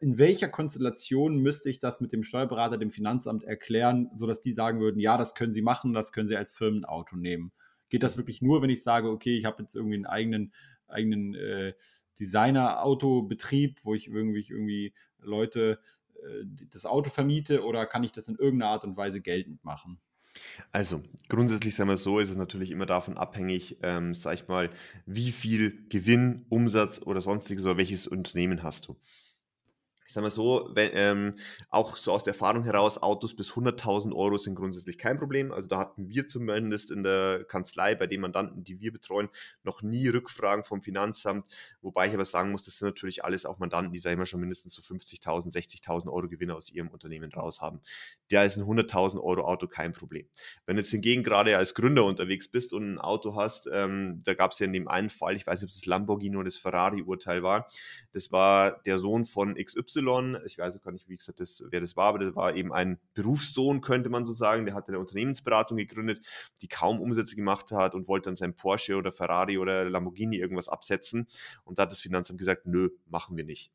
in 0.00 0.18
welcher 0.18 0.48
Konstellation 0.48 1.38
müsste 1.38 1.68
ich 1.68 1.80
das 1.80 2.00
mit 2.00 2.12
dem 2.12 2.22
Steuerberater, 2.22 2.78
dem 2.78 2.90
Finanzamt 2.90 3.44
erklären, 3.44 4.10
sodass 4.14 4.40
die 4.40 4.52
sagen 4.52 4.80
würden, 4.80 5.00
ja, 5.00 5.16
das 5.16 5.34
können 5.34 5.52
Sie 5.52 5.62
machen, 5.62 5.92
das 5.92 6.12
können 6.12 6.28
Sie 6.28 6.36
als 6.36 6.52
Firmenauto 6.52 7.16
nehmen? 7.16 7.52
Geht 7.88 8.02
das 8.02 8.16
wirklich 8.16 8.40
nur, 8.40 8.62
wenn 8.62 8.70
ich 8.70 8.82
sage, 8.82 9.10
okay, 9.10 9.36
ich 9.36 9.44
habe 9.44 9.62
jetzt 9.62 9.74
irgendwie 9.74 9.96
einen 9.96 10.06
eigenen, 10.06 10.52
eigenen 10.88 11.34
äh, 11.34 11.74
Designer-Autobetrieb, 12.18 13.80
wo 13.84 13.94
ich 13.94 14.08
irgendwie, 14.08 14.46
irgendwie 14.48 14.94
Leute 15.18 15.80
äh, 16.14 16.44
das 16.70 16.86
Auto 16.86 17.10
vermiete 17.10 17.64
oder 17.64 17.86
kann 17.86 18.04
ich 18.04 18.12
das 18.12 18.28
in 18.28 18.36
irgendeiner 18.36 18.72
Art 18.72 18.84
und 18.84 18.96
Weise 18.96 19.20
geltend 19.20 19.64
machen? 19.64 20.00
Also, 20.72 21.02
grundsätzlich 21.28 21.74
sagen 21.74 21.90
wir 21.90 21.96
so, 21.96 22.18
ist 22.18 22.30
es 22.30 22.36
natürlich 22.36 22.70
immer 22.70 22.86
davon 22.86 23.16
abhängig, 23.16 23.78
ähm, 23.82 24.14
sag 24.14 24.34
ich 24.34 24.48
mal, 24.48 24.70
wie 25.06 25.32
viel 25.32 25.86
Gewinn, 25.88 26.46
Umsatz 26.48 27.00
oder 27.04 27.20
sonstiges 27.20 27.64
oder 27.64 27.76
welches 27.76 28.06
Unternehmen 28.06 28.62
hast 28.62 28.88
du 28.88 28.96
ich 30.06 30.12
sage 30.12 30.22
mal 30.22 30.30
so, 30.30 30.70
wenn, 30.72 30.90
ähm, 30.94 31.34
auch 31.68 31.96
so 31.96 32.12
aus 32.12 32.22
der 32.22 32.34
Erfahrung 32.34 32.62
heraus, 32.62 32.98
Autos 32.98 33.34
bis 33.34 33.52
100.000 33.52 34.14
Euro 34.14 34.38
sind 34.38 34.54
grundsätzlich 34.54 34.98
kein 34.98 35.18
Problem. 35.18 35.52
Also 35.52 35.68
da 35.68 35.78
hatten 35.78 36.08
wir 36.08 36.28
zumindest 36.28 36.90
in 36.90 37.02
der 37.02 37.44
Kanzlei 37.44 37.94
bei 37.94 38.06
den 38.06 38.20
Mandanten, 38.20 38.62
die 38.62 38.80
wir 38.80 38.92
betreuen, 38.92 39.28
noch 39.64 39.82
nie 39.82 40.08
Rückfragen 40.08 40.64
vom 40.64 40.80
Finanzamt. 40.80 41.48
Wobei 41.82 42.06
ich 42.08 42.14
aber 42.14 42.24
sagen 42.24 42.52
muss, 42.52 42.64
das 42.64 42.78
sind 42.78 42.86
natürlich 42.86 43.24
alles 43.24 43.46
auch 43.46 43.58
Mandanten, 43.58 43.92
die, 43.92 43.98
sagen 43.98 44.18
wir 44.18 44.26
schon 44.26 44.40
mindestens 44.40 44.74
so 44.74 44.82
50.000, 44.82 45.52
60.000 45.52 46.12
Euro 46.12 46.28
Gewinne 46.28 46.54
aus 46.54 46.70
ihrem 46.70 46.88
Unternehmen 46.88 47.32
raus 47.32 47.60
haben. 47.60 47.80
Da 48.30 48.44
ist 48.44 48.56
ein 48.56 48.64
100.000 48.64 49.20
Euro 49.20 49.42
Auto 49.42 49.66
kein 49.66 49.92
Problem. 49.92 50.28
Wenn 50.66 50.76
du 50.76 50.82
jetzt 50.82 50.92
hingegen 50.92 51.24
gerade 51.24 51.56
als 51.56 51.74
Gründer 51.74 52.04
unterwegs 52.04 52.48
bist 52.48 52.72
und 52.72 52.94
ein 52.94 52.98
Auto 52.98 53.34
hast, 53.34 53.68
ähm, 53.72 54.20
da 54.24 54.34
gab 54.34 54.52
es 54.52 54.60
ja 54.60 54.66
in 54.66 54.72
dem 54.72 54.86
einen 54.88 55.10
Fall, 55.10 55.34
ich 55.34 55.46
weiß 55.46 55.60
nicht, 55.60 55.68
ob 55.68 55.70
es 55.70 55.80
das 55.80 55.86
Lamborghini 55.86 56.36
oder 56.36 56.44
das 56.44 56.58
Ferrari-Urteil 56.58 57.42
war, 57.42 57.68
das 58.12 58.30
war 58.30 58.82
der 58.82 58.98
Sohn 58.98 59.24
von 59.24 59.54
XY 59.54 59.95
ich 60.44 60.58
weiß 60.58 60.80
gar 60.80 60.92
nicht, 60.92 61.08
wie 61.08 61.16
gesagt, 61.16 61.40
das, 61.40 61.62
wer 61.70 61.80
das 61.80 61.96
war, 61.96 62.06
aber 62.06 62.18
das 62.18 62.34
war 62.34 62.54
eben 62.54 62.72
ein 62.72 62.98
Berufssohn, 63.14 63.80
könnte 63.80 64.08
man 64.08 64.26
so 64.26 64.32
sagen. 64.32 64.66
Der 64.66 64.74
hatte 64.74 64.88
eine 64.88 64.98
Unternehmensberatung 64.98 65.76
gegründet, 65.76 66.20
die 66.62 66.68
kaum 66.68 67.00
Umsätze 67.00 67.36
gemacht 67.36 67.72
hat 67.72 67.94
und 67.94 68.08
wollte 68.08 68.28
dann 68.28 68.36
sein 68.36 68.54
Porsche 68.54 68.96
oder 68.96 69.12
Ferrari 69.12 69.58
oder 69.58 69.88
Lamborghini 69.88 70.36
irgendwas 70.36 70.68
absetzen. 70.68 71.26
Und 71.64 71.78
da 71.78 71.82
hat 71.82 71.92
das 71.92 72.00
Finanzamt 72.00 72.38
gesagt, 72.38 72.66
nö, 72.66 72.90
machen 73.06 73.36
wir 73.36 73.44
nicht. 73.44 73.72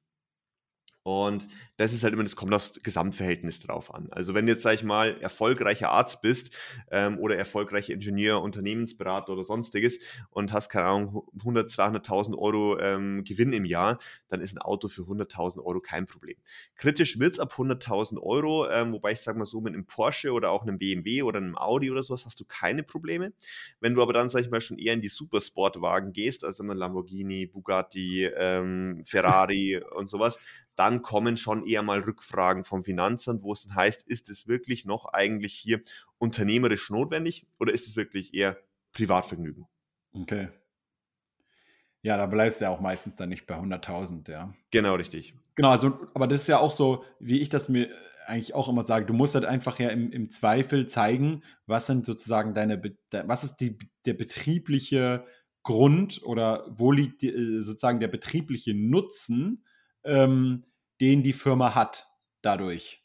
Und 1.04 1.48
das 1.78 1.94
ist 1.94 2.04
halt 2.04 2.14
immer, 2.14 2.22
das 2.22 2.36
kommt 2.36 2.54
aufs 2.54 2.80
Gesamtverhältnis 2.84 3.60
drauf 3.60 3.94
an. 3.94 4.08
Also 4.12 4.36
wenn 4.36 4.46
du 4.46 4.52
jetzt, 4.52 4.62
sag 4.62 4.76
ich 4.76 4.84
mal, 4.84 5.20
erfolgreicher 5.20 5.90
Arzt 5.90 6.22
bist 6.22 6.52
ähm, 6.92 7.18
oder 7.18 7.36
erfolgreicher 7.36 7.94
Ingenieur, 7.94 8.42
Unternehmensberater 8.42 9.34
oder 9.34 9.44
sonstiges 9.44 10.00
und 10.30 10.54
hast, 10.54 10.70
keine 10.70 10.86
Ahnung, 10.86 11.28
100, 11.40 11.72
200.000 11.72 12.38
Euro 12.38 12.80
ähm, 12.80 13.24
Gewinn 13.24 13.52
im 13.52 13.66
Jahr, 13.66 13.98
dann 14.30 14.42
ist 14.42 14.56
ein 14.56 14.62
Auto 14.62 14.90
für 14.90 15.02
100.000 15.02 15.64
Euro 15.64 15.80
kein 15.80 16.06
Problem. 16.06 16.38
Kritisch 16.76 17.18
wird 17.20 17.34
es 17.34 17.40
ab 17.40 17.54
100.000 17.54 18.22
Euro, 18.22 18.70
ähm, 18.70 18.94
wobei 18.94 19.14
ich 19.14 19.22
sage 19.22 19.40
mal 19.40 19.46
so, 19.46 19.60
mit 19.60 19.74
einem 19.74 19.88
Porsche 19.88 20.32
oder 20.34 20.52
auch 20.52 20.62
einem 20.62 20.78
BMW 20.78 21.24
oder 21.24 21.38
einem 21.38 21.58
Audi 21.58 21.90
oder 21.90 22.04
sowas 22.04 22.26
hast 22.26 22.40
du 22.40 22.46
keine 22.46 22.84
Probleme. 22.84 23.34
Wenn 23.80 23.96
du 23.96 24.04
aber 24.04 24.14
dann, 24.14 24.30
sag 24.30 24.42
ich 24.42 24.52
mal, 24.52 24.62
schon 24.62 24.78
eher 24.78 24.94
in 24.94 25.02
die 25.02 25.10
Supersportwagen 25.10 26.14
gehst, 26.14 26.44
also 26.44 26.64
Lamborghini, 26.64 27.48
Bugatti, 27.48 28.26
ähm, 28.26 29.02
Ferrari 29.04 29.82
und 29.96 30.08
sowas, 30.08 30.38
dann 30.76 31.02
kommen 31.02 31.38
schon 31.38 31.66
eher 31.66 31.84
mal 31.84 32.00
Rückfragen 32.00 32.64
vom 32.64 32.84
Finanzamt, 32.84 33.44
wo 33.44 33.54
es 33.54 33.64
dann 33.64 33.76
heißt, 33.76 34.08
ist 34.08 34.30
es 34.30 34.48
wirklich 34.48 34.86
noch 34.86 35.06
eigentlich 35.06 35.54
hier 35.54 35.82
unternehmerisch 36.18 36.90
notwendig 36.90 37.46
oder 37.60 37.74
ist 37.74 37.88
es 37.88 37.96
wirklich 37.96 38.34
eher 38.34 38.58
Privatvergnügen. 38.94 39.68
Okay. 40.14 40.50
Ja, 42.04 42.18
da 42.18 42.26
bleibst 42.26 42.60
du 42.60 42.66
ja 42.66 42.72
auch 42.72 42.82
meistens 42.82 43.16
dann 43.16 43.30
nicht 43.30 43.46
bei 43.46 43.56
100.000, 43.56 44.30
ja. 44.32 44.54
Genau, 44.72 44.96
richtig. 44.96 45.36
Genau, 45.56 45.70
also, 45.70 46.00
aber 46.14 46.28
das 46.28 46.42
ist 46.42 46.48
ja 46.48 46.60
auch 46.60 46.72
so, 46.72 47.06
wie 47.20 47.40
ich 47.40 47.50
das 47.50 47.70
mir 47.70 47.90
eigentlich 48.26 48.54
auch 48.56 48.70
immer 48.70 48.84
sage, 48.84 49.06
du 49.06 49.14
musst 49.14 49.36
halt 49.36 49.46
einfach 49.46 49.80
ja 49.80 49.90
im, 49.90 50.12
im 50.12 50.30
Zweifel 50.30 50.88
zeigen, 50.88 51.44
was 51.66 51.86
sind 51.86 52.06
sozusagen 52.06 52.54
deine, 52.54 52.82
was 53.26 53.44
ist 53.44 53.58
die, 53.58 53.78
der 54.06 54.14
betriebliche 54.14 55.26
Grund 55.64 56.22
oder 56.24 56.66
wo 56.70 56.92
liegt 56.92 57.22
die, 57.22 57.30
äh, 57.30 57.62
sozusagen 57.62 58.00
der 58.00 58.08
betriebliche 58.08 58.74
Nutzen, 58.74 59.64
ähm, 60.04 60.64
den 61.00 61.24
die 61.24 61.34
Firma 61.34 61.76
hat 61.76 62.10
dadurch. 62.42 63.04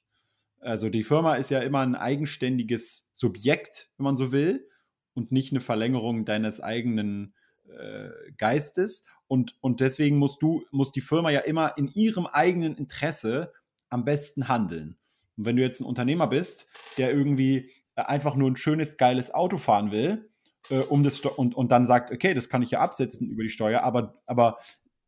Also 0.60 0.88
die 0.88 1.04
Firma 1.04 1.36
ist 1.36 1.50
ja 1.50 1.60
immer 1.60 1.80
ein 1.80 1.94
eigenständiges 1.94 3.10
Subjekt, 3.12 3.90
wenn 3.96 4.04
man 4.04 4.16
so 4.16 4.32
will, 4.32 4.68
und 5.14 5.32
nicht 5.32 5.52
eine 5.52 5.60
Verlängerung 5.60 6.24
deines 6.24 6.60
eigenen 6.60 7.34
äh, 7.68 8.10
Geistes. 8.36 9.04
Und, 9.28 9.56
und 9.60 9.80
deswegen 9.80 10.18
musst 10.18 10.42
du, 10.42 10.64
muss 10.70 10.92
die 10.92 11.00
Firma 11.00 11.30
ja 11.30 11.40
immer 11.40 11.76
in 11.78 11.88
ihrem 11.88 12.26
eigenen 12.26 12.76
Interesse 12.76 13.52
am 13.88 14.04
besten 14.04 14.48
handeln. 14.48 14.96
Und 15.36 15.44
wenn 15.46 15.56
du 15.56 15.62
jetzt 15.62 15.80
ein 15.80 15.86
Unternehmer 15.86 16.26
bist, 16.26 16.68
der 16.98 17.12
irgendwie 17.12 17.70
äh, 17.94 18.02
einfach 18.02 18.36
nur 18.36 18.50
ein 18.50 18.56
schönes, 18.56 18.96
geiles 18.96 19.32
Auto 19.32 19.58
fahren 19.58 19.90
will, 19.90 20.30
äh, 20.70 20.80
um 20.80 21.02
das 21.02 21.20
und, 21.20 21.54
und 21.54 21.70
dann 21.70 21.86
sagt, 21.86 22.10
okay, 22.10 22.34
das 22.34 22.48
kann 22.48 22.62
ich 22.62 22.70
ja 22.70 22.80
absetzen 22.80 23.28
über 23.28 23.42
die 23.42 23.50
Steuer, 23.50 23.82
aber, 23.82 24.20
aber 24.26 24.58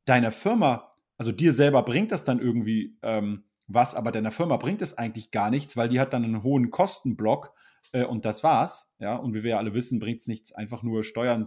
deiner 0.04 0.30
Firma, 0.30 0.87
also 1.18 1.32
dir 1.32 1.52
selber 1.52 1.82
bringt 1.82 2.12
das 2.12 2.24
dann 2.24 2.40
irgendwie 2.40 2.96
ähm, 3.02 3.44
was, 3.66 3.94
aber 3.94 4.12
deiner 4.12 4.30
Firma 4.30 4.56
bringt 4.56 4.80
es 4.80 4.96
eigentlich 4.96 5.30
gar 5.30 5.50
nichts, 5.50 5.76
weil 5.76 5.90
die 5.90 6.00
hat 6.00 6.14
dann 6.14 6.24
einen 6.24 6.42
hohen 6.42 6.70
Kostenblock 6.70 7.52
äh, 7.92 8.04
und 8.04 8.24
das 8.24 8.42
war's. 8.42 8.90
Ja, 8.98 9.16
und 9.16 9.34
wie 9.34 9.42
wir 9.42 9.50
ja 9.50 9.58
alle 9.58 9.74
wissen, 9.74 9.98
bringt 9.98 10.20
es 10.20 10.26
nichts, 10.26 10.52
einfach 10.52 10.82
nur 10.82 11.04
Steuern, 11.04 11.46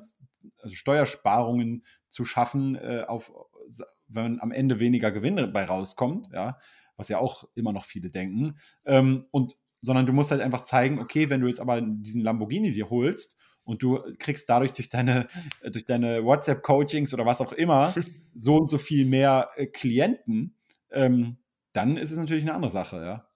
also 0.60 0.76
Steuersparungen 0.76 1.84
zu 2.10 2.26
schaffen, 2.26 2.76
äh, 2.76 3.06
auf, 3.08 3.32
wenn 4.08 4.40
am 4.40 4.52
Ende 4.52 4.80
weniger 4.80 5.12
Gewinn 5.12 5.38
dabei 5.38 5.66
rauskommt, 5.66 6.28
ja, 6.32 6.60
was 6.96 7.10
ja 7.10 7.18
auch 7.18 7.46
immer 7.56 7.74
noch 7.74 7.86
viele 7.86 8.12
denken. 8.12 8.58
Ähm, 8.86 9.26
und 9.32 9.58
sondern 9.84 10.06
du 10.06 10.14
musst 10.14 10.30
halt 10.30 10.42
einfach 10.42 10.62
zeigen, 10.62 11.00
okay, 11.00 11.32
wenn 11.32 11.42
du 11.42 11.48
jetzt 11.48 11.60
aber 11.60 11.82
diesen 11.82 12.22
Lamborghini 12.22 12.72
dir 12.72 12.92
holst 12.92 13.38
und 13.64 13.84
du 13.84 14.00
kriegst 14.20 14.50
dadurch 14.50 14.74
durch 14.74 14.90
deine, 14.90 15.28
durch 15.64 15.86
deine 15.86 16.24
WhatsApp-Coachings 16.24 17.14
oder 17.14 17.26
was 17.26 17.42
auch 17.42 17.52
immer 17.52 17.94
so 18.36 18.58
und 18.58 18.70
so 18.70 18.78
viel 18.78 19.06
mehr 19.06 19.50
äh, 19.56 19.68
Klienten, 19.68 20.56
ähm, 20.92 21.38
dann 21.74 21.98
ist 21.98 22.12
es 22.12 22.18
natürlich 22.18 22.44
eine 22.44 22.54
andere 22.54 22.72
Sache, 22.72 22.98
ja. 22.98 23.31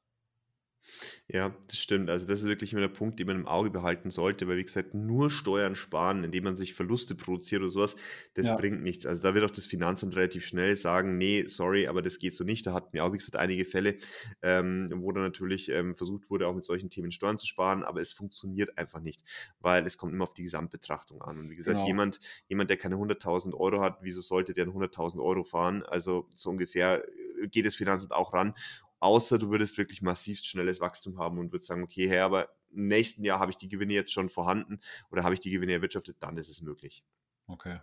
Ja, 1.27 1.55
das 1.67 1.79
stimmt. 1.79 2.09
Also 2.09 2.27
das 2.27 2.41
ist 2.41 2.45
wirklich 2.47 2.71
immer 2.73 2.81
der 2.81 2.87
Punkt, 2.89 3.19
den 3.19 3.27
man 3.27 3.35
im 3.37 3.47
Auge 3.47 3.69
behalten 3.71 4.11
sollte, 4.11 4.47
weil 4.47 4.57
wie 4.57 4.63
gesagt, 4.63 4.93
nur 4.93 5.31
Steuern 5.31 5.75
sparen, 5.75 6.23
indem 6.23 6.43
man 6.43 6.55
sich 6.55 6.73
Verluste 6.73 7.15
produziert 7.15 7.61
oder 7.61 7.69
sowas, 7.69 7.95
das 8.35 8.51
Ja. 8.51 8.55
bringt 8.55 8.81
nichts. 8.83 9.05
Also 9.05 9.21
da 9.21 9.33
wird 9.33 9.43
auch 9.45 9.51
das 9.51 9.65
Finanzamt 9.67 10.15
relativ 10.15 10.45
schnell 10.45 10.75
sagen, 10.75 11.17
nee, 11.17 11.45
sorry, 11.47 11.87
aber 11.87 12.01
das 12.01 12.19
geht 12.19 12.35
so 12.35 12.43
nicht. 12.43 12.65
Da 12.67 12.73
hatten 12.73 12.93
wir 12.93 13.03
auch, 13.03 13.13
wie 13.13 13.17
gesagt, 13.17 13.35
einige 13.35 13.65
Fälle, 13.65 13.97
ähm, 14.41 14.91
wo 14.97 15.11
dann 15.11 15.23
natürlich 15.23 15.69
ähm, 15.69 15.95
versucht 15.95 16.29
wurde, 16.29 16.47
auch 16.47 16.55
mit 16.55 16.63
solchen 16.65 16.89
Themen 16.89 17.11
Steuern 17.11 17.39
zu 17.39 17.47
sparen, 17.47 17.83
aber 17.83 18.01
es 18.01 18.13
funktioniert 18.13 18.77
einfach 18.77 18.99
nicht, 19.01 19.23
weil 19.59 19.85
es 19.85 19.97
kommt 19.97 20.13
immer 20.13 20.23
auf 20.25 20.33
die 20.33 20.43
Gesamtbetrachtung 20.43 21.21
an. 21.21 21.39
Und 21.39 21.49
wie 21.49 21.55
gesagt, 21.55 21.81
Genau. 21.81 21.81
jemand, 21.81 22.19
jemand, 22.47 22.69
der 22.69 22.77
keine 22.77 22.97
100.000 22.97 23.55
Euro 23.55 23.81
hat, 23.81 23.99
wieso 24.01 24.21
sollte 24.21 24.53
der 24.53 24.65
100.000 24.67 25.23
Euro 25.23 25.43
fahren? 25.43 25.83
Also 25.83 26.27
so 26.33 26.49
ungefähr 26.49 27.03
äh, 27.07 27.47
geht 27.47 27.65
das 27.65 27.75
Finanzamt 27.75 28.11
auch 28.13 28.33
ran 28.33 28.53
außer 29.05 29.37
du 29.37 29.51
würdest 29.51 29.77
wirklich 29.77 30.01
massiv 30.01 30.39
schnelles 30.39 30.81
Wachstum 30.81 31.19
haben 31.19 31.37
und 31.37 31.51
würdest 31.51 31.67
sagen, 31.67 31.83
okay, 31.83 32.09
hey, 32.09 32.19
aber 32.19 32.49
im 32.71 32.87
nächsten 32.87 33.23
Jahr 33.23 33.39
habe 33.39 33.51
ich 33.51 33.57
die 33.57 33.69
Gewinne 33.69 33.93
jetzt 33.93 34.11
schon 34.11 34.29
vorhanden 34.29 34.79
oder 35.11 35.23
habe 35.23 35.35
ich 35.35 35.39
die 35.39 35.51
Gewinne 35.51 35.73
erwirtschaftet, 35.73 36.17
dann 36.19 36.37
ist 36.37 36.49
es 36.49 36.61
möglich. 36.61 37.03
Okay. 37.47 37.79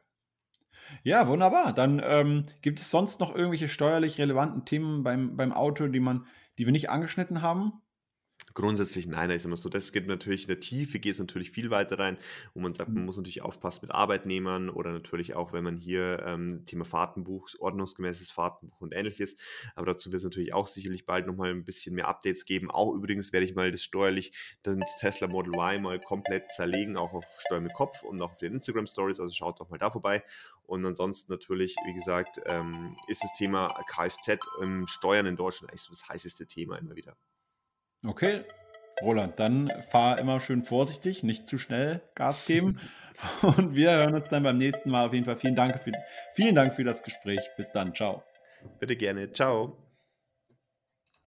Ja, 1.04 1.28
wunderbar. 1.28 1.72
Dann 1.72 2.02
ähm, 2.04 2.44
gibt 2.60 2.80
es 2.80 2.90
sonst 2.90 3.20
noch 3.20 3.34
irgendwelche 3.34 3.68
steuerlich 3.68 4.18
relevanten 4.18 4.64
Themen 4.64 5.04
beim, 5.04 5.36
beim 5.36 5.52
Auto, 5.52 5.86
die 5.86 6.00
man, 6.00 6.26
die 6.58 6.66
wir 6.66 6.72
nicht 6.72 6.90
angeschnitten 6.90 7.40
haben? 7.40 7.80
Grundsätzlich 8.54 9.06
nein, 9.06 9.28
da 9.28 9.34
ist 9.34 9.46
immer 9.46 9.56
so, 9.56 9.68
das 9.68 9.92
geht 9.92 10.06
natürlich 10.06 10.42
in 10.42 10.48
der 10.48 10.60
Tiefe, 10.60 10.98
geht 10.98 11.12
es 11.12 11.18
natürlich 11.18 11.50
viel 11.50 11.70
weiter 11.70 11.98
rein, 11.98 12.18
wo 12.54 12.60
man 12.60 12.74
sagt, 12.74 12.90
man 12.90 13.00
mhm. 13.00 13.06
muss 13.06 13.16
natürlich 13.16 13.42
aufpassen 13.42 13.80
mit 13.82 13.92
Arbeitnehmern 13.92 14.68
oder 14.68 14.92
natürlich 14.92 15.34
auch, 15.34 15.52
wenn 15.52 15.64
man 15.64 15.76
hier 15.76 16.22
ähm, 16.26 16.64
Thema 16.66 16.84
Fahrtenbuch, 16.84 17.48
ordnungsgemäßes 17.58 18.30
Fahrtenbuch 18.30 18.80
und 18.80 18.92
ähnliches, 18.92 19.36
aber 19.74 19.86
dazu 19.86 20.10
wird 20.10 20.18
es 20.18 20.24
natürlich 20.24 20.52
auch 20.52 20.66
sicherlich 20.66 21.06
bald 21.06 21.26
nochmal 21.26 21.50
ein 21.50 21.64
bisschen 21.64 21.94
mehr 21.94 22.08
Updates 22.08 22.44
geben. 22.44 22.70
Auch 22.70 22.94
übrigens 22.94 23.32
werde 23.32 23.46
ich 23.46 23.54
mal 23.54 23.70
das 23.70 23.82
steuerlich, 23.82 24.32
das 24.62 24.76
Tesla 24.98 25.28
Model 25.28 25.54
Y 25.54 25.82
mal 25.82 26.00
komplett 26.00 26.52
zerlegen, 26.52 26.96
auch 26.96 27.12
auf 27.12 27.24
Steuer 27.40 27.60
mit 27.60 27.72
Kopf 27.72 28.02
und 28.02 28.20
auch 28.20 28.32
auf 28.32 28.38
den 28.38 28.54
Instagram 28.54 28.86
Stories, 28.86 29.20
also 29.20 29.32
schaut 29.32 29.60
doch 29.60 29.70
mal 29.70 29.78
da 29.78 29.90
vorbei. 29.90 30.22
Und 30.64 30.84
ansonsten 30.86 31.30
natürlich, 31.30 31.76
wie 31.86 31.92
gesagt, 31.92 32.40
ähm, 32.46 32.96
ist 33.08 33.22
das 33.22 33.32
Thema 33.34 33.68
Kfz 33.86 34.38
ähm, 34.62 34.86
Steuern 34.86 35.26
in 35.26 35.36
Deutschland 35.36 35.70
eigentlich 35.70 35.82
so 35.82 35.90
das 35.90 36.08
heißeste 36.08 36.46
Thema 36.46 36.78
immer 36.78 36.96
wieder. 36.96 37.16
Okay, 38.04 38.44
Roland, 39.00 39.38
dann 39.38 39.72
fahr 39.90 40.18
immer 40.18 40.40
schön 40.40 40.64
vorsichtig, 40.64 41.22
nicht 41.22 41.46
zu 41.46 41.58
schnell 41.58 42.00
Gas 42.14 42.46
geben. 42.46 42.78
Und 43.42 43.74
wir 43.74 43.92
hören 43.92 44.14
uns 44.14 44.28
dann 44.28 44.42
beim 44.42 44.56
nächsten 44.56 44.90
Mal. 44.90 45.06
Auf 45.06 45.12
jeden 45.12 45.24
Fall 45.24 45.36
vielen 45.36 45.54
Dank 45.54 45.78
für, 45.80 45.92
vielen 46.34 46.54
Dank 46.54 46.74
für 46.74 46.84
das 46.84 47.02
Gespräch. 47.02 47.40
Bis 47.56 47.70
dann. 47.70 47.94
Ciao. 47.94 48.22
Bitte 48.80 48.96
gerne. 48.96 49.30
Ciao. 49.32 49.76